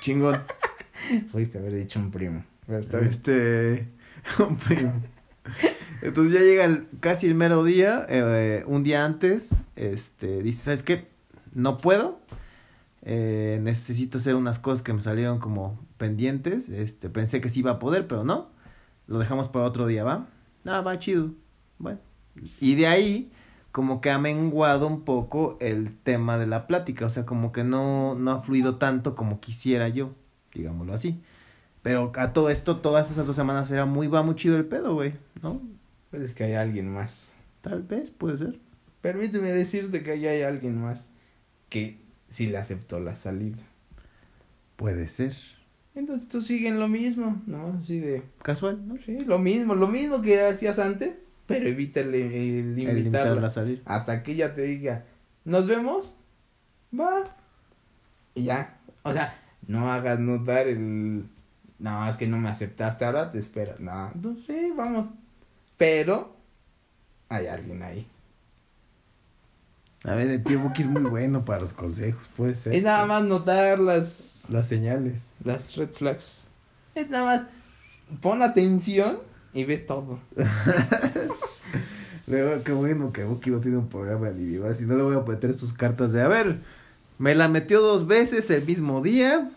Chingón. 0.00 0.40
Pudiste 1.32 1.58
haber 1.58 1.74
dicho 1.74 1.98
un 1.98 2.10
primo. 2.10 2.44
Pero 2.66 2.78
está 2.78 2.98
bien. 2.98 3.10
Este. 3.10 3.88
un 4.42 4.56
primo. 4.56 4.92
Entonces 6.02 6.34
ya 6.34 6.40
llega 6.40 6.64
el- 6.64 6.86
casi 7.00 7.26
el 7.26 7.34
mero 7.34 7.64
día, 7.64 8.04
eh, 8.08 8.62
un 8.66 8.82
día 8.82 9.04
antes, 9.04 9.50
este, 9.76 10.42
dice, 10.42 10.64
¿sabes 10.64 10.82
qué? 10.82 11.06
No 11.54 11.76
puedo, 11.78 12.20
eh, 13.06 13.60
necesito 13.62 14.18
hacer 14.18 14.34
unas 14.34 14.58
cosas 14.58 14.82
que 14.82 14.94
me 14.94 15.00
salieron 15.00 15.38
como 15.38 15.78
pendientes, 15.98 16.70
este, 16.70 17.10
pensé 17.10 17.42
que 17.42 17.50
sí 17.50 17.60
iba 17.60 17.72
a 17.72 17.78
poder, 17.78 18.08
pero 18.08 18.24
no, 18.24 18.48
lo 19.06 19.18
dejamos 19.18 19.48
para 19.48 19.66
otro 19.66 19.86
día, 19.86 20.04
¿va? 20.04 20.26
Ah, 20.64 20.80
va, 20.80 20.98
chido, 20.98 21.30
bueno. 21.78 22.00
Y 22.60 22.74
de 22.76 22.86
ahí, 22.86 23.30
como 23.72 24.00
que 24.00 24.10
ha 24.10 24.18
menguado 24.18 24.86
un 24.86 25.02
poco 25.02 25.58
el 25.60 25.94
tema 25.98 26.38
de 26.38 26.46
la 26.46 26.66
plática, 26.66 27.04
o 27.04 27.10
sea, 27.10 27.26
como 27.26 27.52
que 27.52 27.62
no, 27.62 28.14
no 28.14 28.30
ha 28.32 28.42
fluido 28.42 28.76
tanto 28.76 29.14
como 29.14 29.38
quisiera 29.38 29.88
yo, 29.88 30.14
digámoslo 30.54 30.94
así. 30.94 31.22
Pero 31.82 32.12
a 32.16 32.32
todo 32.32 32.48
esto, 32.48 32.78
todas 32.78 33.10
esas 33.10 33.26
dos 33.26 33.36
semanas 33.36 33.70
era 33.70 33.84
muy, 33.84 34.06
va 34.06 34.22
muy 34.22 34.36
chido 34.36 34.56
el 34.56 34.64
pedo, 34.64 34.94
güey, 34.94 35.14
¿no? 35.42 35.60
Pues 36.10 36.22
es 36.22 36.34
que 36.34 36.44
hay 36.44 36.54
alguien 36.54 36.90
más. 36.90 37.34
Tal 37.60 37.82
vez, 37.82 38.10
puede 38.10 38.38
ser. 38.38 38.58
Permíteme 39.02 39.52
decirte 39.52 40.02
que 40.02 40.12
ahí 40.12 40.26
hay 40.26 40.42
alguien 40.42 40.80
más 40.80 41.10
que 41.68 42.03
sí 42.34 42.48
le 42.48 42.58
aceptó 42.58 42.98
la 42.98 43.14
salida. 43.16 43.62
Puede 44.76 45.08
ser. 45.08 45.34
Entonces 45.94 46.28
tú 46.28 46.42
sigue 46.42 46.68
en 46.68 46.80
lo 46.80 46.88
mismo, 46.88 47.40
¿no? 47.46 47.78
Así 47.80 48.00
de, 48.00 48.24
Casual, 48.42 48.86
¿no? 48.88 48.96
sí, 48.98 49.20
lo 49.24 49.38
mismo, 49.38 49.76
lo 49.76 49.86
mismo 49.86 50.20
que 50.20 50.40
hacías 50.42 50.80
antes, 50.80 51.14
pero 51.46 51.68
evita 51.68 52.00
el, 52.00 52.12
el 52.14 52.24
El 52.24 52.78
invitarla. 52.78 52.98
invitarla 52.98 53.46
a 53.46 53.50
salir. 53.50 53.82
Hasta 53.84 54.24
que 54.24 54.32
ella 54.32 54.54
te 54.56 54.62
diga, 54.62 55.04
¿nos 55.44 55.68
vemos? 55.68 56.16
Va. 56.98 57.22
Y 58.34 58.44
ya. 58.44 58.78
O 59.04 59.12
sea, 59.12 59.40
no 59.68 59.92
hagas 59.92 60.18
notar 60.18 60.66
el... 60.66 61.26
No, 61.78 62.08
es 62.08 62.16
que 62.16 62.26
no 62.26 62.38
me 62.38 62.48
aceptaste, 62.48 63.04
ahora 63.04 63.30
te 63.30 63.38
esperas. 63.38 63.78
No, 63.78 64.10
no 64.14 64.36
sé, 64.38 64.72
vamos. 64.76 65.10
Pero 65.76 66.34
hay 67.28 67.46
alguien 67.46 67.82
ahí. 67.84 68.08
A 70.04 70.14
ver, 70.14 70.28
el 70.28 70.42
tío 70.42 70.60
Buki 70.60 70.82
es 70.82 70.88
muy 70.88 71.02
bueno 71.02 71.44
para 71.44 71.60
los 71.60 71.72
consejos, 71.72 72.28
puede 72.36 72.54
ser. 72.54 72.74
Es 72.74 72.82
nada 72.82 73.06
más 73.06 73.24
notar 73.24 73.78
las, 73.78 74.46
Las 74.50 74.66
señales. 74.68 75.32
las 75.42 75.74
red 75.76 75.88
flags. 75.88 76.46
Es 76.94 77.08
nada 77.08 77.24
más 77.24 77.42
pon 78.20 78.42
atención 78.42 79.18
y 79.54 79.64
ves 79.64 79.86
todo. 79.86 80.18
Luego, 82.26 82.62
qué 82.62 82.72
bueno 82.72 83.12
que 83.12 83.24
Buki 83.24 83.50
no 83.50 83.60
tiene 83.60 83.78
un 83.78 83.88
programa 83.88 84.30
individual, 84.30 84.74
si 84.74 84.84
no 84.84 84.96
le 84.96 85.02
voy 85.02 85.16
a 85.16 85.20
meter 85.20 85.54
sus 85.54 85.72
cartas 85.72 86.12
de, 86.12 86.22
a 86.22 86.28
ver, 86.28 86.58
me 87.18 87.34
la 87.34 87.48
metió 87.48 87.80
dos 87.82 88.06
veces 88.06 88.50
el 88.50 88.64
mismo 88.64 89.02
día 89.02 89.50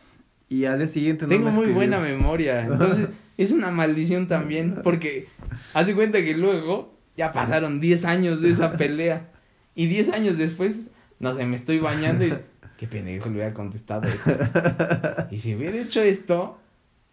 y 0.49 0.65
al 0.65 0.79
día 0.79 0.87
siguiente 0.87 1.25
no 1.25 1.29
Tengo 1.29 1.49
me 1.49 1.55
muy 1.55 1.67
buena 1.67 1.99
memoria. 1.99 2.65
Entonces, 2.65 3.09
es 3.37 3.51
una 3.51 3.71
maldición 3.71 4.27
también. 4.27 4.79
Porque 4.83 5.27
hace 5.73 5.93
cuenta 5.95 6.19
que 6.19 6.35
luego 6.35 6.93
ya 7.15 7.31
pasaron 7.31 7.79
10 7.79 8.05
años 8.05 8.41
de 8.41 8.51
esa 8.51 8.77
pelea. 8.77 9.29
Y 9.77 9.85
10 9.85 10.09
años 10.09 10.39
después, 10.39 10.87
no 11.19 11.35
sé, 11.35 11.45
me 11.45 11.55
estoy 11.55 11.77
bañando 11.77 12.25
y 12.25 12.33
qué 12.77 12.87
pendejo 12.87 13.29
le 13.29 13.35
hubiera 13.35 13.53
contestado 13.53 14.07
esto. 14.07 14.31
Y 15.31 15.37
si 15.37 15.53
hubiera 15.53 15.77
hecho 15.77 16.01
esto, 16.01 16.57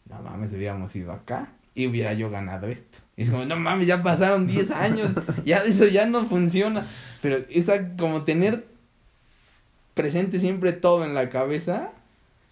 no 0.08 0.22
mames, 0.22 0.50
hubiéramos 0.54 0.96
ido 0.96 1.12
acá 1.12 1.52
y 1.74 1.86
hubiera 1.86 2.14
yo 2.14 2.30
ganado 2.30 2.66
esto. 2.68 3.00
Y 3.18 3.22
es 3.24 3.30
como, 3.30 3.44
no 3.44 3.56
mames, 3.56 3.86
ya 3.86 4.02
pasaron 4.02 4.46
10 4.46 4.70
años, 4.70 5.12
ya 5.44 5.58
eso 5.58 5.86
ya 5.86 6.06
no 6.06 6.26
funciona. 6.26 6.88
Pero 7.20 7.36
esa 7.50 7.96
como 7.98 8.22
tener 8.22 8.64
presente 9.92 10.40
siempre 10.40 10.72
todo 10.72 11.04
en 11.04 11.12
la 11.12 11.28
cabeza, 11.28 11.90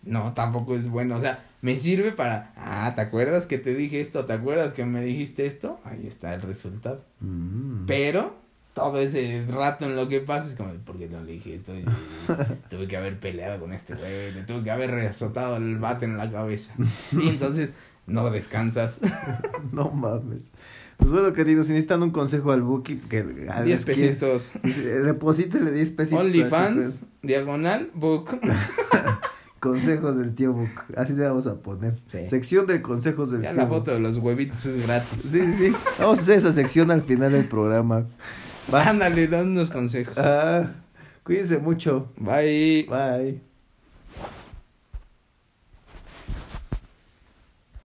no, 0.02 0.34
tampoco 0.34 0.76
es 0.76 0.90
bueno. 0.90 1.16
O 1.16 1.20
sea, 1.22 1.42
me 1.62 1.78
sirve 1.78 2.12
para, 2.12 2.52
ah, 2.58 2.92
¿te 2.94 3.00
acuerdas 3.00 3.46
que 3.46 3.56
te 3.56 3.74
dije 3.74 4.02
esto? 4.02 4.26
¿Te 4.26 4.34
acuerdas 4.34 4.74
que 4.74 4.84
me 4.84 5.02
dijiste 5.02 5.46
esto? 5.46 5.80
Ahí 5.84 6.06
está 6.06 6.34
el 6.34 6.42
resultado. 6.42 7.02
Mm. 7.20 7.86
Pero 7.86 8.42
todo 8.74 8.98
ese 8.98 9.44
rato 9.48 9.84
en 9.84 9.96
lo 9.96 10.08
que 10.08 10.20
pasa 10.20 10.48
es 10.48 10.54
como, 10.54 10.72
¿por 10.84 10.96
qué 10.98 11.08
no 11.08 11.22
le 11.22 11.32
dije 11.32 11.56
esto? 11.56 11.72
Tuve 12.70 12.88
que 12.88 12.96
haber 12.96 13.18
peleado 13.18 13.60
con 13.60 13.72
este 13.72 13.94
güey, 13.94 14.32
le 14.32 14.42
tuve 14.42 14.64
que 14.64 14.70
haber 14.70 14.94
azotado 15.06 15.56
el 15.56 15.78
bate 15.78 16.06
en 16.06 16.16
la 16.16 16.30
cabeza. 16.30 16.74
Y 17.12 17.28
entonces 17.28 17.70
no 18.06 18.30
descansas. 18.30 19.00
no 19.72 19.90
mames. 19.90 20.50
Pues 20.96 21.10
bueno, 21.10 21.32
queridos, 21.32 21.66
si 21.66 21.72
necesitan 21.72 22.02
un 22.02 22.10
consejo 22.10 22.52
al 22.52 22.62
Buki, 22.62 22.96
que... 22.96 23.22
10 23.22 23.84
pesitos. 23.84 24.52
Reposítele 24.62 25.72
10 25.72 25.90
pesitos. 25.92 26.24
OnlyFans, 26.24 27.06
diagonal, 27.22 27.90
book. 27.92 28.38
Consejos 29.58 30.16
del 30.16 30.34
tío 30.34 30.52
Book. 30.52 30.70
Así 30.96 31.12
le 31.12 31.24
vamos 31.24 31.46
a 31.46 31.54
poner. 31.54 31.94
Sí. 32.10 32.26
Sección 32.28 32.66
de 32.66 32.82
consejos 32.82 33.30
del 33.30 33.42
Ya 33.42 33.52
tío 33.52 33.58
la 33.62 33.64
Book. 33.66 33.78
foto 33.78 33.92
de 33.92 34.00
los 34.00 34.16
huevitos 34.18 34.66
es 34.66 34.82
gratis. 34.84 35.22
Sí, 35.22 35.40
sí. 35.56 35.72
Vamos 35.98 36.18
a 36.18 36.22
hacer 36.22 36.38
esa 36.38 36.52
sección 36.52 36.90
al 36.90 37.02
final 37.02 37.30
del 37.32 37.46
programa. 37.46 38.06
Ándale, 38.70 39.26
dan 39.26 39.48
unos 39.48 39.70
consejos. 39.70 40.16
Ah, 40.18 40.70
cuídense 41.24 41.58
mucho. 41.58 42.12
Bye. 42.16 42.86
Bye. 42.88 43.51